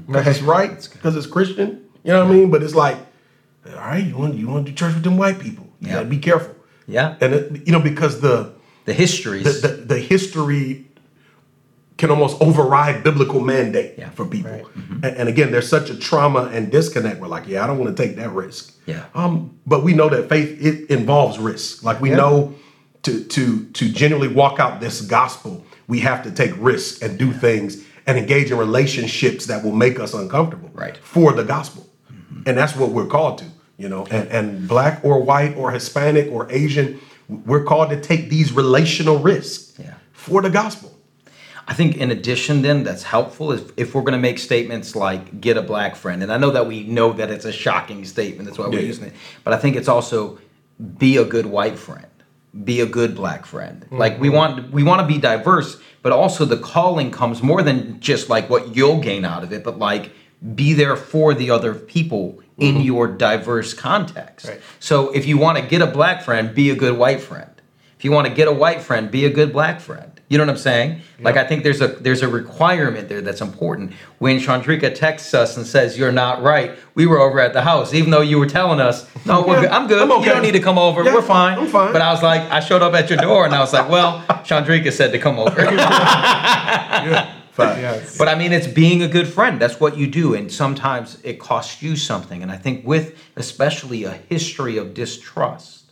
because 0.07 0.27
it's 0.27 0.41
right, 0.41 0.89
because 0.91 1.15
it's 1.15 1.27
Christian. 1.27 1.85
You 2.03 2.11
know 2.11 2.25
what 2.25 2.31
I 2.31 2.35
mean? 2.35 2.49
But 2.51 2.63
it's 2.63 2.75
like, 2.75 2.97
all 3.67 3.75
right, 3.75 4.03
you 4.03 4.17
want 4.17 4.35
you 4.35 4.47
want 4.47 4.65
to 4.65 4.71
do 4.71 4.75
church 4.75 4.93
with 4.93 5.03
them 5.03 5.17
white 5.17 5.39
people? 5.39 5.67
You 5.79 5.87
Yeah. 5.87 5.93
gotta 5.95 6.09
be 6.09 6.17
careful. 6.17 6.55
Yeah. 6.87 7.15
And 7.21 7.33
it, 7.33 7.67
you 7.67 7.71
know 7.71 7.79
because 7.79 8.21
the 8.21 8.53
The 8.85 8.93
histories. 8.93 9.43
the, 9.61 9.67
the, 9.67 9.73
the 9.93 9.99
history 9.99 10.85
can 11.97 12.09
almost 12.09 12.41
override 12.41 13.03
biblical 13.03 13.39
mandate 13.39 13.93
Yeah. 13.97 14.09
for 14.09 14.25
people. 14.25 14.51
Right. 14.51 14.65
And, 15.03 15.05
and 15.05 15.29
again, 15.29 15.51
there's 15.51 15.67
such 15.69 15.89
a 15.91 15.95
trauma 15.97 16.49
and 16.51 16.71
disconnect. 16.71 17.19
We're 17.21 17.27
like, 17.27 17.47
yeah, 17.47 17.63
I 17.63 17.67
don't 17.67 17.77
want 17.77 17.95
to 17.95 18.03
take 18.03 18.15
that 18.15 18.31
risk. 18.31 18.73
Yeah. 18.87 19.05
Um, 19.13 19.59
but 19.67 19.83
we 19.83 19.93
know 19.93 20.09
that 20.09 20.27
faith 20.29 20.59
it 20.65 20.89
involves 20.89 21.37
risk. 21.37 21.83
Like 21.83 22.01
we 22.01 22.09
Yeah. 22.09 22.17
know 22.17 22.53
to 23.03 23.23
to 23.23 23.65
to 23.73 23.89
genuinely 23.89 24.33
walk 24.33 24.59
out 24.59 24.79
this 24.79 25.01
gospel, 25.01 25.63
we 25.87 25.99
have 25.99 26.23
to 26.23 26.31
take 26.31 26.53
risks 26.57 27.01
and 27.03 27.17
do 27.19 27.31
things 27.31 27.83
and 28.07 28.17
engage 28.17 28.49
in 28.51 28.57
relationships 28.57 29.45
that 29.45 29.63
will 29.63 29.75
make 29.75 29.99
us 29.99 30.13
uncomfortable 30.15 30.69
Right. 30.73 30.97
for 30.97 31.33
the 31.33 31.43
gospel. 31.43 31.87
And 32.47 32.57
that's 32.57 32.75
what 32.75 32.89
we're 32.89 33.05
called 33.05 33.37
to, 33.39 33.45
you 33.81 33.89
know. 33.89 34.05
And, 34.11 34.27
and 34.29 34.67
black 34.67 35.03
or 35.03 35.21
white 35.21 35.55
or 35.57 35.71
Hispanic 35.71 36.31
or 36.31 36.51
Asian, 36.51 36.99
we're 37.27 37.63
called 37.63 37.89
to 37.89 37.99
take 37.99 38.29
these 38.29 38.51
relational 38.53 39.17
risks 39.19 39.73
Yeah. 39.79 39.93
for 40.11 40.41
the 40.41 40.49
gospel. 40.49 40.89
I 41.67 41.73
think 41.73 41.95
in 41.97 42.11
addition, 42.11 42.63
then 42.63 42.83
that's 42.83 43.03
helpful 43.03 43.51
is 43.53 43.61
if 43.77 43.93
we're 43.95 44.01
going 44.01 44.13
to 44.13 44.25
make 44.29 44.39
statements 44.39 44.95
like 44.95 45.39
"get 45.39 45.57
a 45.57 45.61
black 45.61 45.95
friend," 45.95 46.21
and 46.23 46.31
I 46.31 46.37
know 46.37 46.51
that 46.51 46.67
we 46.67 46.83
know 46.83 47.13
that 47.13 47.29
it's 47.31 47.45
a 47.45 47.51
shocking 47.51 48.03
statement. 48.05 48.45
That's 48.45 48.57
why 48.57 48.67
we're 48.67 48.79
Yeah. 48.79 48.87
using 48.93 49.05
it. 49.05 49.13
But 49.43 49.53
I 49.53 49.57
think 49.57 49.75
it's 49.75 49.87
also 49.87 50.39
be 50.97 51.17
a 51.17 51.23
good 51.23 51.45
white 51.45 51.77
friend, 51.77 52.07
be 52.65 52.81
a 52.81 52.85
good 52.85 53.15
black 53.15 53.45
friend. 53.45 53.81
Mm-hmm. 53.85 53.97
Like 53.97 54.19
we 54.19 54.29
want 54.29 54.71
we 54.73 54.83
want 54.83 55.01
to 55.01 55.07
be 55.07 55.19
diverse, 55.19 55.77
but 56.01 56.11
also 56.11 56.43
the 56.45 56.57
calling 56.57 57.09
comes 57.11 57.41
more 57.43 57.61
than 57.61 57.99
just 57.99 58.27
like 58.27 58.49
what 58.49 58.75
you'll 58.75 58.99
gain 58.99 59.23
out 59.23 59.43
of 59.43 59.53
it, 59.53 59.63
but 59.63 59.77
like 59.79 60.11
be 60.55 60.73
there 60.73 60.95
for 60.95 61.33
the 61.35 61.51
other 61.51 61.73
people 61.75 62.39
in 62.61 62.75
mm-hmm. 62.75 62.83
your 62.83 63.07
diverse 63.07 63.73
context. 63.73 64.47
Right. 64.47 64.61
So 64.79 65.11
if 65.11 65.25
you 65.25 65.37
want 65.37 65.57
to 65.57 65.65
get 65.65 65.81
a 65.81 65.87
black 65.87 66.21
friend, 66.21 66.53
be 66.53 66.69
a 66.69 66.75
good 66.75 66.97
white 66.97 67.19
friend. 67.19 67.49
If 67.97 68.05
you 68.05 68.11
want 68.11 68.27
to 68.27 68.33
get 68.33 68.47
a 68.47 68.51
white 68.51 68.81
friend, 68.81 69.11
be 69.11 69.25
a 69.25 69.29
good 69.29 69.51
black 69.51 69.81
friend. 69.81 70.11
You 70.29 70.37
know 70.37 70.45
what 70.45 70.51
I'm 70.51 70.57
saying? 70.57 71.01
Like 71.19 71.35
I 71.35 71.45
think 71.45 71.63
there's 71.63 71.81
a 71.81 71.87
there's 71.87 72.21
a 72.21 72.27
requirement 72.27 73.09
there 73.09 73.21
that's 73.21 73.41
important. 73.41 73.91
When 74.19 74.39
Chandrika 74.39 74.95
texts 74.95 75.33
us 75.33 75.57
and 75.57 75.67
says 75.67 75.97
you're 75.97 76.11
not 76.11 76.41
right, 76.41 76.77
we 76.95 77.05
were 77.05 77.19
over 77.19 77.39
at 77.39 77.51
the 77.51 77.61
house, 77.61 77.93
even 77.93 78.11
though 78.11 78.21
you 78.21 78.39
were 78.39 78.47
telling 78.47 78.79
us, 78.79 79.05
no, 79.25 79.41
we're 79.45 79.55
Yeah, 79.55 79.61
good. 79.61 79.69
I'm 79.71 79.87
good. 79.87 80.01
I'm 80.01 80.11
okay. 80.13 80.25
You 80.25 80.33
don't 80.33 80.41
need 80.41 80.53
to 80.53 80.61
come 80.61 80.77
over. 80.77 81.03
Yeah, 81.03 81.15
we're 81.15 81.21
fine. 81.21 81.59
I'm 81.59 81.67
fine. 81.67 81.91
But 81.91 82.01
I 82.01 82.13
was 82.13 82.23
like, 82.23 82.49
I 82.49 82.61
showed 82.61 82.81
up 82.81 82.93
at 82.93 83.09
your 83.09 83.19
door 83.19 83.43
and 83.45 83.53
I 83.53 83.59
was 83.59 83.73
like, 83.73 83.89
well, 83.89 84.23
Chandrika 84.45 84.93
said 84.93 85.11
to 85.11 85.19
come 85.19 85.37
over. 85.37 85.61
Yeah. 87.01 87.35
Yes. 87.81 88.17
But 88.17 88.27
I 88.27 88.35
mean, 88.35 88.53
it's 88.53 88.67
being 88.67 89.01
a 89.01 89.07
good 89.07 89.27
friend. 89.27 89.59
That's 89.59 89.79
what 89.79 89.97
you 89.97 90.07
do. 90.07 90.33
And 90.33 90.51
sometimes 90.51 91.19
it 91.23 91.39
costs 91.39 91.81
you 91.81 91.95
something. 91.95 92.41
And 92.41 92.51
I 92.51 92.57
think 92.57 92.85
with 92.85 93.17
especially 93.35 94.03
a 94.03 94.11
history 94.11 94.77
of 94.77 94.93
distrust, 94.93 95.91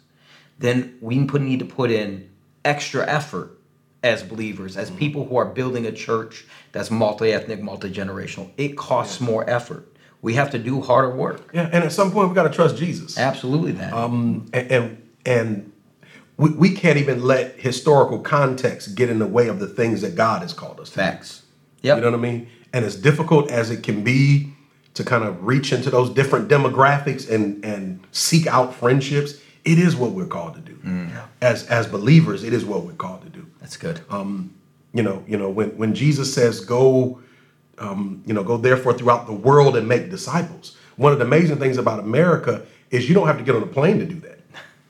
then 0.58 0.98
we 1.02 1.24
put, 1.26 1.42
need 1.42 1.60
to 1.60 1.66
put 1.66 1.92
in 1.92 2.30
extra 2.66 3.08
effort 3.08 3.60
as 4.04 4.24
believers, 4.24 4.78
as 4.78 4.90
people 4.92 5.26
who 5.26 5.38
are 5.38 5.46
building 5.46 5.86
a 5.86 5.92
church 5.92 6.46
that's 6.72 6.90
multi 6.90 7.32
ethnic, 7.32 7.62
multi 7.62 7.92
generational. 7.92 8.50
It 8.58 8.78
costs 8.78 9.20
more 9.20 9.50
effort. 9.50 9.86
We 10.22 10.34
have 10.36 10.52
to 10.52 10.60
do 10.60 10.82
harder 10.82 11.16
work. 11.16 11.50
Yeah, 11.54 11.70
and 11.72 11.84
at 11.84 11.92
some 11.92 12.12
point 12.12 12.30
we 12.30 12.36
got 12.36 12.44
to 12.44 12.50
trust 12.50 12.78
Jesus. 12.78 13.18
Absolutely, 13.18 13.74
that. 13.74 13.94
Um, 13.94 14.50
and 14.54 14.72
and, 14.72 15.10
and 15.26 15.72
we, 16.38 16.50
we 16.52 16.74
can't 16.74 16.98
even 16.98 17.24
let 17.24 17.60
historical 17.60 18.20
context 18.20 18.96
get 18.96 19.10
in 19.10 19.20
the 19.20 19.28
way 19.28 19.48
of 19.48 19.60
the 19.60 19.68
things 19.68 20.02
that 20.02 20.16
God 20.16 20.42
has 20.42 20.54
called 20.54 20.80
us 20.80 20.90
to. 20.90 20.96
Facts. 20.96 21.39
Yep. 21.82 21.98
You 21.98 22.02
know 22.02 22.12
what 22.12 22.18
I 22.18 22.22
mean? 22.22 22.48
And 22.74 22.86
as 22.86 22.96
difficult 22.96 23.50
as 23.50 23.72
it 23.72 23.84
can 23.84 24.04
be 24.04 24.52
to 24.94 25.04
kind 25.04 25.24
of 25.24 25.44
reach 25.44 25.72
into 25.72 25.90
those 25.90 26.10
different 26.10 26.50
demographics 26.50 27.30
and 27.30 27.64
and 27.64 28.06
seek 28.12 28.48
out 28.48 28.74
friendships, 28.74 29.36
it 29.66 29.80
is 29.80 29.96
what 29.96 30.12
we're 30.12 30.26
called 30.26 30.56
to 30.56 30.62
do. 30.62 30.76
Mm. 30.76 31.12
As 31.42 31.66
as 31.68 31.88
believers, 31.88 32.44
it 32.44 32.54
is 32.54 32.66
what 32.66 32.84
we're 32.84 32.94
called 32.94 33.22
to 33.24 33.30
do. 33.30 33.46
That's 33.60 33.78
good. 33.78 34.02
Um, 34.10 34.54
you 34.94 35.04
know, 35.04 35.24
you 35.28 35.38
know 35.38 35.50
when 35.50 35.70
when 35.78 35.94
Jesus 35.96 36.34
says 36.34 36.60
go, 36.60 37.22
um, 37.78 38.24
you 38.26 38.34
know, 38.34 38.44
go 38.44 38.58
therefore 38.58 38.94
throughout 38.94 39.26
the 39.26 39.34
world 39.34 39.76
and 39.76 39.88
make 39.88 40.10
disciples. 40.10 40.78
One 40.98 41.14
of 41.14 41.20
the 41.20 41.26
amazing 41.26 41.58
things 41.58 41.78
about 41.78 42.00
America 42.00 42.66
is 42.92 43.08
you 43.08 43.16
don't 43.16 43.28
have 43.28 43.38
to 43.38 43.44
get 43.44 43.56
on 43.56 43.64
a 43.64 43.68
plane 43.68 44.00
to 44.00 44.06
do 44.06 44.20
that. 44.22 44.40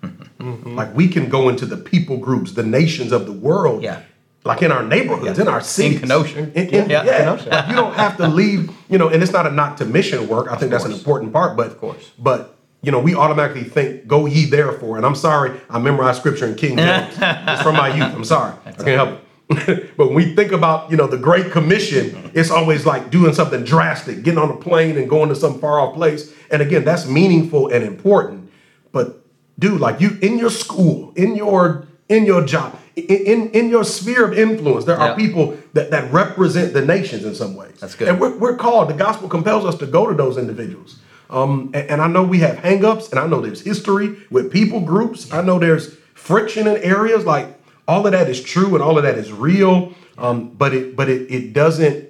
Mm-hmm. 0.40 0.76
Like 0.76 0.96
we 0.96 1.10
can 1.10 1.28
go 1.28 1.50
into 1.50 1.66
the 1.66 1.76
people 1.76 2.16
groups, 2.16 2.54
the 2.54 2.64
nations 2.64 3.12
of 3.12 3.26
the 3.26 3.34
world. 3.34 3.84
Yeah. 3.84 4.02
Like 4.46 4.62
in 4.62 4.72
our 4.72 4.84
neighborhoods, 4.84 5.38
Yeah. 5.38 5.44
in 5.44 5.48
our 5.50 5.62
cities. 5.62 6.00
Kenosha. 6.00 6.40
In- 6.40 6.52
in- 6.70 6.90
Yeah. 6.90 7.04
yeah. 7.04 7.18
Kenosha. 7.20 7.50
Like, 7.50 7.68
you 7.70 7.76
don't 7.76 7.94
have 7.94 8.18
to 8.18 8.28
leave, 8.28 8.72
you 8.90 8.98
know, 8.98 9.10
and 9.10 9.22
it's 9.22 9.34
not 9.34 9.46
a 9.46 9.52
knock 9.52 9.78
to 9.78 9.86
mission 9.86 10.28
work. 10.28 10.48
I 10.52 10.56
think 10.56 10.72
that's 10.72 10.86
an 10.86 10.94
important 10.94 11.34
part, 11.34 11.58
but 11.58 11.68
Of 11.68 11.80
course. 11.80 12.12
but 12.18 12.56
you 12.82 12.94
know, 12.94 13.00
we 13.00 13.14
automatically 13.14 13.66
think, 13.66 14.08
go 14.08 14.26
ye 14.26 14.46
therefore. 14.46 14.96
And 14.96 15.06
I'm 15.06 15.14
sorry, 15.16 15.52
I 15.70 15.80
memorized 15.80 16.20
scripture 16.20 16.46
in 16.46 16.56
King 16.56 16.78
James. 16.78 17.14
it's 17.22 17.62
from 17.62 17.76
my 17.76 17.90
youth. 17.94 18.16
I'm 18.16 18.24
sorry. 18.24 18.54
I 18.66 18.72
can't 18.72 18.88
help 18.88 19.10
it. 19.50 19.92
but 19.98 20.06
when 20.08 20.14
we 20.16 20.34
think 20.34 20.54
about, 20.54 20.90
you 20.90 20.96
know, 20.96 21.06
the 21.06 21.18
Great 21.18 21.52
Commission, 21.52 22.32
it's 22.34 22.50
always 22.50 22.86
like 22.86 23.10
doing 23.10 23.34
something 23.34 23.66
drastic, 23.66 24.24
getting 24.24 24.40
on 24.40 24.50
a 24.50 24.56
plane 24.56 24.98
and 24.98 25.10
going 25.10 25.28
to 25.28 25.36
some 25.36 25.60
far 25.60 25.82
off 25.82 25.94
place. 25.96 26.32
And 26.52 26.62
again, 26.62 26.86
that's 26.86 27.06
meaningful 27.06 27.68
and 27.68 27.84
important. 27.84 28.50
But 28.94 29.26
dude, 29.60 29.82
like 29.82 30.00
you 30.00 30.18
in 30.22 30.40
your 30.40 30.50
school, 30.52 31.12
in 31.18 31.36
your 31.36 31.86
in 32.08 32.26
your 32.26 32.46
job, 32.46 32.78
in 33.00 33.26
in, 33.26 33.50
in 33.52 33.70
your 33.70 33.84
sphere 33.84 34.26
of 34.26 34.38
influence, 34.38 34.86
there 34.86 34.98
Yeah. 34.98 35.12
are 35.12 35.16
people 35.16 35.58
that, 35.74 35.92
that 35.92 36.12
represent 36.12 36.74
the 36.74 36.84
nations 36.86 37.24
in 37.26 37.36
some 37.36 37.56
ways. 37.56 37.80
That's 37.80 37.96
good. 37.96 38.08
And 38.08 38.20
we're, 38.20 38.36
we're 38.38 38.56
called, 38.58 38.90
the 38.90 38.94
gospel 38.94 39.28
compels 39.30 39.66
us 39.66 39.76
to 39.80 39.86
go 39.86 40.08
to 40.08 40.16
those 40.16 40.38
individuals. 40.38 41.00
Um, 41.30 41.70
and, 41.74 41.90
and 41.92 42.02
I 42.02 42.08
know 42.08 42.24
we 42.24 42.40
have 42.40 42.58
hangups, 42.58 43.12
and 43.12 43.20
I 43.20 43.28
know 43.28 43.40
there's 43.42 43.62
history 43.62 44.18
with 44.32 44.52
people 44.52 44.80
groups. 44.82 45.32
I 45.32 45.42
know 45.42 45.60
there's 45.60 45.96
friction 46.16 46.68
in 46.68 46.78
areas. 46.78 47.26
Like 47.26 47.48
all 47.88 48.06
of 48.06 48.12
that 48.14 48.30
is 48.30 48.42
true, 48.42 48.74
and 48.76 48.84
all 48.84 48.98
of 48.98 49.04
that 49.04 49.18
is 49.18 49.32
real. 49.32 49.94
Um, 50.18 50.50
but 50.50 50.74
it 50.74 50.96
but 50.96 51.08
it 51.08 51.30
it 51.32 51.54
doesn't 51.54 52.10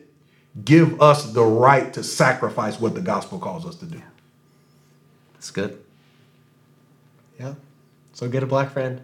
give 0.66 1.02
us 1.02 1.32
the 1.34 1.44
right 1.44 1.94
to 1.94 2.04
sacrifice 2.04 2.80
what 2.80 2.96
the 2.96 3.02
gospel 3.02 3.40
calls 3.40 3.66
us 3.66 3.76
to 3.76 3.86
do. 3.86 4.02
That's 5.34 5.52
good. 5.52 5.80
Yeah. 7.40 7.54
So 8.14 8.28
get 8.28 8.42
a 8.44 8.46
black 8.48 8.72
friend, 8.72 9.02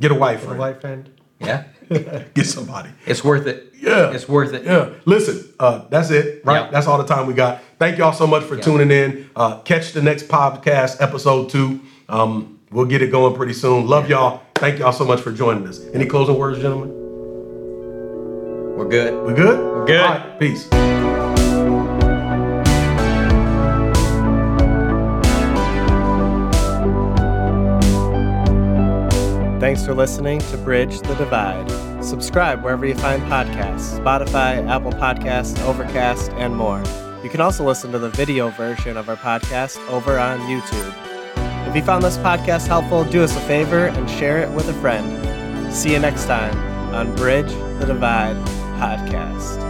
Get 0.00 0.10
a 0.10 0.14
wife. 0.14 0.40
get 0.40 0.46
a 0.46 0.48
wife 0.50 0.58
white 0.58 0.80
friend. 0.80 1.10
Yeah. 1.38 1.64
Get 2.34 2.46
somebody. 2.46 2.90
It's 3.06 3.24
worth 3.24 3.46
it. 3.46 3.74
Yeah. 3.80 4.12
It's 4.12 4.28
worth 4.28 4.52
it. 4.52 4.64
Yeah. 4.64 4.90
Listen, 5.06 5.52
uh, 5.58 5.86
that's 5.88 6.10
it, 6.10 6.44
right? 6.44 6.64
Yeah. 6.66 6.70
That's 6.70 6.86
all 6.86 6.98
the 6.98 7.06
time 7.06 7.26
we 7.26 7.34
got. 7.34 7.62
Thank 7.78 7.98
y'all 7.98 8.12
so 8.12 8.26
much 8.26 8.44
for 8.44 8.56
Yeah. 8.56 8.62
tuning 8.62 8.90
in. 8.90 9.30
Uh, 9.34 9.58
catch 9.60 9.92
the 9.92 10.02
next 10.02 10.28
podcast, 10.28 11.00
episode 11.00 11.48
two. 11.50 11.80
Um, 12.08 12.60
we'll 12.70 12.84
get 12.84 13.02
it 13.02 13.10
going 13.10 13.34
pretty 13.34 13.54
soon. 13.54 13.86
Love 13.86 14.08
y'all. 14.08 14.42
Thank 14.56 14.78
y'all 14.78 14.92
so 14.92 15.04
much 15.04 15.20
for 15.20 15.32
joining 15.32 15.66
us. 15.66 15.80
Any 15.94 16.06
closing 16.06 16.38
words, 16.38 16.60
gentlemen? 16.60 16.90
We're 18.76 18.88
good. 18.88 19.12
We're 19.24 19.34
good? 19.34 19.58
We're 19.58 19.86
good. 19.86 20.00
All 20.00 20.08
right. 20.14 20.38
Peace. 20.38 20.89
Thanks 29.60 29.84
for 29.84 29.92
listening 29.92 30.40
to 30.40 30.56
Bridge 30.56 31.00
the 31.00 31.14
Divide. 31.16 31.70
Subscribe 32.02 32.64
wherever 32.64 32.86
you 32.86 32.94
find 32.94 33.22
podcasts 33.24 34.00
Spotify, 34.00 34.66
Apple 34.66 34.90
Podcasts, 34.90 35.62
Overcast, 35.66 36.30
and 36.32 36.56
more. 36.56 36.82
You 37.22 37.28
can 37.28 37.42
also 37.42 37.62
listen 37.62 37.92
to 37.92 37.98
the 37.98 38.08
video 38.08 38.48
version 38.48 38.96
of 38.96 39.10
our 39.10 39.16
podcast 39.16 39.76
over 39.90 40.18
on 40.18 40.40
YouTube. 40.40 41.68
If 41.68 41.76
you 41.76 41.82
found 41.82 42.02
this 42.02 42.16
podcast 42.16 42.68
helpful, 42.68 43.04
do 43.04 43.22
us 43.22 43.36
a 43.36 43.40
favor 43.40 43.88
and 43.88 44.08
share 44.08 44.38
it 44.38 44.50
with 44.50 44.66
a 44.70 44.74
friend. 44.80 45.70
See 45.70 45.92
you 45.92 45.98
next 45.98 46.24
time 46.24 46.56
on 46.94 47.14
Bridge 47.14 47.50
the 47.78 47.84
Divide 47.86 48.36
podcast. 48.80 49.69